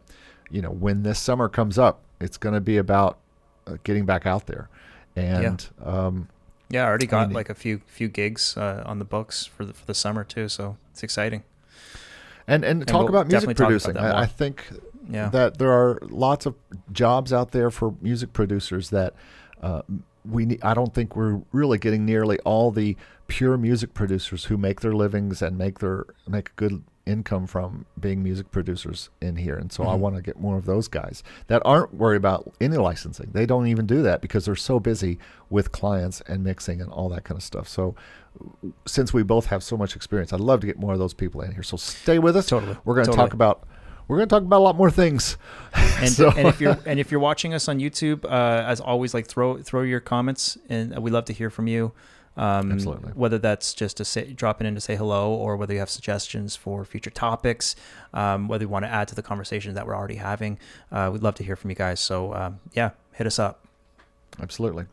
you 0.49 0.61
know 0.61 0.69
when 0.69 1.03
this 1.03 1.19
summer 1.19 1.49
comes 1.49 1.77
up, 1.77 2.03
it's 2.21 2.37
going 2.37 2.53
to 2.53 2.61
be 2.61 2.77
about 2.77 3.17
uh, 3.67 3.77
getting 3.83 4.05
back 4.05 4.25
out 4.25 4.45
there, 4.45 4.69
and 5.15 5.67
yeah, 5.81 5.85
um, 5.85 6.29
yeah 6.69 6.83
I 6.83 6.87
already 6.87 7.07
got 7.07 7.23
I 7.23 7.25
mean, 7.25 7.33
like 7.33 7.49
a 7.49 7.55
few 7.55 7.81
few 7.87 8.07
gigs 8.07 8.55
uh, 8.55 8.83
on 8.85 8.99
the 8.99 9.05
books 9.05 9.45
for 9.45 9.65
the 9.65 9.73
for 9.73 9.85
the 9.85 9.95
summer 9.95 10.23
too, 10.23 10.47
so 10.47 10.77
it's 10.91 11.03
exciting. 11.03 11.43
And 12.47 12.63
and, 12.63 12.81
and 12.81 12.87
talk 12.87 13.01
we'll 13.01 13.09
about 13.09 13.27
music 13.27 13.57
producing. 13.57 13.97
I, 13.97 14.21
I, 14.21 14.25
think 14.25 14.65
yeah. 15.09 15.29
that 15.29 15.57
there 15.57 15.71
are 15.71 15.99
lots 16.03 16.45
of 16.45 16.55
jobs 16.91 17.33
out 17.33 17.51
there 17.51 17.71
for 17.71 17.95
music 18.01 18.33
producers 18.33 18.89
that. 18.91 19.13
Uh, 19.61 19.81
we 20.25 20.59
I 20.61 20.73
don't 20.73 20.93
think 20.93 21.15
we're 21.15 21.41
really 21.53 21.77
getting 21.77 22.05
nearly 22.05 22.39
all 22.39 22.71
the 22.71 22.97
pure 23.27 23.57
music 23.57 23.93
producers 23.93 24.45
who 24.45 24.57
make 24.57 24.81
their 24.81 24.93
livings 24.93 25.41
and 25.41 25.57
make 25.57 25.79
their 25.79 26.05
make 26.27 26.49
a 26.49 26.53
good 26.55 26.83
income 27.09 27.47
from 27.47 27.85
being 27.99 28.21
music 28.21 28.51
producers 28.51 29.09
in 29.19 29.35
here. 29.37 29.55
And 29.55 29.71
so 29.71 29.83
mm-hmm. 29.83 29.91
I 29.91 29.95
want 29.95 30.15
to 30.15 30.21
get 30.21 30.39
more 30.39 30.57
of 30.57 30.65
those 30.65 30.87
guys 30.87 31.23
that 31.47 31.61
aren't 31.65 31.93
worried 31.93 32.17
about 32.17 32.53
any 32.61 32.77
licensing. 32.77 33.31
They 33.33 33.45
don't 33.45 33.67
even 33.67 33.87
do 33.87 34.01
that 34.03 34.21
because 34.21 34.45
they're 34.45 34.55
so 34.55 34.79
busy 34.79 35.17
with 35.49 35.71
clients 35.71 36.21
and 36.27 36.43
mixing 36.43 36.81
and 36.81 36.91
all 36.91 37.09
that 37.09 37.23
kind 37.23 37.37
of 37.37 37.43
stuff. 37.43 37.67
So 37.67 37.95
since 38.85 39.11
we 39.13 39.23
both 39.23 39.47
have 39.47 39.63
so 39.63 39.75
much 39.75 39.95
experience, 39.95 40.31
I'd 40.31 40.39
love 40.39 40.61
to 40.61 40.67
get 40.67 40.77
more 40.77 40.93
of 40.93 40.99
those 40.99 41.13
people 41.15 41.41
in 41.41 41.51
here. 41.51 41.63
So 41.63 41.77
stay 41.77 42.19
with 42.19 42.37
us. 42.37 42.45
Totally. 42.45 42.77
We're 42.85 42.95
going 42.95 43.05
to 43.05 43.11
totally. 43.11 43.27
talk 43.27 43.33
about 43.33 43.67
we're 44.09 44.17
going 44.17 44.27
to 44.27 44.35
talk 44.35 44.43
about 44.43 44.57
a 44.57 44.65
lot 44.65 44.75
more 44.75 44.89
things. 44.91 45.37
And, 45.73 46.09
so. 46.09 46.31
and 46.31 46.47
if 46.47 46.59
you're 46.59 46.77
and 46.85 46.99
if 46.99 47.11
you're 47.11 47.19
watching 47.19 47.53
us 47.53 47.69
on 47.69 47.79
YouTube, 47.79 48.25
uh, 48.25 48.63
as 48.67 48.81
always, 48.81 49.13
like 49.13 49.27
throw 49.27 49.61
throw 49.61 49.83
your 49.83 49.99
comments, 49.99 50.57
and 50.67 50.97
we 50.99 51.11
love 51.11 51.25
to 51.25 51.33
hear 51.33 51.49
from 51.49 51.67
you. 51.67 51.93
Um, 52.35 52.71
Absolutely. 52.71 53.11
Whether 53.11 53.37
that's 53.37 53.73
just 53.73 53.97
to 53.97 54.05
say, 54.05 54.31
dropping 54.33 54.65
in 54.65 54.73
to 54.75 54.81
say 54.81 54.95
hello, 54.95 55.33
or 55.33 55.57
whether 55.57 55.73
you 55.73 55.79
have 55.79 55.89
suggestions 55.89 56.55
for 56.55 56.85
future 56.85 57.09
topics, 57.09 57.75
um, 58.13 58.47
whether 58.47 58.63
you 58.63 58.69
want 58.69 58.85
to 58.85 58.89
add 58.89 59.09
to 59.09 59.15
the 59.15 59.21
conversation 59.21 59.73
that 59.75 59.85
we're 59.85 59.95
already 59.95 60.15
having, 60.15 60.57
uh, 60.91 61.09
we'd 61.11 61.21
love 61.21 61.35
to 61.35 61.43
hear 61.43 61.55
from 61.55 61.69
you 61.69 61.75
guys. 61.75 61.99
So 61.99 62.33
um, 62.33 62.59
yeah, 62.73 62.91
hit 63.13 63.27
us 63.27 63.37
up. 63.39 63.65
Absolutely. 64.41 64.85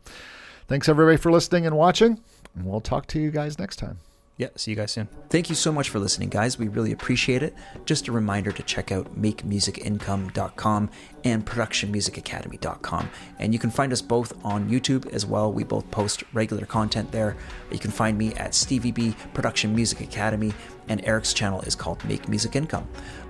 Thanks 0.68 0.88
everybody 0.88 1.16
for 1.16 1.30
listening 1.30 1.66
and 1.66 1.76
watching, 1.76 2.20
and 2.54 2.66
we'll 2.66 2.80
talk 2.80 3.06
to 3.08 3.20
you 3.20 3.30
guys 3.30 3.58
next 3.58 3.76
time. 3.76 3.98
Yeah, 4.38 4.48
see 4.54 4.70
you 4.70 4.76
guys 4.76 4.92
soon. 4.92 5.08
Thank 5.30 5.48
you 5.48 5.54
so 5.54 5.72
much 5.72 5.88
for 5.88 5.98
listening, 5.98 6.28
guys. 6.28 6.58
We 6.58 6.68
really 6.68 6.92
appreciate 6.92 7.42
it. 7.42 7.54
Just 7.86 8.06
a 8.08 8.12
reminder 8.12 8.52
to 8.52 8.62
check 8.62 8.92
out 8.92 9.18
makemusicincome.com 9.18 10.90
and 11.24 11.46
productionmusicacademy.com. 11.46 13.10
And 13.38 13.54
you 13.54 13.58
can 13.58 13.70
find 13.70 13.94
us 13.94 14.02
both 14.02 14.34
on 14.44 14.68
YouTube 14.68 15.10
as 15.14 15.24
well. 15.24 15.50
We 15.50 15.64
both 15.64 15.90
post 15.90 16.22
regular 16.34 16.66
content 16.66 17.12
there. 17.12 17.34
You 17.70 17.78
can 17.78 17.90
find 17.90 18.18
me 18.18 18.34
at 18.34 18.54
Stevie 18.54 18.92
B 18.92 19.16
Production 19.32 19.74
Music 19.74 20.02
Academy, 20.02 20.52
and 20.88 21.02
Eric's 21.06 21.32
channel 21.32 21.62
is 21.62 21.74
called 21.74 22.04
Make 22.04 22.28
Music 22.28 22.56
Income. 22.56 22.86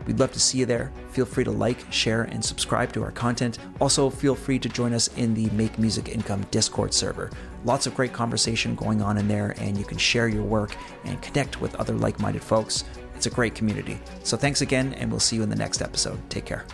We'd 0.09 0.19
love 0.19 0.33
to 0.33 0.41
see 0.41 0.59
you 0.59 0.67
there. 0.67 0.93
Feel 1.11 1.25
free 1.25 1.45
to 1.45 1.51
like, 1.53 1.91
share, 1.93 2.23
and 2.23 2.45
subscribe 2.45 2.93
to 2.93 3.03
our 3.03 3.13
content. 3.13 3.59
Also, 3.81 4.11
feel 4.11 4.35
free 4.35 4.59
to 4.59 4.69
join 4.69 4.93
us 4.93 5.09
in 5.17 5.35
the 5.35 5.49
Make 5.51 5.79
Music 5.79 6.09
Income 6.09 6.47
Discord 6.51 6.93
server. 6.93 7.31
Lots 7.67 7.89
of 7.89 7.97
great 7.97 8.12
conversation 8.12 8.77
going 8.77 9.03
on 9.03 9.19
in 9.19 9.27
there, 9.27 9.57
and 9.59 9.77
you 9.77 9.85
can 9.85 9.99
share 9.99 10.29
your 10.29 10.45
work 10.45 10.77
and 11.05 11.21
connect 11.21 11.61
with 11.61 11.75
other 11.75 11.95
like 11.95 12.21
minded 12.21 12.43
folks. 12.43 12.85
It's 13.17 13.27
a 13.27 13.31
great 13.31 13.57
community. 13.57 13.99
So, 14.23 14.37
thanks 14.37 14.61
again, 14.61 14.95
and 14.95 15.11
we'll 15.11 15.19
see 15.19 15.35
you 15.35 15.43
in 15.43 15.51
the 15.51 15.57
next 15.57 15.83
episode. 15.83 16.19
Take 16.31 16.45
care. 16.45 16.64